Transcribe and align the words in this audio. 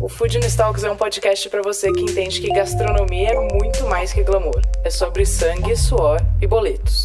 O 0.00 0.08
Food 0.08 0.40
Talks 0.56 0.82
é 0.82 0.90
um 0.90 0.96
podcast 0.96 1.46
para 1.50 1.60
você 1.60 1.92
que 1.92 2.00
entende 2.00 2.40
que 2.40 2.48
gastronomia 2.48 3.32
é 3.32 3.54
muito 3.54 3.84
mais 3.86 4.14
que 4.14 4.22
glamour. 4.22 4.62
É 4.82 4.88
sobre 4.88 5.26
sangue, 5.26 5.76
suor 5.76 6.18
e 6.40 6.46
boletos. 6.46 7.02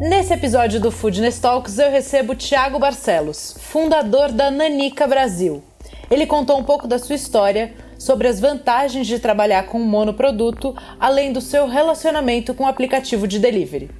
Nesse 0.00 0.32
episódio 0.32 0.80
do 0.80 0.90
Food 0.90 1.20
Talks 1.38 1.78
eu 1.78 1.90
recebo 1.90 2.34
Thiago 2.34 2.78
Barcelos, 2.78 3.54
fundador 3.60 4.32
da 4.32 4.50
Nanica 4.50 5.06
Brasil. 5.06 5.62
Ele 6.10 6.24
contou 6.24 6.58
um 6.58 6.64
pouco 6.64 6.88
da 6.88 6.98
sua 6.98 7.14
história, 7.14 7.74
sobre 7.98 8.26
as 8.26 8.40
vantagens 8.40 9.06
de 9.06 9.18
trabalhar 9.18 9.66
com 9.66 9.78
um 9.78 9.84
monoproduto, 9.84 10.74
além 10.98 11.30
do 11.30 11.42
seu 11.42 11.68
relacionamento 11.68 12.54
com 12.54 12.64
o 12.64 12.68
aplicativo 12.68 13.28
de 13.28 13.38
delivery. 13.38 13.90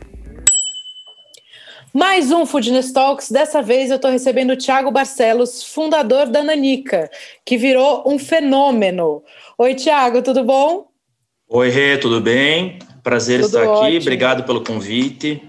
Mais 1.94 2.32
um 2.32 2.46
Foodness 2.46 2.90
Talks. 2.90 3.30
Dessa 3.30 3.60
vez 3.60 3.90
eu 3.90 3.96
estou 3.96 4.10
recebendo 4.10 4.52
o 4.52 4.56
Thiago 4.56 4.90
Barcelos, 4.90 5.62
fundador 5.62 6.26
da 6.26 6.42
Nanica, 6.42 7.10
que 7.44 7.58
virou 7.58 8.02
um 8.06 8.18
fenômeno. 8.18 9.22
Oi, 9.58 9.74
Thiago, 9.74 10.22
tudo 10.22 10.42
bom? 10.42 10.88
Oi, 11.46 11.68
Rê, 11.68 11.98
tudo 11.98 12.18
bem? 12.18 12.78
Prazer 13.02 13.42
tudo 13.42 13.48
estar 13.48 13.60
aqui. 13.60 13.70
Ótimo. 13.70 14.00
Obrigado 14.00 14.44
pelo 14.44 14.64
convite. 14.64 15.42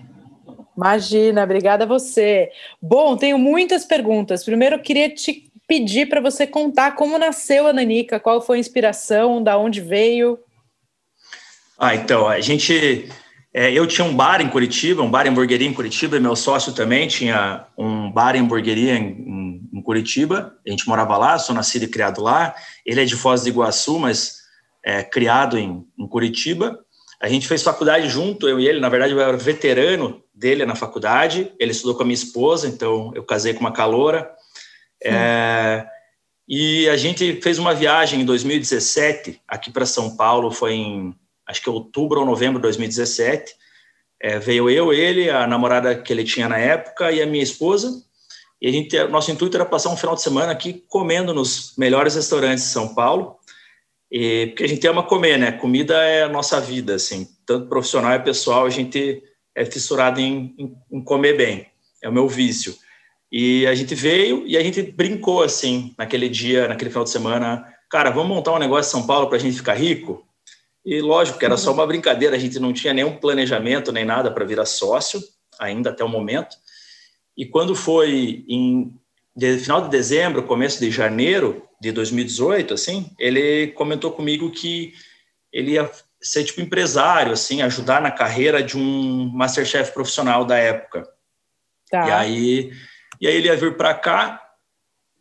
Imagina, 0.75 1.43
obrigada 1.43 1.85
a 1.85 1.87
você. 1.87 2.49
Bom, 2.81 3.15
tenho 3.15 3.37
muitas 3.37 3.85
perguntas. 3.85 4.43
Primeiro, 4.43 4.75
eu 4.75 4.81
queria 4.81 5.09
te 5.09 5.49
pedir 5.65 6.09
para 6.09 6.19
você 6.19 6.45
contar 6.45 6.95
como 6.95 7.17
nasceu 7.17 7.67
a 7.67 7.73
Nanica, 7.73 8.19
qual 8.19 8.41
foi 8.41 8.57
a 8.57 8.59
inspiração, 8.59 9.41
da 9.41 9.57
onde 9.57 9.79
veio. 9.79 10.37
Ah, 11.79 11.95
então, 11.95 12.27
a 12.27 12.41
gente 12.41 13.09
é, 13.53 13.71
eu 13.71 13.85
tinha 13.85 14.03
um 14.03 14.15
bar 14.15 14.41
em 14.41 14.49
Curitiba, 14.49 15.03
um 15.03 15.11
bar 15.11 15.27
e 15.27 15.29
hamburgueria 15.29 15.67
em 15.67 15.73
Curitiba, 15.73 16.17
e 16.17 16.19
meu 16.19 16.35
sócio 16.35 16.73
também 16.73 17.07
tinha 17.07 17.67
um 17.77 18.11
bar 18.11 18.35
e 18.35 18.39
hamburgueria 18.39 18.95
em, 18.95 19.09
em, 19.09 19.69
em, 19.71 19.81
Curitiba. 19.81 20.57
A 20.65 20.69
gente 20.71 20.87
morava 20.87 21.15
lá, 21.17 21.37
sou 21.37 21.53
nascido 21.53 21.83
e 21.83 21.87
criado 21.87 22.19
lá. 22.19 22.55
Ele 22.83 23.01
é 23.01 23.05
de 23.05 23.15
Foz 23.15 23.43
do 23.43 23.49
Iguaçu, 23.49 23.99
mas 23.99 24.37
é, 24.83 25.03
criado 25.03 25.55
em, 25.55 25.85
em 25.99 26.07
Curitiba. 26.07 26.79
A 27.21 27.29
gente 27.29 27.47
fez 27.47 27.61
faculdade 27.61 28.09
junto, 28.09 28.49
eu 28.49 28.59
e 28.59 28.67
ele. 28.67 28.79
Na 28.79 28.89
verdade, 28.89 29.13
eu 29.13 29.21
era 29.21 29.37
veterano 29.37 30.23
dele 30.33 30.65
na 30.65 30.73
faculdade. 30.73 31.53
Ele 31.59 31.71
estudou 31.71 31.95
com 31.95 32.01
a 32.01 32.05
minha 32.05 32.15
esposa, 32.15 32.67
então 32.67 33.11
eu 33.13 33.23
casei 33.23 33.53
com 33.53 33.59
uma 33.59 33.71
caloura. 33.71 34.31
É, 35.03 35.85
e 36.47 36.89
a 36.89 36.97
gente 36.97 37.39
fez 37.39 37.59
uma 37.59 37.73
viagem 37.73 38.21
em 38.21 38.25
2017 38.25 39.41
aqui 39.47 39.69
para 39.69 39.85
São 39.85 40.17
Paulo, 40.17 40.49
foi 40.49 40.73
em 40.73 41.15
acho 41.47 41.61
que 41.61 41.69
outubro 41.69 42.19
ou 42.19 42.25
novembro 42.25 42.59
de 42.59 42.63
2017. 42.63 43.53
É, 44.21 44.39
veio 44.39 44.69
eu, 44.69 44.93
ele, 44.93 45.29
a 45.29 45.45
namorada 45.45 45.95
que 45.95 46.13
ele 46.13 46.23
tinha 46.23 46.47
na 46.47 46.57
época 46.57 47.11
e 47.11 47.21
a 47.21 47.25
minha 47.25 47.43
esposa. 47.43 47.91
E 48.61 48.67
a 48.67 48.71
gente, 48.71 48.97
nosso 49.05 49.29
intuito 49.31 49.57
era 49.57 49.65
passar 49.65 49.89
um 49.89 49.97
final 49.97 50.15
de 50.15 50.21
semana 50.21 50.51
aqui 50.51 50.83
comendo 50.87 51.33
nos 51.33 51.73
melhores 51.77 52.15
restaurantes 52.15 52.63
de 52.63 52.69
São 52.69 52.95
Paulo. 52.95 53.35
E, 54.09 54.47
porque 54.47 54.63
a 54.63 54.67
gente 54.67 54.87
ama 54.87 55.03
comer, 55.03 55.37
né? 55.37 55.51
Comida 55.51 55.95
é 56.03 56.23
a 56.23 56.29
nossa 56.29 56.61
vida, 56.61 56.95
assim, 56.95 57.27
tanto 57.45 57.67
profissional 57.67 58.13
e 58.13 58.19
pessoal, 58.19 58.65
a 58.65 58.69
gente 58.69 59.21
é 59.55 59.65
fissurado 59.65 60.19
em, 60.21 60.55
em, 60.57 60.73
em 60.91 61.03
comer 61.03 61.35
bem. 61.35 61.67
É 62.01 62.07
o 62.07 62.13
meu 62.13 62.27
vício. 62.27 62.75
E 63.31 63.65
a 63.65 63.73
gente 63.73 63.95
veio 63.95 64.45
e 64.45 64.55
a 64.55 64.63
gente 64.63 64.81
brincou 64.83 65.41
assim, 65.41 65.93
naquele 65.97 66.29
dia, 66.29 66.67
naquele 66.67 66.91
final 66.91 67.03
de 67.03 67.09
semana. 67.09 67.67
Cara, 67.89 68.11
vamos 68.11 68.29
montar 68.29 68.53
um 68.53 68.59
negócio 68.59 68.89
em 68.89 68.91
São 68.91 69.07
Paulo 69.07 69.27
para 69.27 69.37
a 69.37 69.39
gente 69.39 69.57
ficar 69.57 69.73
rico? 69.73 70.23
E 70.85 71.01
lógico 71.01 71.39
que 71.39 71.45
era 71.45 71.55
só 71.55 71.71
uma 71.71 71.87
brincadeira, 71.87 72.35
a 72.35 72.39
gente 72.39 72.59
não 72.59 72.73
tinha 72.73 72.93
nenhum 72.93 73.15
planejamento 73.15 73.91
nem 73.91 74.03
nada 74.03 74.29
para 74.29 74.45
virar 74.45 74.65
sócio, 74.65 75.21
ainda 75.59 75.91
até 75.91 76.03
o 76.03 76.09
momento. 76.09 76.57
E 77.37 77.45
quando 77.45 77.75
foi 77.75 78.43
em 78.47 78.93
de, 79.35 79.57
final 79.57 79.81
de 79.81 79.89
dezembro, 79.89 80.43
começo 80.43 80.79
de 80.79 80.91
janeiro 80.91 81.67
de 81.81 81.91
2018, 81.91 82.73
assim, 82.73 83.09
ele 83.17 83.67
comentou 83.69 84.11
comigo 84.11 84.51
que 84.51 84.93
ele 85.51 85.71
ia 85.71 85.89
ser 86.21 86.43
tipo 86.43 86.61
empresário, 86.61 87.33
assim, 87.33 87.61
ajudar 87.61 88.01
na 88.01 88.11
carreira 88.11 88.61
de 88.61 88.77
um 88.77 89.29
masterchef 89.33 89.91
profissional 89.91 90.45
da 90.45 90.57
época. 90.57 91.07
Tá. 91.89 92.07
E 92.07 92.11
aí, 92.11 92.73
e 93.19 93.27
aí 93.27 93.35
ele 93.35 93.47
ia 93.47 93.57
vir 93.57 93.75
para 93.75 93.93
cá 93.93 94.42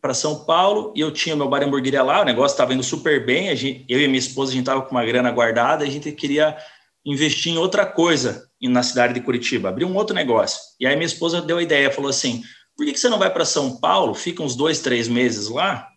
para 0.03 0.13
São 0.13 0.43
Paulo 0.43 0.91
e 0.93 0.99
eu 0.99 1.11
tinha 1.11 1.33
meu 1.33 1.47
bar 1.47 1.61
e 1.61 1.65
hamburgueria 1.65 2.03
lá, 2.03 2.19
o 2.19 2.25
negócio 2.25 2.53
estava 2.53 2.73
indo 2.73 2.83
super 2.83 3.25
bem, 3.25 3.47
a 3.47 3.55
gente, 3.55 3.85
eu 3.87 4.01
e 4.01 4.05
minha 4.05 4.19
esposa, 4.19 4.51
a 4.51 4.53
gente 4.53 4.63
estava 4.63 4.81
com 4.81 4.91
uma 4.91 5.05
grana 5.05 5.31
guardada, 5.31 5.85
a 5.85 5.89
gente 5.89 6.11
queria 6.11 6.57
investir 7.05 7.53
em 7.53 7.57
outra 7.57 7.85
coisa 7.85 8.49
na 8.61 8.83
cidade 8.83 9.13
de 9.13 9.21
Curitiba, 9.21 9.69
abrir 9.69 9.85
um 9.85 9.95
outro 9.95 10.13
negócio. 10.13 10.59
E 10.77 10.85
aí 10.85 10.93
minha 10.97 11.05
esposa 11.05 11.41
deu 11.41 11.57
a 11.57 11.63
ideia, 11.63 11.89
falou 11.89 12.09
assim, 12.09 12.43
por 12.75 12.85
que, 12.85 12.91
que 12.91 12.99
você 12.99 13.07
não 13.07 13.17
vai 13.17 13.31
para 13.31 13.45
São 13.45 13.79
Paulo, 13.79 14.13
fica 14.13 14.43
uns 14.43 14.57
dois, 14.57 14.81
três 14.81 15.07
meses 15.07 15.47
lá, 15.47 15.87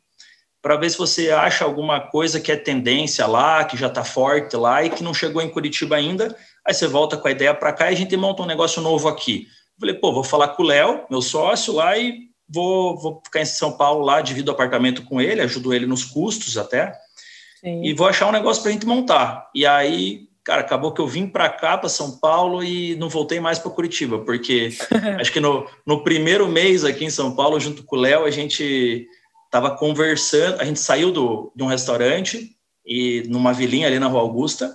para 0.63 0.77
ver 0.77 0.89
se 0.89 0.99
você 0.99 1.33
acha 1.33 1.65
alguma 1.65 1.99
coisa 1.99 2.39
que 2.39 2.53
é 2.53 2.57
tendência 2.57 3.27
lá, 3.27 3.65
que 3.65 3.77
já 3.77 3.89
está 3.89 4.05
forte 4.05 4.57
lá 4.57 4.85
e 4.85 4.91
que 4.91 5.03
não 5.03 5.13
chegou 5.13 5.43
em 5.43 5.51
Curitiba 5.51 5.97
ainda, 5.97 6.37
aí 6.65 6.73
você 6.73 6.87
volta 6.87 7.17
com 7.17 7.27
a 7.27 7.33
ideia 7.33 7.53
para 7.53 7.73
cá 7.73 7.91
e 7.91 7.95
a 7.95 7.97
gente 7.97 8.17
monta 8.17 8.45
um 8.45 8.47
negócio 8.47 8.81
novo 8.81 9.09
aqui. 9.09 9.49
Eu 9.75 9.81
falei, 9.81 9.95
pô, 9.97 10.13
vou 10.13 10.23
falar 10.23 10.51
com 10.51 10.63
o 10.63 10.67
Léo, 10.67 11.05
meu 11.11 11.21
sócio 11.21 11.75
lá, 11.75 11.99
e 11.99 12.27
vou, 12.49 12.97
vou 12.97 13.21
ficar 13.25 13.41
em 13.41 13.45
São 13.45 13.73
Paulo 13.73 14.05
lá, 14.05 14.21
divido 14.21 14.51
o 14.51 14.55
apartamento 14.55 15.03
com 15.05 15.21
ele, 15.21 15.41
ajudo 15.41 15.75
ele 15.75 15.87
nos 15.87 16.05
custos 16.05 16.57
até, 16.57 16.93
Sim. 17.61 17.83
e 17.85 17.93
vou 17.93 18.07
achar 18.07 18.29
um 18.29 18.33
negócio 18.33 18.63
para 18.63 18.71
a 18.71 18.73
gente 18.73 18.87
montar. 18.87 19.51
E 19.55 19.67
aí, 19.67 20.29
cara, 20.45 20.61
acabou 20.61 20.93
que 20.93 21.01
eu 21.01 21.07
vim 21.07 21.27
para 21.27 21.49
cá, 21.49 21.77
para 21.77 21.89
São 21.89 22.19
Paulo, 22.19 22.63
e 22.63 22.95
não 22.97 23.09
voltei 23.09 23.41
mais 23.41 23.59
para 23.59 23.71
Curitiba, 23.71 24.21
porque 24.21 24.71
acho 25.21 25.33
que 25.33 25.41
no, 25.41 25.69
no 25.85 26.03
primeiro 26.03 26.47
mês 26.49 26.85
aqui 26.85 27.05
em 27.05 27.11
São 27.11 27.35
Paulo, 27.35 27.59
junto 27.59 27.83
com 27.83 27.97
o 27.97 28.01
Léo, 28.01 28.25
a 28.25 28.31
gente 28.31 29.07
estava 29.47 29.77
conversando, 29.77 30.61
a 30.61 30.65
gente 30.65 30.81
saiu 30.81 31.11
do, 31.11 31.53
de 31.55 31.63
um 31.63 31.69
restaurante, 31.69 32.53
e 32.85 33.25
numa 33.27 33.53
vilinha 33.53 33.89
ali 33.89 33.99
na 33.99 34.07
Rua 34.07 34.21
Augusta, 34.21 34.73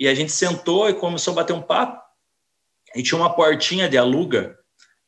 e 0.00 0.08
a 0.08 0.14
gente 0.14 0.32
sentou 0.32 0.88
e 0.88 0.94
começou 0.94 1.32
a 1.32 1.36
bater 1.36 1.52
um 1.52 1.62
papo, 1.62 2.02
e 2.96 3.02
tinha 3.02 3.18
uma 3.18 3.34
portinha 3.34 3.88
de 3.88 3.98
aluga 3.98 4.56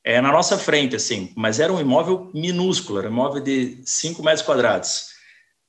é, 0.07 0.21
na 0.21 0.31
nossa 0.31 0.57
frente, 0.57 0.95
assim, 0.95 1.33
mas 1.35 1.59
era 1.59 1.73
um 1.73 1.81
imóvel 1.81 2.31
minúsculo, 2.33 3.01
era 3.01 3.09
um 3.09 3.13
imóvel 3.13 3.43
de 3.43 3.81
5 3.85 4.23
metros 4.23 4.47
quadrados. 4.47 5.09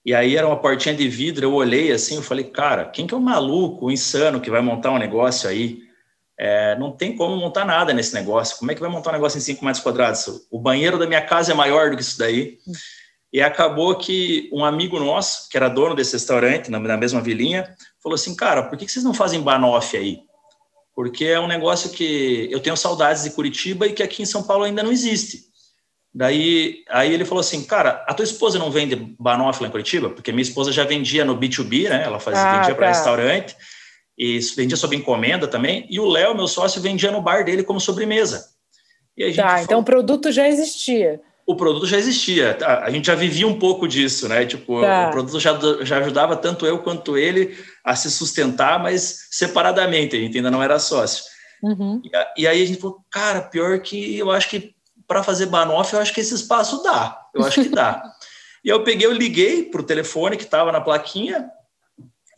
E 0.05 0.13
aí 0.13 0.37
era 0.37 0.45
uma 0.45 0.61
portinha 0.61 0.93
de 0.93 1.09
vidro, 1.09 1.43
eu 1.43 1.53
olhei 1.55 1.91
assim, 1.91 2.17
eu 2.17 2.21
falei, 2.21 2.43
cara, 2.43 2.85
quem 2.85 3.07
que 3.07 3.15
é 3.15 3.17
o 3.17 3.19
maluco, 3.19 3.87
o 3.87 3.91
insano 3.91 4.39
que 4.39 4.51
vai 4.51 4.61
montar 4.61 4.91
um 4.91 4.99
negócio 4.99 5.49
aí? 5.49 5.79
É, 6.37 6.77
não 6.77 6.91
tem 6.91 7.15
como 7.15 7.35
montar 7.35 7.65
nada 7.65 7.91
nesse 7.95 8.13
negócio. 8.13 8.59
Como 8.59 8.71
é 8.71 8.75
que 8.75 8.79
vai 8.79 8.91
montar 8.91 9.09
um 9.09 9.13
negócio 9.13 9.39
em 9.39 9.41
5 9.41 9.65
metros 9.65 9.83
quadrados? 9.83 10.27
O 10.51 10.59
banheiro 10.59 10.99
da 10.99 11.07
minha 11.07 11.21
casa 11.21 11.51
é 11.51 11.55
maior 11.55 11.89
do 11.89 11.95
que 11.95 12.03
isso 12.03 12.19
daí. 12.19 12.59
E 13.33 13.41
acabou 13.41 13.95
que 13.97 14.51
um 14.53 14.63
amigo 14.63 14.99
nosso, 14.99 15.49
que 15.49 15.57
era 15.57 15.67
dono 15.67 15.95
desse 15.95 16.13
restaurante, 16.13 16.69
na, 16.69 16.79
mesma 16.79 17.21
vilinha, 17.21 17.75
falou 18.03 18.13
assim, 18.13 18.35
cara, 18.35 18.61
por 18.61 18.77
que 18.77 18.87
vocês 18.87 19.03
não 19.03 19.15
fazem 19.15 19.41
banoffee 19.41 19.99
aí? 19.99 20.26
Porque 20.97 21.25
é 21.25 21.39
um 21.39 21.45
negócio 21.45 21.91
que 21.91 22.49
eu 22.51 22.59
tenho 22.59 22.75
saudades 22.75 23.21
de 23.21 23.29
Curitiba 23.29 23.85
e 23.85 23.93
que 23.93 24.01
aqui 24.01 24.23
em 24.23 24.25
São 24.25 24.41
Paulo 24.41 24.63
ainda 24.63 24.81
não 24.81 24.91
existe. 24.91 25.43
Daí 26.11 26.83
aí 26.89 27.13
ele 27.13 27.23
falou 27.23 27.41
assim, 27.41 27.63
cara, 27.63 28.03
a 28.07 28.15
tua 28.15 28.23
esposa 28.23 28.57
não 28.57 28.71
vende 28.71 28.95
banoffee 29.19 29.67
em 29.67 29.69
Curitiba? 29.69 30.09
Porque 30.09 30.31
minha 30.31 30.41
esposa 30.41 30.71
já 30.71 30.83
vendia 30.85 31.23
no 31.23 31.37
B2B, 31.37 31.87
né? 31.87 32.01
Ela 32.03 32.19
fazia, 32.19 32.41
ah, 32.41 32.57
vendia 32.57 32.73
para 32.73 32.87
tá. 32.87 32.93
restaurante 32.93 33.55
e 34.17 34.39
vendia 34.55 34.75
sob 34.75 34.95
encomenda 34.95 35.47
também. 35.47 35.85
E 35.87 35.99
o 35.99 36.07
Léo, 36.07 36.33
meu 36.33 36.47
sócio, 36.47 36.81
vendia 36.81 37.11
no 37.11 37.21
bar 37.21 37.45
dele 37.45 37.61
como 37.61 37.79
sobremesa. 37.79 38.49
E 39.15 39.23
a 39.23 39.27
gente 39.27 39.35
tá, 39.35 39.49
falou, 39.49 39.63
então 39.63 39.79
o 39.81 39.85
produto 39.85 40.31
já 40.31 40.47
existia 40.47 41.21
o 41.47 41.55
produto 41.55 41.87
já 41.87 41.97
existia. 41.97 42.57
A, 42.61 42.91
gente 42.91 43.07
já 43.07 43.15
vivia 43.15 43.47
um 43.47 43.57
pouco 43.57 43.87
disso, 43.87 44.27
né? 44.27 44.45
Tipo, 44.45 44.81
tá. 44.81 45.07
o 45.07 45.11
produto 45.11 45.39
já, 45.39 45.57
já 45.81 45.99
ajudava 45.99 46.35
tanto 46.35 46.65
eu 46.65 46.79
quanto 46.79 47.17
ele 47.17 47.57
a 47.85 47.95
se 47.95 48.11
sustentar, 48.11 48.77
mas 48.77 49.29
separadamente, 49.31 50.17
a 50.17 50.19
gente 50.19 50.35
ainda 50.35 50.51
não 50.51 50.61
era 50.61 50.77
sócio. 50.77 51.23
Uhum. 51.63 52.01
E, 52.03 52.41
e, 52.41 52.47
aí 52.47 52.61
a 52.61 52.65
gente 52.65 52.81
falou, 52.81 52.99
cara, 53.09 53.41
pior 53.41 53.79
que 53.79 54.17
eu 54.17 54.29
acho 54.29 54.49
que 54.49 54.75
para 55.07 55.23
fazer 55.23 55.45
banoff, 55.45 55.93
eu 55.93 56.01
acho 56.01 56.13
que 56.13 56.19
esse 56.19 56.33
espaço 56.33 56.83
dá. 56.83 57.17
Eu 57.33 57.45
acho 57.45 57.63
que 57.63 57.69
dá. 57.69 58.03
e 58.61 58.67
eu 58.67 58.83
peguei, 58.83 59.07
eu 59.07 59.13
liguei 59.13 59.63
para 59.63 59.79
o 59.79 59.85
telefone 59.85 60.35
que 60.35 60.43
estava 60.43 60.69
na 60.69 60.81
plaquinha 60.81 61.49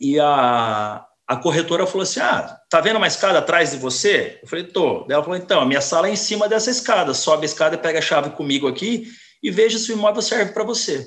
e 0.00 0.20
a, 0.20 1.04
a 1.30 1.36
corretora 1.36 1.86
falou 1.86 2.02
assim: 2.02 2.18
Ah, 2.18 2.58
tá 2.68 2.80
vendo 2.80 2.96
uma 2.96 3.06
escada 3.06 3.38
atrás 3.38 3.70
de 3.70 3.76
você? 3.76 4.40
Eu 4.42 4.48
falei, 4.48 4.64
tô. 4.64 5.04
Daí 5.04 5.14
ela 5.14 5.22
falou: 5.22 5.38
então, 5.38 5.60
a 5.60 5.64
minha 5.64 5.80
sala 5.80 6.08
é 6.08 6.10
em 6.10 6.16
cima 6.16 6.48
dessa 6.48 6.72
escada. 6.72 7.14
Sobe 7.14 7.42
a 7.42 7.46
escada, 7.46 7.78
pega 7.78 8.00
a 8.00 8.02
chave 8.02 8.30
comigo 8.30 8.66
aqui 8.66 9.06
e 9.40 9.48
veja 9.48 9.78
se 9.78 9.92
o 9.92 9.94
imóvel 9.94 10.22
serve 10.22 10.52
para 10.52 10.64
você. 10.64 11.06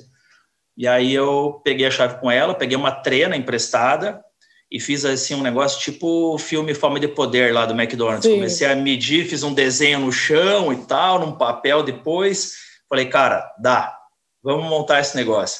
E 0.77 0.87
aí 0.87 1.13
eu 1.13 1.59
peguei 1.61 1.85
a 1.85 1.91
chave 1.91 2.21
com 2.21 2.31
ela, 2.31 2.55
peguei 2.55 2.77
uma 2.77 2.89
trena 2.89 3.35
emprestada 3.35 4.23
e 4.71 4.79
fiz 4.79 5.03
assim 5.03 5.35
um 5.35 5.41
negócio 5.41 5.81
tipo 5.81 6.33
o 6.33 6.37
filme 6.37 6.73
Fome 6.73 7.01
de 7.01 7.09
Poder 7.09 7.53
lá 7.53 7.65
do 7.65 7.73
McDonald's. 7.73 8.23
Sim. 8.23 8.35
Comecei 8.35 8.65
a 8.65 8.75
medir, 8.77 9.27
fiz 9.27 9.43
um 9.43 9.53
desenho 9.53 9.99
no 9.99 10.11
chão 10.11 10.71
e 10.71 10.77
tal, 10.85 11.19
num 11.19 11.33
papel 11.33 11.83
depois. 11.83 12.53
Falei, 12.87 13.07
cara, 13.07 13.45
dá, 13.59 13.93
vamos 14.41 14.69
montar 14.69 15.01
esse 15.01 15.17
negócio. 15.17 15.59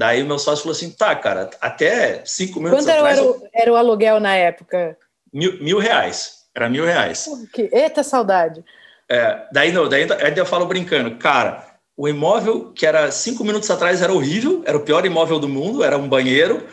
Daí 0.00 0.22
o 0.22 0.26
meu 0.26 0.38
sócio 0.38 0.62
falou 0.62 0.74
assim: 0.74 0.90
tá, 0.92 1.14
cara, 1.14 1.50
até 1.60 2.22
cinco 2.24 2.58
minutos 2.58 2.86
Quanto 2.86 2.96
atrás. 2.96 3.20
Quanto 3.20 3.44
era, 3.44 3.50
era, 3.52 3.72
o 3.74 3.76
aluguel 3.76 4.18
na 4.18 4.34
época? 4.34 4.96
Mil, 5.30 5.62
mil 5.62 5.78
reais. 5.78 6.46
Era 6.56 6.70
mil 6.70 6.86
reais. 6.86 7.28
Que... 7.52 7.68
Eita 7.70 8.02
saudade. 8.02 8.64
É, 9.10 9.42
daí 9.52 9.72
não, 9.72 9.90
daí, 9.90 10.06
daí 10.06 10.32
eu 10.34 10.46
falo 10.46 10.64
brincando, 10.64 11.16
cara, 11.16 11.66
o 11.94 12.08
imóvel 12.08 12.72
que 12.72 12.86
era 12.86 13.10
cinco 13.10 13.44
minutos 13.44 13.70
atrás 13.70 14.00
era 14.00 14.10
horrível, 14.10 14.62
era 14.64 14.78
o 14.78 14.80
pior 14.80 15.04
imóvel 15.04 15.38
do 15.38 15.48
mundo, 15.48 15.84
era 15.84 15.98
um 15.98 16.08
banheiro 16.08 16.66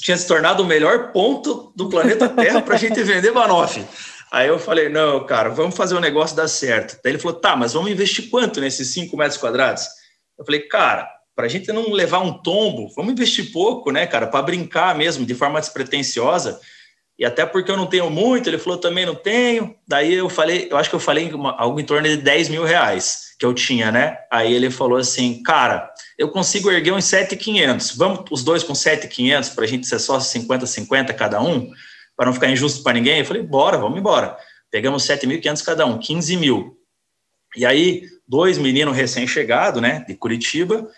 tinha 0.00 0.16
se 0.16 0.28
tornado 0.28 0.62
o 0.62 0.66
melhor 0.66 1.10
ponto 1.12 1.72
do 1.76 1.88
planeta 1.88 2.28
Terra 2.30 2.62
para 2.62 2.76
a 2.76 2.78
gente 2.78 3.02
vender 3.02 3.32
Banoff. 3.32 3.84
Aí 4.30 4.48
eu 4.48 4.58
falei, 4.58 4.88
não, 4.88 5.26
cara, 5.26 5.50
vamos 5.50 5.76
fazer 5.76 5.94
o 5.94 5.98
um 5.98 6.00
negócio 6.00 6.34
dar 6.34 6.48
certo. 6.48 6.98
Daí 7.02 7.12
ele 7.12 7.18
falou, 7.18 7.38
tá, 7.38 7.54
mas 7.54 7.72
vamos 7.72 7.90
investir 7.90 8.30
quanto 8.30 8.60
nesses 8.60 8.88
5 8.88 9.14
metros 9.16 9.36
quadrados? 9.36 9.88
Eu 10.38 10.44
falei, 10.44 10.60
cara, 10.60 11.10
para 11.34 11.46
a 11.46 11.48
gente 11.48 11.72
não 11.72 11.90
levar 11.90 12.20
um 12.20 12.32
tombo, 12.32 12.92
vamos 12.94 13.12
investir 13.12 13.52
pouco, 13.52 13.90
né, 13.90 14.06
cara, 14.06 14.26
para 14.26 14.42
brincar 14.42 14.94
mesmo, 14.94 15.24
de 15.24 15.34
forma 15.34 15.60
despretensiosa. 15.60 16.60
E 17.18 17.24
até 17.24 17.46
porque 17.46 17.70
eu 17.70 17.76
não 17.76 17.86
tenho 17.86 18.10
muito, 18.10 18.48
ele 18.48 18.58
falou, 18.58 18.78
também 18.78 19.06
não 19.06 19.14
tenho. 19.14 19.74
Daí 19.86 20.14
eu 20.14 20.28
falei, 20.28 20.68
eu 20.70 20.76
acho 20.76 20.88
que 20.88 20.96
eu 20.96 21.00
falei 21.00 21.30
algo 21.56 21.78
em 21.78 21.84
torno 21.84 22.08
de 22.08 22.16
10 22.16 22.48
mil 22.48 22.64
reais 22.64 23.34
que 23.38 23.44
eu 23.44 23.54
tinha, 23.54 23.92
né? 23.92 24.18
Aí 24.30 24.52
ele 24.52 24.70
falou 24.70 24.98
assim, 24.98 25.42
cara, 25.42 25.88
eu 26.18 26.30
consigo 26.30 26.70
erguer 26.70 26.92
uns 26.92 27.04
7,500. 27.04 27.96
Vamos 27.96 28.24
os 28.30 28.42
dois 28.42 28.62
com 28.62 28.74
7,500 28.74 29.50
para 29.50 29.64
a 29.64 29.66
gente 29.66 29.86
ser 29.86 29.98
só 29.98 30.18
50-50 30.18 31.14
cada 31.14 31.40
um, 31.40 31.70
para 32.16 32.26
não 32.26 32.32
ficar 32.32 32.50
injusto 32.50 32.82
para 32.82 32.94
ninguém? 32.94 33.20
Eu 33.20 33.24
falei, 33.24 33.42
bora, 33.42 33.78
vamos 33.78 33.98
embora. 33.98 34.36
Pegamos 34.70 35.04
7.500 35.04 35.64
cada 35.64 35.86
um, 35.86 35.98
15 35.98 36.36
mil. 36.36 36.78
E 37.56 37.66
aí, 37.66 38.04
dois 38.26 38.56
meninos 38.58 38.96
recém-chegados, 38.96 39.82
né, 39.82 40.04
de 40.08 40.14
Curitiba, 40.14 40.88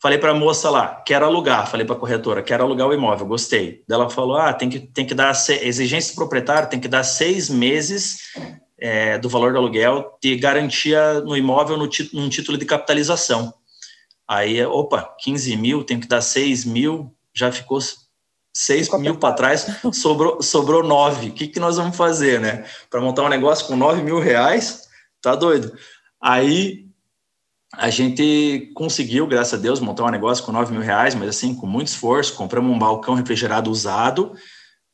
falei 0.00 0.18
para 0.18 0.30
a 0.30 0.34
moça 0.34 0.70
lá, 0.70 1.02
quero 1.06 1.26
alugar. 1.26 1.70
Falei 1.70 1.86
para 1.86 1.96
a 1.96 1.98
corretora, 1.98 2.42
quero 2.42 2.64
alugar 2.64 2.88
o 2.88 2.94
imóvel, 2.94 3.26
gostei. 3.26 3.84
Ela 3.88 4.08
falou, 4.08 4.36
ah, 4.36 4.52
tem 4.52 4.68
que, 4.68 4.80
tem 4.80 5.06
que 5.06 5.14
dar, 5.14 5.32
exigência 5.62 6.12
do 6.12 6.16
proprietário 6.16 6.68
tem 6.68 6.80
que 6.80 6.88
dar 6.88 7.04
seis 7.04 7.48
meses 7.48 8.18
é, 8.78 9.18
do 9.18 9.28
valor 9.28 9.52
do 9.52 9.58
aluguel 9.58 10.18
de 10.22 10.36
garantia 10.36 11.20
no 11.20 11.36
imóvel 11.36 11.76
no 11.76 11.88
num 12.14 12.28
título 12.28 12.56
de 12.56 12.64
capitalização. 12.64 13.52
Aí, 14.26 14.64
opa, 14.64 15.14
15 15.18 15.56
mil, 15.56 15.84
tem 15.84 15.98
que 15.98 16.06
dar 16.06 16.20
6 16.20 16.64
mil, 16.64 17.12
já 17.34 17.50
ficou 17.50 17.80
6 18.54 18.86
ficou 18.86 19.00
mil 19.00 19.16
para 19.16 19.34
trás, 19.34 19.66
sobrou, 19.92 20.40
sobrou 20.40 20.84
9. 20.84 21.28
O 21.28 21.32
que, 21.32 21.48
que 21.48 21.60
nós 21.60 21.76
vamos 21.76 21.96
fazer, 21.96 22.40
né? 22.40 22.64
Para 22.88 23.00
montar 23.00 23.24
um 23.24 23.28
negócio 23.28 23.66
com 23.66 23.76
9 23.76 24.02
mil 24.02 24.20
reais, 24.20 24.88
tá 25.20 25.34
doido. 25.34 25.76
Aí 26.22 26.89
a 27.72 27.88
gente 27.88 28.72
conseguiu, 28.74 29.26
graças 29.26 29.54
a 29.54 29.62
Deus, 29.62 29.80
montar 29.80 30.04
um 30.04 30.10
negócio 30.10 30.44
com 30.44 30.52
9 30.52 30.72
mil 30.72 30.82
reais, 30.82 31.14
mas 31.14 31.28
assim, 31.28 31.54
com 31.54 31.66
muito 31.66 31.88
esforço, 31.88 32.34
compramos 32.34 32.74
um 32.74 32.78
balcão 32.78 33.14
refrigerado 33.14 33.70
usado, 33.70 34.34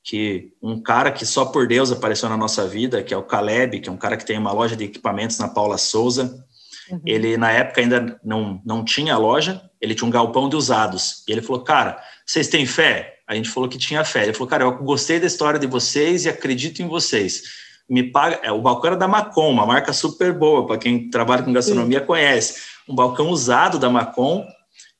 que 0.04 0.52
um 0.62 0.80
cara 0.80 1.10
que 1.10 1.24
só 1.24 1.46
por 1.46 1.66
Deus 1.66 1.90
apareceu 1.90 2.28
na 2.28 2.36
nossa 2.36 2.66
vida, 2.66 3.02
que 3.02 3.14
é 3.14 3.16
o 3.16 3.22
Caleb, 3.22 3.80
que 3.80 3.88
é 3.88 3.92
um 3.92 3.96
cara 3.96 4.16
que 4.16 4.26
tem 4.26 4.38
uma 4.38 4.52
loja 4.52 4.76
de 4.76 4.84
equipamentos 4.84 5.38
na 5.38 5.48
Paula 5.48 5.78
Souza. 5.78 6.44
Uhum. 6.90 7.00
Ele, 7.04 7.36
na 7.36 7.50
época, 7.50 7.80
ainda 7.80 8.20
não, 8.22 8.60
não 8.64 8.84
tinha 8.84 9.16
loja, 9.16 9.60
ele 9.80 9.94
tinha 9.94 10.06
um 10.06 10.10
galpão 10.10 10.48
de 10.48 10.54
usados. 10.54 11.24
E 11.26 11.32
ele 11.32 11.42
falou, 11.42 11.64
cara, 11.64 12.00
vocês 12.24 12.46
têm 12.46 12.64
fé? 12.66 13.16
A 13.26 13.34
gente 13.34 13.48
falou 13.48 13.68
que 13.68 13.78
tinha 13.78 14.04
fé. 14.04 14.22
Ele 14.22 14.32
falou, 14.32 14.48
cara, 14.48 14.64
eu 14.64 14.78
gostei 14.78 15.18
da 15.18 15.26
história 15.26 15.58
de 15.58 15.66
vocês 15.66 16.24
e 16.24 16.28
acredito 16.28 16.80
em 16.80 16.86
vocês. 16.86 17.42
Me 17.88 18.02
paga. 18.02 18.40
É, 18.42 18.50
o 18.50 18.60
balcão 18.60 18.88
era 18.88 18.96
da 18.96 19.08
Macom, 19.08 19.50
uma 19.50 19.66
marca 19.66 19.92
super 19.92 20.32
boa, 20.32 20.66
para 20.66 20.78
quem 20.78 21.08
trabalha 21.10 21.42
com 21.42 21.52
gastronomia 21.52 22.00
Sim. 22.00 22.06
conhece. 22.06 22.62
Um 22.88 22.94
balcão 22.94 23.28
usado 23.28 23.78
da 23.78 23.88
Macom, 23.88 24.46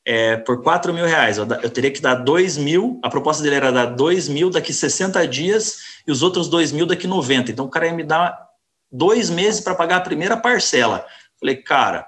é, 0.04 0.36
por 0.36 0.62
4 0.62 0.94
mil 0.94 1.04
reais. 1.04 1.36
Eu, 1.36 1.46
eu, 1.62 1.70
teria 1.70 1.90
que 1.90 2.00
dar 2.00 2.14
2 2.14 2.56
mil, 2.56 3.00
a 3.02 3.10
proposta 3.10 3.42
dele 3.42 3.56
era 3.56 3.72
dar 3.72 3.86
2 3.86 4.28
mil 4.28 4.50
daqui 4.50 4.72
60 4.72 5.26
dias 5.26 5.78
e 6.06 6.12
os 6.12 6.22
outros 6.22 6.48
2 6.48 6.70
mil 6.70 6.86
daqui 6.86 7.08
90. 7.08 7.50
Então 7.50 7.66
o 7.66 7.70
cara 7.70 7.86
ia 7.86 7.92
me 7.92 8.04
dar 8.04 8.46
dois 8.90 9.28
meses 9.28 9.60
para 9.60 9.74
pagar 9.74 9.96
a 9.96 10.00
primeira 10.00 10.36
parcela. 10.36 11.04
Falei, 11.40 11.56
cara, 11.56 12.06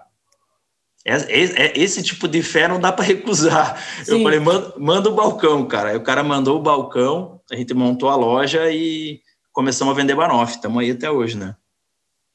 é, 1.05 1.15
é, 1.15 1.67
é, 1.67 1.79
esse 1.79 2.03
tipo 2.03 2.29
de 2.29 2.43
fé 2.43 2.69
não 2.69 2.79
dá 2.79 2.93
para 2.93 3.05
recusar. 3.05 3.83
Sim. 4.05 4.19
Eu 4.19 4.23
falei, 4.23 4.39
manda, 4.39 4.75
manda 4.79 5.09
o 5.09 5.15
balcão, 5.15 5.67
cara. 5.67 5.91
Aí 5.91 5.97
o 5.97 6.03
cara 6.03 6.23
mandou 6.23 6.59
o 6.59 6.63
balcão, 6.63 7.41
a 7.51 7.57
gente 7.57 7.75
montou 7.75 8.09
a 8.09 8.17
loja 8.17 8.71
e 8.71 9.21
começamos 9.53 9.93
a 9.93 9.97
vender 9.97 10.15
Banoff. 10.15 10.53
Estamos 10.53 10.83
aí 10.83 10.91
até 10.91 11.11
hoje, 11.11 11.37
né? 11.37 11.57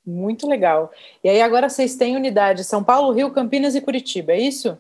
Muito 0.05 0.47
legal. 0.47 0.91
E 1.23 1.29
aí 1.29 1.41
agora 1.41 1.69
vocês 1.69 1.95
têm 1.95 2.15
unidade 2.15 2.63
São 2.63 2.83
Paulo, 2.83 3.13
Rio, 3.13 3.31
Campinas 3.31 3.73
e 3.75 3.81
Curitiba, 3.81 4.33
é 4.33 4.39
isso? 4.39 4.77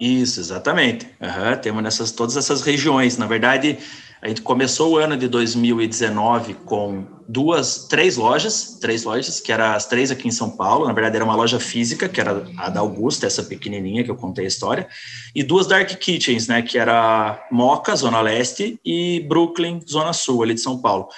Isso, 0.00 0.40
exatamente. 0.40 1.06
Uhum, 1.20 1.60
temos 1.60 1.82
nessas, 1.82 2.12
todas 2.12 2.36
essas 2.36 2.62
regiões. 2.62 3.18
Na 3.18 3.26
verdade, 3.26 3.78
a 4.22 4.28
gente 4.28 4.42
começou 4.42 4.92
o 4.92 4.96
ano 4.98 5.16
de 5.16 5.26
2019 5.28 6.52
com 6.66 7.06
duas, 7.26 7.86
três 7.86 8.18
lojas, 8.18 8.76
três 8.78 9.02
lojas, 9.04 9.40
que 9.40 9.50
eram 9.50 9.72
as 9.72 9.86
três 9.86 10.10
aqui 10.10 10.28
em 10.28 10.30
São 10.30 10.50
Paulo. 10.50 10.86
Na 10.86 10.92
verdade, 10.92 11.16
era 11.16 11.24
uma 11.24 11.34
loja 11.34 11.58
física, 11.58 12.06
que 12.06 12.20
era 12.20 12.46
a 12.58 12.68
da 12.68 12.80
Augusta, 12.80 13.26
essa 13.26 13.42
pequenininha 13.42 14.04
que 14.04 14.10
eu 14.10 14.16
contei 14.16 14.44
a 14.44 14.48
história, 14.48 14.86
e 15.34 15.42
duas 15.42 15.66
dark 15.66 15.88
kitchens, 15.88 16.48
né, 16.48 16.60
que 16.60 16.76
era 16.76 17.46
Moca, 17.50 17.96
Zona 17.96 18.20
Leste, 18.20 18.78
e 18.84 19.24
Brooklyn, 19.26 19.80
Zona 19.88 20.12
Sul, 20.12 20.42
ali 20.42 20.52
de 20.52 20.60
São 20.60 20.82
Paulo. 20.82 21.08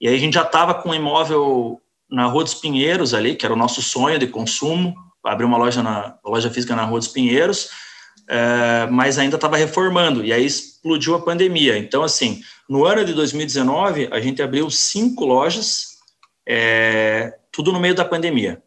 E 0.00 0.08
aí 0.08 0.14
a 0.14 0.18
gente 0.18 0.34
já 0.34 0.42
estava 0.42 0.72
com 0.72 0.90
um 0.90 0.94
imóvel 0.94 1.78
na 2.10 2.24
Rua 2.24 2.44
dos 2.44 2.54
Pinheiros 2.54 3.12
ali, 3.12 3.34
que 3.34 3.44
era 3.44 3.52
o 3.52 3.58
nosso 3.58 3.82
sonho 3.82 4.18
de 4.18 4.28
consumo, 4.28 4.94
abrir 5.22 5.44
uma 5.44 5.58
loja 5.58 5.82
na 5.82 6.16
loja 6.24 6.50
física 6.50 6.74
na 6.74 6.84
Rua 6.84 7.00
dos 7.00 7.08
Pinheiros 7.08 7.68
é, 8.28 8.86
mas 8.90 9.18
ainda 9.18 9.36
estava 9.36 9.56
reformando, 9.56 10.24
e 10.24 10.32
aí 10.32 10.44
explodiu 10.44 11.14
a 11.14 11.22
pandemia. 11.22 11.78
Então, 11.78 12.02
assim, 12.02 12.40
no 12.68 12.84
ano 12.84 13.04
de 13.04 13.14
2019, 13.14 14.08
a 14.10 14.20
gente 14.20 14.42
abriu 14.42 14.70
cinco 14.70 15.24
lojas, 15.24 15.98
é, 16.46 17.34
tudo 17.52 17.72
no 17.72 17.80
meio 17.80 17.94
da 17.94 18.04
pandemia. 18.04 18.62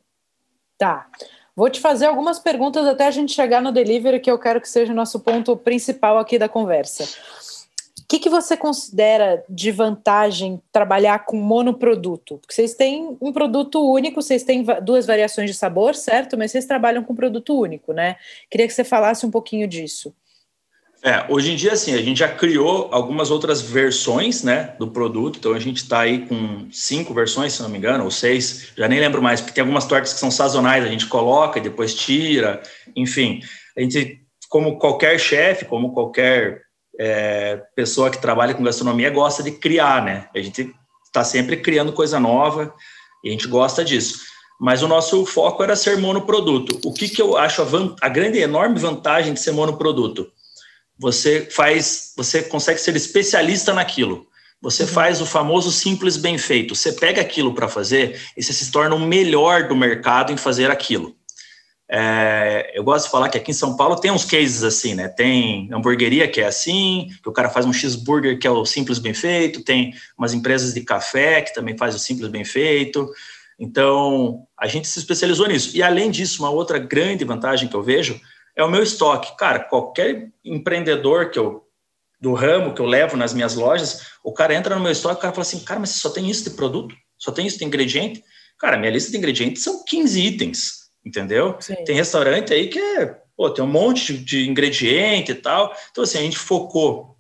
Tá. 0.78 1.08
Vou 1.56 1.70
te 1.70 1.82
fazer 1.82 2.06
algumas 2.06 2.40
perguntas 2.40 2.88
até 2.88 3.08
a 3.08 3.12
gente 3.12 3.34
chegar 3.34 3.62
no 3.62 3.72
delivery, 3.72 4.20
que 4.20 4.32
eu 4.32 4.40
quero 4.40 4.62
que 4.62 4.70
seja 4.70 4.94
o 4.94 4.96
nosso 4.96 5.20
ponto 5.20 5.58
principal 5.58 6.18
aqui 6.18 6.40
da 6.40 6.48
conversa 6.48 7.06
que, 8.10 8.18
que 8.18 8.30
você 8.30 8.58
considera 8.58 9.46
de 9.48 9.72
vantagem 9.72 10.60
trabalhar 10.72 11.26
com 11.26 11.38
monoproduto? 11.38 12.40
Porque 12.40 12.56
vocês 12.56 12.74
têm 12.74 13.16
um 13.22 13.32
produto 13.32 13.80
único, 13.88 14.20
vocês 14.20 14.42
têm 14.42 14.66
duas 14.82 15.06
variações 15.06 15.52
de 15.52 15.56
sabor, 15.56 15.94
certo? 15.94 16.36
Mas 16.36 16.50
vocês 16.50 16.66
trabalham 16.66 17.04
com 17.04 17.14
produto 17.14 17.54
único, 17.54 17.94
né? 17.94 18.16
Queria 18.50 18.66
que 18.66 18.74
você 18.74 18.84
falasse 18.84 19.28
um 19.28 19.32
pouquinho 19.32 19.68
disso. 19.68 20.12
É, 21.04 21.24
hoje 21.30 21.52
em 21.52 21.56
dia, 21.56 21.74
assim, 21.74 21.94
a 21.94 22.02
gente 22.02 22.18
já 22.18 22.28
criou 22.28 22.90
algumas 22.92 23.30
outras 23.30 23.62
versões, 23.62 24.44
né, 24.44 24.76
do 24.80 24.90
produto. 24.90 25.38
Então, 25.38 25.54
a 25.54 25.60
gente 25.60 25.78
está 25.78 26.00
aí 26.00 26.26
com 26.26 26.68
cinco 26.72 27.14
versões, 27.14 27.54
se 27.54 27.62
não 27.62 27.70
me 27.70 27.78
engano, 27.78 28.04
ou 28.06 28.12
seis, 28.12 28.72
já 28.76 28.88
nem 28.88 29.00
lembro 29.00 29.22
mais, 29.22 29.40
porque 29.40 29.54
tem 29.54 29.62
algumas 29.62 29.86
tortas 29.86 30.14
que 30.14 30.20
são 30.20 30.32
sazonais, 30.32 30.84
a 30.84 30.90
gente 30.90 31.06
coloca 31.06 31.60
e 31.60 31.62
depois 31.62 31.94
tira, 31.94 32.62
enfim. 32.96 33.40
A 33.78 33.82
gente, 33.82 34.20
como 34.50 34.80
qualquer 34.80 35.20
chefe, 35.20 35.64
como 35.64 35.94
qualquer 35.94 36.69
é, 37.00 37.62
pessoa 37.76 38.10
que 38.10 38.22
trabalha 38.22 38.54
com 38.54 38.62
gastronomia 38.62 39.10
gosta 39.10 39.42
de 39.42 39.52
criar, 39.52 40.04
né? 40.04 40.28
A 40.36 40.42
gente 40.42 40.76
está 41.06 41.24
sempre 41.24 41.56
criando 41.58 41.94
coisa 41.94 42.20
nova 42.20 42.74
e 43.24 43.30
a 43.30 43.32
gente 43.32 43.48
gosta 43.48 43.86
disso. 43.86 44.20
Mas 44.60 44.84
o 44.84 44.88
nosso 44.88 45.26
foco 45.26 45.64
era 45.64 45.78
ser 45.78 45.98
monoproduto. 45.98 46.78
O 46.84 46.94
que, 46.94 47.08
que 47.08 47.22
eu 47.22 47.38
acho 47.38 47.62
a, 47.62 47.68
a 48.02 48.10
grande, 48.10 48.40
enorme 48.40 48.78
vantagem 48.78 49.34
de 49.34 49.40
ser 49.40 49.52
monoproduto? 49.52 50.30
Você 51.00 51.48
faz, 51.50 52.14
você 52.18 52.44
consegue 52.44 52.82
ser 52.82 52.94
especialista 52.98 53.74
naquilo. 53.74 54.28
Você 54.62 54.84
uhum. 54.84 54.90
faz 54.90 55.22
o 55.22 55.26
famoso 55.26 55.72
simples 55.72 56.18
bem 56.18 56.38
feito. 56.38 56.76
Você 56.76 56.92
pega 56.92 57.22
aquilo 57.22 57.54
para 57.54 57.70
fazer 57.70 58.20
e 58.36 58.44
você 58.44 58.52
se 58.52 58.70
torna 58.70 58.94
o 58.94 59.00
melhor 59.00 59.70
do 59.70 59.76
mercado 59.78 60.34
em 60.34 60.38
fazer 60.38 60.70
aquilo. 60.70 61.16
É, 61.92 62.72
eu 62.76 62.84
gosto 62.84 63.06
de 63.06 63.12
falar 63.12 63.30
que 63.30 63.38
aqui 63.38 63.50
em 63.50 63.54
São 63.54 63.76
Paulo 63.76 63.96
tem 63.96 64.12
uns 64.12 64.24
cases 64.24 64.64
assim, 64.64 64.94
né? 64.94 65.08
Tem 65.08 65.68
hamburgueria 65.74 66.28
que 66.28 66.40
é 66.40 66.46
assim, 66.46 67.10
que 67.24 67.28
o 67.28 67.32
cara 67.32 67.50
faz 67.50 67.66
um 67.66 67.74
cheeseburger 67.74 68.38
que 68.38 68.46
é 68.46 68.52
o 68.52 68.64
simples 68.64 69.00
bem 69.00 69.14
feito, 69.14 69.64
tem 69.64 69.96
umas 70.16 70.32
empresas 70.32 70.76
de 70.76 70.82
café 70.82 71.42
que 71.42 71.52
também 71.52 71.76
faz 71.76 71.96
o 71.96 72.00
simples 72.00 72.30
bem 72.30 72.46
feito. 72.46 73.10
Então, 73.60 74.46
a 74.56 74.68
gente 74.68 74.88
se 74.88 75.00
especializou 75.00 75.48
nisso. 75.48 75.76
E 75.76 75.82
além 75.82 76.12
disso, 76.12 76.44
uma 76.44 76.52
outra 76.52 76.78
grande 76.78 77.26
vantagem 77.26 77.68
que 77.68 77.76
eu 77.76 77.82
vejo 77.82 78.22
é 78.56 78.64
o 78.64 78.70
meu 78.70 78.84
estoque. 78.84 79.36
Cara, 79.36 79.60
qualquer 79.60 80.30
empreendedor 80.46 81.32
que 81.32 81.40
eu 81.40 81.66
do 82.22 82.34
ramo 82.34 82.74
que 82.74 82.82
eu 82.82 82.86
levo 82.86 83.16
nas 83.16 83.34
minhas 83.34 83.56
lojas, 83.56 84.12
o 84.24 84.34
cara 84.34 84.54
entra 84.54 84.76
no 84.76 84.82
meu 84.82 84.92
estoque, 84.92 85.16
o 85.16 85.22
cara 85.22 85.34
fala 85.34 85.42
assim: 85.42 85.60
"Cara, 85.62 85.80
mas 85.80 85.92
você 85.92 86.00
só 86.00 86.10
tem 86.10 86.30
isso 86.30 86.44
de 86.44 86.52
produto? 86.52 86.94
Só 87.18 87.32
tem 87.32 87.48
isso 87.48 87.58
de 87.58 87.66
ingrediente?" 87.66 88.24
Cara, 88.60 88.78
minha 88.78 88.92
lista 88.92 89.10
de 89.10 89.18
ingredientes 89.18 89.64
são 89.64 89.84
15 89.86 90.22
itens 90.22 90.79
entendeu? 91.10 91.58
Sim. 91.60 91.76
Tem 91.84 91.96
restaurante 91.96 92.54
aí 92.54 92.68
que 92.68 92.80
é, 92.80 93.18
pô, 93.36 93.50
tem 93.50 93.64
um 93.64 93.68
monte 93.68 94.18
de, 94.18 94.48
ingrediente 94.48 95.32
e 95.32 95.36
tal. 95.36 95.76
Então, 95.92 96.04
assim, 96.04 96.20
a 96.20 96.22
gente 96.22 96.38
focou 96.38 97.18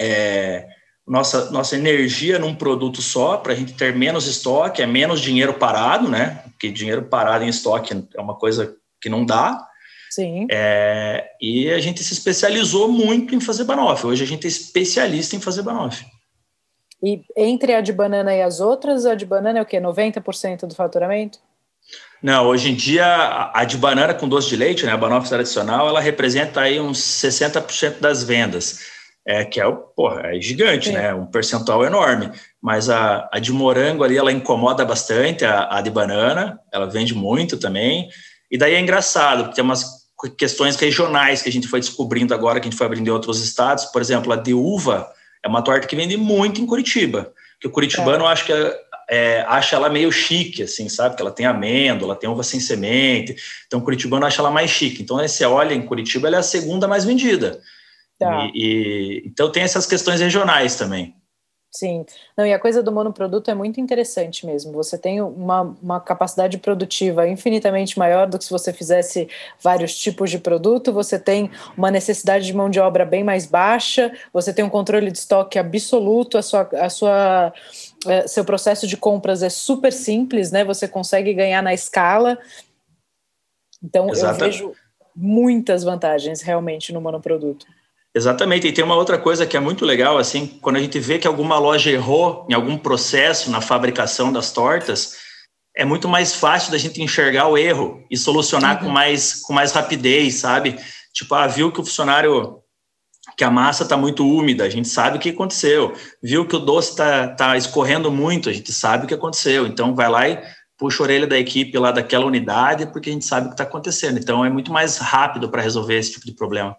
é, 0.00 0.66
nossa, 1.06 1.50
nossa 1.50 1.76
energia 1.76 2.38
num 2.38 2.54
produto 2.54 3.02
só, 3.02 3.36
para 3.36 3.52
a 3.52 3.56
gente 3.56 3.74
ter 3.74 3.94
menos 3.94 4.26
estoque, 4.26 4.82
é 4.82 4.86
menos 4.86 5.20
dinheiro 5.20 5.54
parado, 5.54 6.08
né? 6.08 6.42
Porque 6.50 6.70
dinheiro 6.70 7.02
parado 7.02 7.44
em 7.44 7.48
estoque 7.48 7.94
é 8.14 8.20
uma 8.20 8.36
coisa 8.36 8.76
que 9.00 9.08
não 9.08 9.24
dá. 9.24 9.66
Sim. 10.10 10.46
É, 10.50 11.30
e 11.40 11.70
a 11.70 11.78
gente 11.80 12.02
se 12.02 12.12
especializou 12.12 12.88
muito 12.88 13.34
em 13.34 13.40
fazer 13.40 13.64
banoffee. 13.64 14.10
Hoje 14.10 14.24
a 14.24 14.26
gente 14.26 14.46
é 14.46 14.48
especialista 14.48 15.36
em 15.36 15.40
fazer 15.40 15.62
banoffee. 15.62 16.06
E 17.02 17.22
entre 17.36 17.74
a 17.74 17.80
de 17.80 17.92
banana 17.92 18.34
e 18.34 18.42
as 18.42 18.60
outras, 18.60 19.06
a 19.06 19.14
de 19.14 19.24
banana 19.24 19.58
é 19.60 19.62
o 19.62 19.66
quê? 19.66 19.80
90% 19.80 20.66
do 20.66 20.74
faturamento? 20.74 21.38
Não, 22.22 22.46
hoje 22.46 22.70
em 22.70 22.74
dia 22.74 23.50
a 23.54 23.64
de 23.64 23.76
banana 23.76 24.12
com 24.12 24.28
doce 24.28 24.48
de 24.48 24.56
leite, 24.56 24.84
né, 24.84 24.92
a 24.92 24.96
banoffee 24.96 25.28
tradicional, 25.28 25.88
ela 25.88 26.00
representa 26.00 26.60
aí 26.60 26.80
uns 26.80 26.98
60% 26.98 28.00
das 28.00 28.24
vendas, 28.24 28.80
é, 29.26 29.44
que 29.44 29.60
é, 29.60 29.70
porra, 29.94 30.22
é 30.24 30.40
gigante, 30.40 30.88
Sim. 30.88 30.94
né, 30.94 31.14
um 31.14 31.26
percentual 31.26 31.84
enorme. 31.84 32.30
Mas 32.60 32.90
a, 32.90 33.28
a 33.32 33.38
de 33.38 33.52
morango 33.52 34.02
ali, 34.02 34.16
ela 34.16 34.32
incomoda 34.32 34.84
bastante, 34.84 35.44
a, 35.44 35.68
a 35.70 35.80
de 35.80 35.90
banana, 35.90 36.58
ela 36.72 36.86
vende 36.86 37.14
muito 37.14 37.56
também. 37.56 38.08
E 38.50 38.58
daí 38.58 38.74
é 38.74 38.80
engraçado, 38.80 39.44
porque 39.44 39.56
tem 39.56 39.64
umas 39.64 39.98
questões 40.36 40.74
regionais 40.76 41.42
que 41.42 41.48
a 41.48 41.52
gente 41.52 41.68
foi 41.68 41.78
descobrindo 41.78 42.34
agora, 42.34 42.58
que 42.58 42.66
a 42.66 42.70
gente 42.70 42.78
foi 42.78 42.86
abrindo 42.86 43.06
em 43.06 43.12
outros 43.12 43.40
estados. 43.42 43.84
Por 43.86 44.02
exemplo, 44.02 44.32
a 44.32 44.36
de 44.36 44.52
uva 44.52 45.08
é 45.44 45.48
uma 45.48 45.62
torta 45.62 45.86
que 45.86 45.94
vende 45.94 46.16
muito 46.16 46.60
em 46.60 46.66
Curitiba. 46.66 47.32
Que 47.60 47.68
o 47.68 47.70
curitibano 47.70 48.24
é. 48.24 48.28
acho 48.28 48.44
que 48.44 48.52
é, 48.52 48.74
é, 49.08 49.40
acha 49.48 49.76
ela 49.76 49.88
meio 49.88 50.12
chique, 50.12 50.62
assim, 50.62 50.88
sabe? 50.88 51.16
Que 51.16 51.22
ela 51.22 51.30
tem 51.30 51.46
amêndoa, 51.46 52.06
ela 52.06 52.16
tem 52.16 52.28
uva 52.28 52.42
sem 52.42 52.60
semente. 52.60 53.36
Então, 53.66 53.80
o 53.80 53.82
curitibano 53.82 54.26
acha 54.26 54.42
ela 54.42 54.50
mais 54.50 54.70
chique. 54.70 55.02
Então, 55.02 55.16
você 55.16 55.44
olha 55.44 55.74
em 55.74 55.86
Curitiba, 55.86 56.28
ela 56.28 56.36
é 56.36 56.40
a 56.40 56.42
segunda 56.42 56.86
mais 56.86 57.04
vendida. 57.04 57.60
Tá. 58.18 58.50
E, 58.52 58.52
e, 58.54 59.22
então, 59.26 59.50
tem 59.50 59.62
essas 59.62 59.86
questões 59.86 60.20
regionais 60.20 60.76
também. 60.76 61.14
Sim, 61.70 62.06
não, 62.36 62.46
e 62.46 62.52
a 62.52 62.58
coisa 62.58 62.82
do 62.82 62.90
monoproduto 62.90 63.50
é 63.50 63.54
muito 63.54 63.78
interessante 63.78 64.46
mesmo. 64.46 64.72
Você 64.72 64.96
tem 64.96 65.20
uma, 65.20 65.76
uma 65.82 66.00
capacidade 66.00 66.56
produtiva 66.56 67.28
infinitamente 67.28 67.98
maior 67.98 68.26
do 68.26 68.38
que 68.38 68.44
se 68.44 68.50
você 68.50 68.72
fizesse 68.72 69.28
vários 69.62 69.96
tipos 69.96 70.30
de 70.30 70.38
produto, 70.38 70.94
você 70.94 71.18
tem 71.18 71.50
uma 71.76 71.90
necessidade 71.90 72.46
de 72.46 72.54
mão 72.54 72.70
de 72.70 72.80
obra 72.80 73.04
bem 73.04 73.22
mais 73.22 73.44
baixa, 73.44 74.10
você 74.32 74.52
tem 74.52 74.64
um 74.64 74.70
controle 74.70 75.10
de 75.10 75.18
estoque 75.18 75.58
absoluto, 75.58 76.38
a 76.38 76.42
sua, 76.42 76.68
a 76.72 76.88
sua 76.88 77.52
seu 78.26 78.44
processo 78.44 78.86
de 78.86 78.96
compras 78.96 79.42
é 79.42 79.48
super 79.48 79.92
simples, 79.92 80.50
né? 80.50 80.64
Você 80.64 80.86
consegue 80.86 81.34
ganhar 81.34 81.62
na 81.62 81.74
escala. 81.74 82.38
Então, 83.82 84.08
eu 84.12 84.34
vejo 84.34 84.72
muitas 85.14 85.82
vantagens 85.82 86.42
realmente 86.42 86.92
no 86.92 87.00
monoproduto. 87.00 87.66
Exatamente, 88.14 88.66
e 88.66 88.72
tem 88.72 88.84
uma 88.84 88.96
outra 88.96 89.18
coisa 89.18 89.46
que 89.46 89.56
é 89.56 89.60
muito 89.60 89.84
legal, 89.84 90.18
assim, 90.18 90.46
quando 90.60 90.76
a 90.76 90.80
gente 90.80 90.98
vê 90.98 91.18
que 91.18 91.26
alguma 91.28 91.58
loja 91.58 91.90
errou 91.90 92.46
em 92.48 92.54
algum 92.54 92.76
processo 92.76 93.50
na 93.50 93.60
fabricação 93.60 94.32
das 94.32 94.50
tortas, 94.50 95.16
é 95.76 95.84
muito 95.84 96.08
mais 96.08 96.34
fácil 96.34 96.72
da 96.72 96.78
gente 96.78 97.00
enxergar 97.02 97.46
o 97.48 97.56
erro 97.56 98.04
e 98.10 98.16
solucionar 98.16 98.78
uhum. 98.78 98.88
com, 98.88 98.92
mais, 98.92 99.34
com 99.34 99.52
mais 99.52 99.72
rapidez, 99.72 100.36
sabe? 100.36 100.76
Tipo, 101.12 101.34
ah, 101.34 101.46
viu 101.46 101.70
que 101.70 101.80
o 101.80 101.84
funcionário, 101.84 102.60
que 103.38 103.44
a 103.44 103.50
massa 103.50 103.84
está 103.84 103.96
muito 103.96 104.28
úmida, 104.28 104.64
a 104.64 104.68
gente 104.68 104.88
sabe 104.88 105.16
o 105.16 105.20
que 105.20 105.30
aconteceu. 105.30 105.94
Viu 106.20 106.44
que 106.44 106.56
o 106.56 106.58
doce 106.58 106.90
está 106.90 107.28
tá 107.28 107.56
escorrendo 107.56 108.10
muito, 108.10 108.50
a 108.50 108.52
gente 108.52 108.72
sabe 108.72 109.04
o 109.04 109.08
que 109.08 109.14
aconteceu. 109.14 109.64
Então, 109.66 109.94
vai 109.94 110.08
lá 110.08 110.28
e 110.28 110.42
puxa 110.76 111.02
a 111.02 111.04
orelha 111.04 111.26
da 111.26 111.38
equipe 111.38 111.78
lá 111.78 111.92
daquela 111.92 112.26
unidade, 112.26 112.86
porque 112.86 113.10
a 113.10 113.12
gente 113.12 113.24
sabe 113.24 113.46
o 113.46 113.50
que 113.50 113.54
está 113.54 113.62
acontecendo. 113.64 114.18
Então, 114.18 114.44
é 114.44 114.50
muito 114.50 114.72
mais 114.72 114.98
rápido 114.98 115.48
para 115.48 115.62
resolver 115.62 115.96
esse 115.96 116.12
tipo 116.12 116.26
de 116.26 116.32
problema 116.32 116.76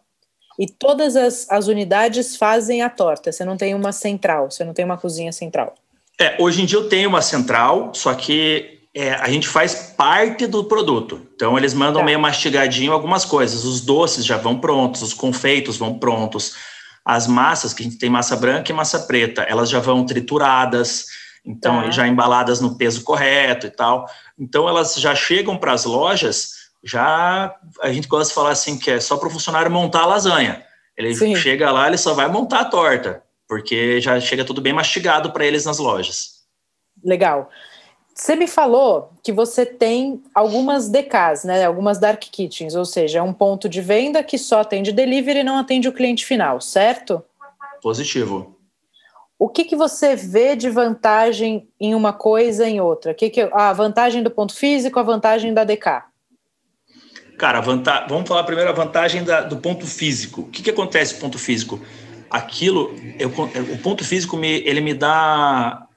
e 0.59 0.67
todas 0.67 1.15
as, 1.15 1.49
as 1.49 1.67
unidades 1.67 2.35
fazem 2.35 2.81
a 2.81 2.89
torta. 2.89 3.31
Você 3.31 3.45
não 3.45 3.55
tem 3.55 3.73
uma 3.73 3.93
central, 3.93 4.51
você 4.51 4.65
não 4.65 4.73
tem 4.73 4.83
uma 4.83 4.97
cozinha 4.97 5.31
central. 5.31 5.73
É, 6.19 6.35
hoje 6.37 6.61
em 6.61 6.65
dia 6.65 6.77
eu 6.77 6.89
tenho 6.89 7.07
uma 7.07 7.21
central, 7.21 7.93
só 7.95 8.13
que 8.13 8.78
é, 8.95 9.13
a 9.13 9.29
gente 9.29 9.47
faz 9.47 9.93
parte 9.95 10.47
do 10.47 10.63
produto. 10.63 11.27
Então 11.35 11.57
eles 11.57 11.73
mandam 11.73 12.01
tá. 12.01 12.05
meio 12.05 12.19
mastigadinho 12.19 12.91
algumas 12.91 13.25
coisas. 13.25 13.63
Os 13.63 13.81
doces 13.81 14.25
já 14.25 14.37
vão 14.37 14.59
prontos, 14.59 15.01
os 15.01 15.13
confeitos 15.13 15.77
vão 15.77 15.97
prontos, 15.99 16.55
as 17.05 17.27
massas, 17.27 17.73
que 17.73 17.83
a 17.83 17.85
gente 17.85 17.97
tem 17.97 18.09
massa 18.09 18.35
branca 18.35 18.71
e 18.71 18.75
massa 18.75 18.99
preta, 18.99 19.43
elas 19.43 19.69
já 19.69 19.79
vão 19.79 20.05
trituradas, 20.05 21.05
então 21.45 21.83
tá. 21.83 21.91
já 21.91 22.07
embaladas 22.07 22.61
no 22.61 22.77
peso 22.77 23.03
correto 23.03 23.67
e 23.67 23.71
tal. 23.71 24.05
Então 24.37 24.67
elas 24.67 24.95
já 24.95 25.15
chegam 25.15 25.57
para 25.57 25.73
as 25.73 25.85
lojas 25.85 26.59
já 26.83 27.55
a 27.81 27.91
gente 27.91 28.07
gosta 28.07 28.29
de 28.29 28.35
falar 28.35 28.51
assim 28.51 28.77
que 28.77 28.89
é 28.89 28.99
só 28.99 29.17
para 29.17 29.27
o 29.27 29.31
funcionário 29.31 29.71
montar 29.71 30.01
a 30.01 30.05
lasanha. 30.05 30.63
Ele 30.97 31.13
Sim. 31.13 31.35
chega 31.35 31.71
lá, 31.71 31.87
ele 31.87 31.97
só 31.97 32.13
vai 32.13 32.27
montar 32.27 32.61
a 32.61 32.65
torta, 32.65 33.23
porque 33.47 34.01
já 34.01 34.19
chega 34.19 34.45
tudo 34.45 34.61
bem 34.61 34.73
mastigado 34.73 35.31
para 35.31 35.45
eles 35.45 35.65
nas 35.65 35.77
lojas. 35.77 36.39
Legal. 37.03 37.49
Você 38.19 38.35
me 38.35 38.47
falou 38.47 39.13
que 39.23 39.31
você 39.31 39.65
tem 39.65 40.21
algumas 40.35 40.89
DKs, 40.89 41.45
né? 41.45 41.63
Algumas 41.63 41.99
dark 41.99 42.19
kitchens, 42.19 42.75
ou 42.75 42.83
seja, 42.83 43.19
é 43.19 43.21
um 43.21 43.31
ponto 43.31 43.69
de 43.69 43.79
venda 43.79 44.21
que 44.21 44.37
só 44.37 44.59
atende 44.59 44.91
delivery 44.91 45.39
e 45.39 45.43
não 45.43 45.57
atende 45.57 45.87
o 45.87 45.93
cliente 45.93 46.25
final, 46.25 46.59
certo? 46.59 47.23
Positivo. 47.81 48.57
O 49.39 49.47
que, 49.47 49.63
que 49.63 49.75
você 49.75 50.17
vê 50.17 50.53
de 50.53 50.69
vantagem 50.69 51.69
em 51.79 51.95
uma 51.95 52.11
coisa 52.11 52.67
em 52.67 52.81
outra? 52.81 53.13
Que 53.13 53.29
que, 53.29 53.49
a 53.53 53.71
vantagem 53.71 54.21
do 54.21 54.29
ponto 54.29 54.53
físico, 54.53 54.99
a 54.99 55.03
vantagem 55.03 55.53
da 55.53 55.63
DK? 55.63 56.03
Cara, 57.37 57.61
vanta... 57.61 58.05
vamos 58.09 58.27
falar 58.27 58.43
primeiro 58.43 58.69
a 58.69 58.73
vantagem 58.73 59.23
da, 59.23 59.39
do 59.39 59.55
ponto 59.55 59.87
físico. 59.87 60.41
O 60.41 60.47
que, 60.49 60.61
que 60.61 60.71
acontece 60.71 61.13
com 61.13 61.19
o 61.19 61.21
ponto 61.21 61.39
físico? 61.39 61.79
Aquilo, 62.29 62.93
eu, 63.17 63.29
o 63.29 63.77
ponto 63.77 64.03
físico 64.03 64.35
me, 64.35 64.57
ele 64.65 64.81
me 64.81 64.93
dá 64.93 65.87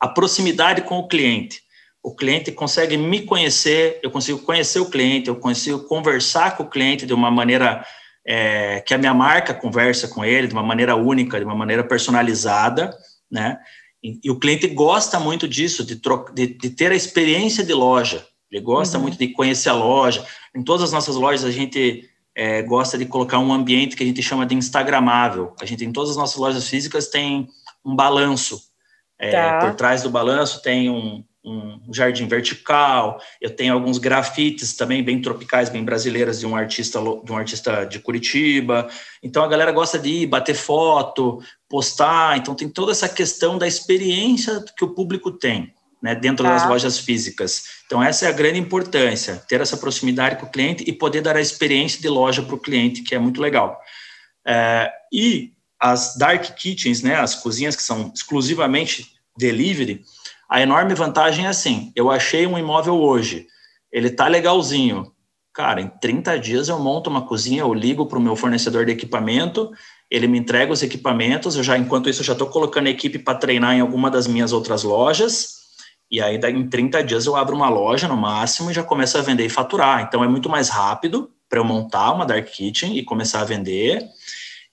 a 0.00 0.08
proximidade 0.08 0.82
com 0.82 0.98
o 0.98 1.06
cliente. 1.06 1.67
O 2.02 2.14
cliente 2.14 2.52
consegue 2.52 2.96
me 2.96 3.22
conhecer, 3.22 3.98
eu 4.02 4.10
consigo 4.10 4.38
conhecer 4.40 4.80
o 4.80 4.88
cliente, 4.88 5.28
eu 5.28 5.36
consigo 5.36 5.80
conversar 5.80 6.56
com 6.56 6.62
o 6.62 6.70
cliente 6.70 7.06
de 7.06 7.12
uma 7.12 7.30
maneira 7.30 7.84
é, 8.26 8.80
que 8.80 8.94
a 8.94 8.98
minha 8.98 9.14
marca 9.14 9.54
conversa 9.54 10.06
com 10.06 10.24
ele, 10.24 10.46
de 10.46 10.52
uma 10.52 10.62
maneira 10.62 10.94
única, 10.94 11.38
de 11.38 11.44
uma 11.44 11.54
maneira 11.54 11.82
personalizada, 11.82 12.96
né? 13.30 13.58
E, 14.02 14.20
e 14.22 14.30
o 14.30 14.38
cliente 14.38 14.66
gosta 14.68 15.18
muito 15.18 15.48
disso, 15.48 15.84
de, 15.84 16.00
de, 16.34 16.46
de 16.46 16.70
ter 16.70 16.92
a 16.92 16.94
experiência 16.94 17.64
de 17.64 17.72
loja. 17.72 18.26
Ele 18.50 18.62
gosta 18.62 18.96
uhum. 18.96 19.02
muito 19.02 19.18
de 19.18 19.28
conhecer 19.28 19.68
a 19.68 19.74
loja. 19.74 20.24
Em 20.54 20.62
todas 20.62 20.84
as 20.84 20.92
nossas 20.92 21.16
lojas, 21.16 21.44
a 21.44 21.50
gente 21.50 22.08
é, 22.34 22.62
gosta 22.62 22.96
de 22.96 23.04
colocar 23.04 23.38
um 23.38 23.52
ambiente 23.52 23.96
que 23.96 24.02
a 24.02 24.06
gente 24.06 24.22
chama 24.22 24.46
de 24.46 24.54
instagramável. 24.54 25.54
A 25.60 25.66
gente, 25.66 25.84
em 25.84 25.92
todas 25.92 26.10
as 26.10 26.16
nossas 26.16 26.36
lojas 26.36 26.68
físicas, 26.68 27.08
tem 27.08 27.48
um 27.84 27.94
balanço. 27.96 28.60
É, 29.18 29.30
tá. 29.30 29.58
Por 29.58 29.74
trás 29.74 30.02
do 30.02 30.10
balanço 30.10 30.62
tem 30.62 30.88
um, 30.88 31.24
um, 31.48 31.92
jardim 31.92 32.26
vertical. 32.26 33.20
Eu 33.40 33.50
tenho 33.54 33.72
alguns 33.72 33.98
grafites 33.98 34.74
também 34.74 35.02
bem 35.02 35.20
tropicais, 35.20 35.68
bem 35.68 35.84
brasileiras 35.84 36.40
de 36.40 36.46
um 36.46 36.54
artista 36.54 37.00
de 37.24 37.32
um 37.32 37.36
artista 37.36 37.84
de 37.84 37.98
Curitiba. 37.98 38.88
Então 39.22 39.42
a 39.42 39.48
galera 39.48 39.72
gosta 39.72 39.98
de 39.98 40.08
ir 40.08 40.26
bater 40.26 40.54
foto, 40.54 41.42
postar. 41.68 42.36
Então 42.36 42.54
tem 42.54 42.68
toda 42.68 42.92
essa 42.92 43.08
questão 43.08 43.56
da 43.56 43.66
experiência 43.66 44.64
que 44.76 44.84
o 44.84 44.94
público 44.94 45.30
tem 45.30 45.72
né, 46.02 46.14
dentro 46.14 46.44
das 46.44 46.62
tá. 46.62 46.68
lojas 46.68 46.98
físicas. 46.98 47.64
Então, 47.86 48.02
essa 48.02 48.26
é 48.26 48.28
a 48.28 48.32
grande 48.32 48.58
importância, 48.58 49.42
ter 49.48 49.60
essa 49.60 49.76
proximidade 49.76 50.36
com 50.36 50.46
o 50.46 50.50
cliente 50.50 50.84
e 50.86 50.92
poder 50.92 51.20
dar 51.20 51.36
a 51.36 51.40
experiência 51.40 52.00
de 52.00 52.08
loja 52.08 52.42
para 52.42 52.54
o 52.54 52.60
cliente, 52.60 53.02
que 53.02 53.14
é 53.14 53.18
muito 53.18 53.40
legal. 53.40 53.80
É, 54.46 54.90
e 55.12 55.52
as 55.80 56.16
dark 56.16 56.54
kitchens, 56.56 57.02
né, 57.02 57.16
as 57.16 57.34
cozinhas 57.34 57.76
que 57.76 57.82
são 57.82 58.12
exclusivamente 58.14 59.12
delivery, 59.36 60.04
a 60.48 60.60
enorme 60.60 60.94
vantagem 60.94 61.46
é 61.46 61.48
assim: 61.48 61.92
eu 61.94 62.10
achei 62.10 62.46
um 62.46 62.58
imóvel 62.58 62.96
hoje, 62.96 63.46
ele 63.92 64.10
tá 64.10 64.26
legalzinho. 64.26 65.12
Cara, 65.52 65.80
em 65.80 65.88
30 65.88 66.38
dias 66.38 66.68
eu 66.68 66.78
monto 66.78 67.10
uma 67.10 67.26
cozinha, 67.26 67.62
eu 67.62 67.74
ligo 67.74 68.06
para 68.06 68.18
o 68.18 68.22
meu 68.22 68.36
fornecedor 68.36 68.86
de 68.86 68.92
equipamento, 68.92 69.70
ele 70.08 70.28
me 70.28 70.38
entrega 70.38 70.72
os 70.72 70.82
equipamentos, 70.82 71.56
eu 71.56 71.64
já, 71.64 71.76
enquanto 71.76 72.08
isso, 72.08 72.20
eu 72.20 72.26
já 72.26 72.32
estou 72.32 72.48
colocando 72.48 72.86
a 72.86 72.90
equipe 72.90 73.18
para 73.18 73.38
treinar 73.38 73.74
em 73.74 73.80
alguma 73.80 74.08
das 74.08 74.28
minhas 74.28 74.52
outras 74.52 74.84
lojas, 74.84 75.58
e 76.10 76.22
aí, 76.22 76.36
em 76.36 76.68
30 76.68 77.04
dias, 77.04 77.26
eu 77.26 77.36
abro 77.36 77.54
uma 77.54 77.68
loja 77.68 78.08
no 78.08 78.16
máximo 78.16 78.70
e 78.70 78.74
já 78.74 78.82
começo 78.82 79.18
a 79.18 79.20
vender 79.20 79.44
e 79.44 79.50
faturar. 79.50 80.00
Então, 80.02 80.24
é 80.24 80.28
muito 80.28 80.48
mais 80.48 80.70
rápido 80.70 81.30
para 81.48 81.58
eu 81.58 81.64
montar 81.64 82.12
uma 82.12 82.24
dark 82.24 82.46
kitchen 82.46 82.96
e 82.96 83.04
começar 83.04 83.42
a 83.42 83.44
vender. 83.44 84.02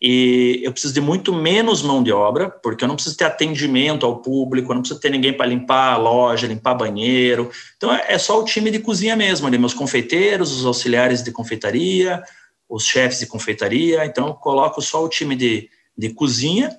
E 0.02 0.60
eu 0.64 0.72
preciso 0.72 0.94
de 0.94 1.02
muito 1.02 1.34
menos 1.34 1.82
mão 1.82 2.04
de 2.04 2.12
obra, 2.12 2.50
porque 2.50 2.84
eu 2.84 2.88
não 2.88 2.96
preciso 2.96 3.16
ter 3.16 3.26
atendimento 3.26 4.06
ao 4.06 4.18
público, 4.18 4.72
eu 4.72 4.76
não 4.76 4.82
preciso 4.82 5.00
ter 5.00 5.10
ninguém 5.10 5.34
para 5.34 5.46
limpar 5.46 5.94
a 5.94 5.98
loja, 5.98 6.48
limpar 6.48 6.76
banheiro. 6.76 7.50
Então, 7.78 7.94
é, 7.94 8.06
é 8.10 8.18
só 8.18 8.40
o 8.40 8.46
time 8.46 8.70
de 8.70 8.80
cozinha 8.80 9.16
mesmo, 9.16 9.48
ali, 9.48 9.58
meus 9.58 9.74
confeiteiros, 9.74 10.52
os 10.52 10.66
auxiliares 10.66 11.24
de 11.24 11.32
confeitaria, 11.32 12.22
os 12.68 12.86
chefes 12.86 13.20
de 13.20 13.26
confeitaria. 13.26 14.06
Então, 14.06 14.28
eu 14.28 14.34
coloco 14.34 14.82
só 14.82 15.04
o 15.04 15.10
time 15.10 15.36
de, 15.36 15.70
de 15.98 16.10
cozinha 16.10 16.76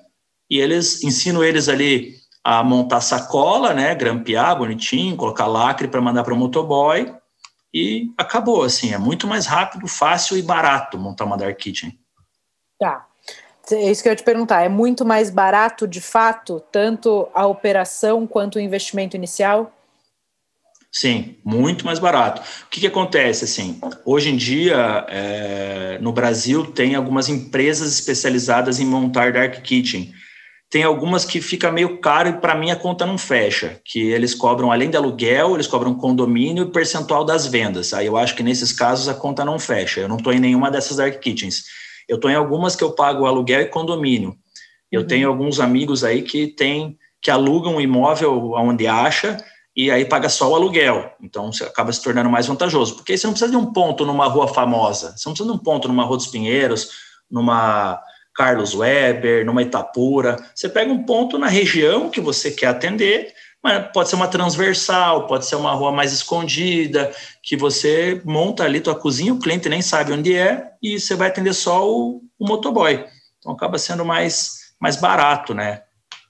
e 0.49 0.59
eles 0.59 1.03
ensino 1.03 1.43
eles 1.43 1.67
ali 1.67 2.15
a 2.43 2.63
montar 2.63 3.01
sacola, 3.01 3.73
né, 3.73 3.93
grampear 3.93 4.57
bonitinho, 4.57 5.17
colocar 5.17 5.47
lacre 5.47 5.87
para 5.87 5.99
mandar 5.99 6.23
para 6.23 6.33
o 6.33 6.37
motoboy 6.37 7.13
e 7.73 8.11
acabou, 8.17 8.63
assim, 8.63 8.93
é 8.93 8.97
muito 8.97 9.27
mais 9.27 9.45
rápido, 9.45 9.85
fácil 9.87 10.37
e 10.37 10.41
barato 10.41 10.97
montar 10.97 11.25
uma 11.25 11.37
dark 11.37 11.57
kitchen. 11.57 11.99
Tá. 12.79 13.07
É 13.71 13.91
isso 13.91 14.01
que 14.01 14.07
eu 14.07 14.11
ia 14.11 14.15
te 14.15 14.23
perguntar. 14.23 14.63
É 14.63 14.69
muito 14.69 15.03
mais 15.03 15.29
barato, 15.29 15.87
de 15.87 15.99
fato, 15.99 16.61
tanto 16.71 17.27
a 17.33 17.45
operação 17.45 18.25
quanto 18.25 18.55
o 18.55 18.61
investimento 18.61 19.15
inicial? 19.15 19.73
Sim, 20.91 21.35
muito 21.43 21.85
mais 21.85 21.99
barato. 21.99 22.41
O 22.41 22.69
que, 22.69 22.79
que 22.79 22.87
acontece? 22.87 23.43
Assim, 23.43 23.79
hoje 24.05 24.29
em 24.29 24.37
dia, 24.37 25.05
é, 25.09 25.99
no 26.01 26.11
Brasil, 26.11 26.65
tem 26.71 26.95
algumas 26.95 27.27
empresas 27.27 27.91
especializadas 27.91 28.79
em 28.79 28.85
montar 28.85 29.33
dark 29.33 29.61
kitchen. 29.61 30.13
Tem 30.69 30.83
algumas 30.83 31.23
que 31.23 31.39
fica 31.39 31.71
meio 31.71 31.99
caro 31.99 32.29
e 32.29 32.33
para 32.33 32.55
mim 32.55 32.71
a 32.71 32.75
conta 32.75 33.05
não 33.05 33.17
fecha, 33.17 33.79
que 33.85 34.09
eles 34.09 34.33
cobram 34.33 34.71
além 34.71 34.89
de 34.89 34.97
aluguel, 34.97 35.53
eles 35.53 35.67
cobram 35.67 35.93
condomínio 35.93 36.65
e 36.65 36.71
percentual 36.71 37.23
das 37.23 37.47
vendas. 37.47 37.93
Aí 37.93 38.07
eu 38.07 38.17
acho 38.17 38.35
que 38.35 38.43
nesses 38.43 38.73
casos 38.73 39.07
a 39.07 39.13
conta 39.13 39.45
não 39.45 39.59
fecha. 39.59 40.01
Eu 40.01 40.09
não 40.09 40.17
estou 40.17 40.33
em 40.33 40.39
nenhuma 40.39 40.71
dessas 40.71 40.97
dark 40.97 41.19
kitchens. 41.19 41.65
Eu 42.07 42.15
estou 42.15 42.29
em 42.29 42.35
algumas 42.35 42.75
que 42.75 42.83
eu 42.83 42.91
pago 42.91 43.25
aluguel 43.25 43.61
e 43.61 43.65
condomínio. 43.65 44.35
Eu 44.91 45.01
uhum. 45.01 45.07
tenho 45.07 45.27
alguns 45.27 45.59
amigos 45.59 46.03
aí 46.03 46.21
que 46.21 46.47
tem 46.47 46.97
que 47.21 47.31
alugam 47.31 47.75
um 47.75 47.81
imóvel 47.81 48.53
onde 48.53 48.87
acha 48.87 49.37
e 49.75 49.91
aí 49.91 50.05
paga 50.05 50.29
só 50.29 50.49
o 50.49 50.55
aluguel. 50.55 51.11
Então 51.21 51.51
você 51.51 51.63
acaba 51.63 51.91
se 51.91 52.01
tornando 52.01 52.29
mais 52.29 52.47
vantajoso, 52.47 52.95
porque 52.95 53.11
aí 53.11 53.17
você 53.17 53.27
não 53.27 53.33
precisa 53.33 53.51
de 53.51 53.57
um 53.57 53.71
ponto 53.73 54.05
numa 54.05 54.27
rua 54.27 54.47
famosa, 54.47 55.15
você 55.15 55.27
não 55.27 55.33
precisa 55.33 55.51
de 55.51 55.55
um 55.55 55.61
ponto 55.61 55.87
numa 55.87 56.03
Rua 56.03 56.17
dos 56.17 56.27
Pinheiros, 56.27 56.89
numa 57.29 58.01
Carlos 58.33 58.73
Weber, 58.73 59.45
numa 59.45 59.61
Itapura. 59.61 60.37
Você 60.53 60.69
pega 60.69 60.91
um 60.91 61.03
ponto 61.03 61.37
na 61.37 61.47
região 61.47 62.09
que 62.09 62.21
você 62.21 62.51
quer 62.51 62.67
atender, 62.67 63.33
pode 63.93 64.09
ser 64.09 64.15
uma 64.15 64.27
transversal, 64.27 65.27
pode 65.27 65.45
ser 65.45 65.55
uma 65.55 65.73
rua 65.73 65.91
mais 65.91 66.13
escondida, 66.13 67.11
que 67.41 67.55
você 67.55 68.21
monta 68.25 68.63
ali 68.63 68.79
tua 68.79 68.95
cozinha, 68.95 69.33
o 69.33 69.39
cliente 69.39 69.69
nem 69.69 69.81
sabe 69.81 70.11
onde 70.11 70.35
é, 70.35 70.71
e 70.81 70.99
você 70.99 71.15
vai 71.15 71.27
atender 71.27 71.53
só 71.53 71.87
o, 71.87 72.21
o 72.39 72.47
motoboy. 72.47 73.05
Então 73.39 73.51
acaba 73.51 73.77
sendo 73.77 74.03
mais, 74.03 74.73
mais 74.79 74.95
barato, 74.95 75.53
né? 75.53 75.81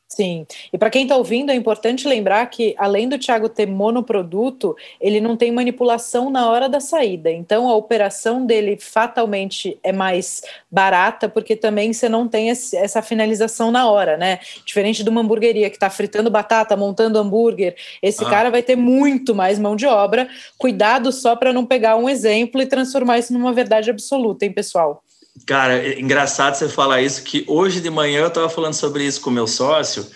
Sim, 0.10 0.48
e 0.72 0.78
para 0.78 0.90
quem 0.90 1.04
está 1.04 1.18
ouvindo, 1.18 1.52
é 1.52 1.56
importante 1.56 2.08
lembrar 2.08 2.46
que, 2.46 2.74
além 2.78 3.10
do 3.10 3.20
Thiago 3.20 3.50
ter 3.50 3.68
monoproduto, 3.68 4.74
ele 5.02 5.20
não 5.20 5.36
tem 5.36 5.52
manipulação 5.52 6.30
na 6.30 6.50
hora 6.50 6.70
da 6.70 6.80
saída. 6.80 7.30
Então, 7.30 7.68
a 7.68 7.76
operação 7.76 8.46
dele 8.46 8.78
fatalmente 8.80 9.78
é 9.84 9.92
mais 9.92 10.42
barata, 10.72 11.28
porque 11.28 11.58
também 11.58 11.92
você 11.92 12.08
não 12.08 12.26
tem 12.26 12.48
esse, 12.48 12.76
essa 12.78 13.02
finalização 13.02 13.70
na 13.70 13.92
hora, 13.92 14.16
né? 14.16 14.40
Diferente 14.66 15.04
de 15.04 15.10
uma 15.10 15.20
hamburgueria 15.20 15.70
que 15.70 15.76
está 15.76 15.90
fritando 15.90 16.32
batata, 16.32 16.78
montando 16.78 17.20
hambúrguer, 17.20 17.76
esse 18.02 18.24
ah. 18.24 18.30
cara 18.30 18.50
vai 18.50 18.64
ter 18.64 18.78
muito 18.78 19.36
mais 19.36 19.60
mão 19.60 19.76
de 19.76 19.86
obra. 19.86 20.30
Cuidado 20.58 21.12
só 21.12 21.36
para 21.36 21.52
não 21.52 21.66
pegar 21.66 21.98
um 21.98 22.08
exemplo 22.08 22.62
e 22.62 22.66
transformar 22.66 23.20
isso 23.20 23.34
numa 23.34 23.52
verdade 23.52 23.90
absoluta, 23.90 24.46
hein, 24.46 24.54
pessoal? 24.54 25.04
Cara, 25.46 25.78
é 25.78 26.00
engraçado 26.00 26.56
você 26.56 26.68
falar 26.68 27.02
isso, 27.02 27.24
que 27.24 27.46
hoje 27.48 27.82
de 27.82 27.90
manhã 27.90 28.22
eu 28.22 28.28
estava 28.28 28.50
falando 28.50 28.74
sobre 28.74 29.06
isso 29.06 29.22
com 29.22 29.30
meu 29.30 29.48
sócio, 29.48 30.08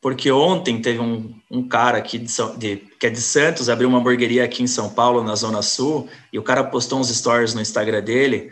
porque 0.00 0.30
ontem 0.30 0.80
teve 0.80 1.00
um, 1.00 1.34
um 1.50 1.66
cara 1.66 1.98
aqui 1.98 2.18
de, 2.18 2.32
de, 2.56 2.76
que 2.98 3.06
é 3.06 3.10
de 3.10 3.20
Santos, 3.20 3.68
abriu 3.68 3.88
uma 3.88 3.98
hamburgueria 3.98 4.44
aqui 4.44 4.62
em 4.62 4.68
São 4.68 4.90
Paulo, 4.90 5.24
na 5.24 5.34
Zona 5.34 5.62
Sul, 5.62 6.08
e 6.32 6.38
o 6.38 6.42
cara 6.42 6.62
postou 6.62 7.00
uns 7.00 7.08
stories 7.08 7.54
no 7.54 7.60
Instagram 7.60 8.02
dele, 8.02 8.50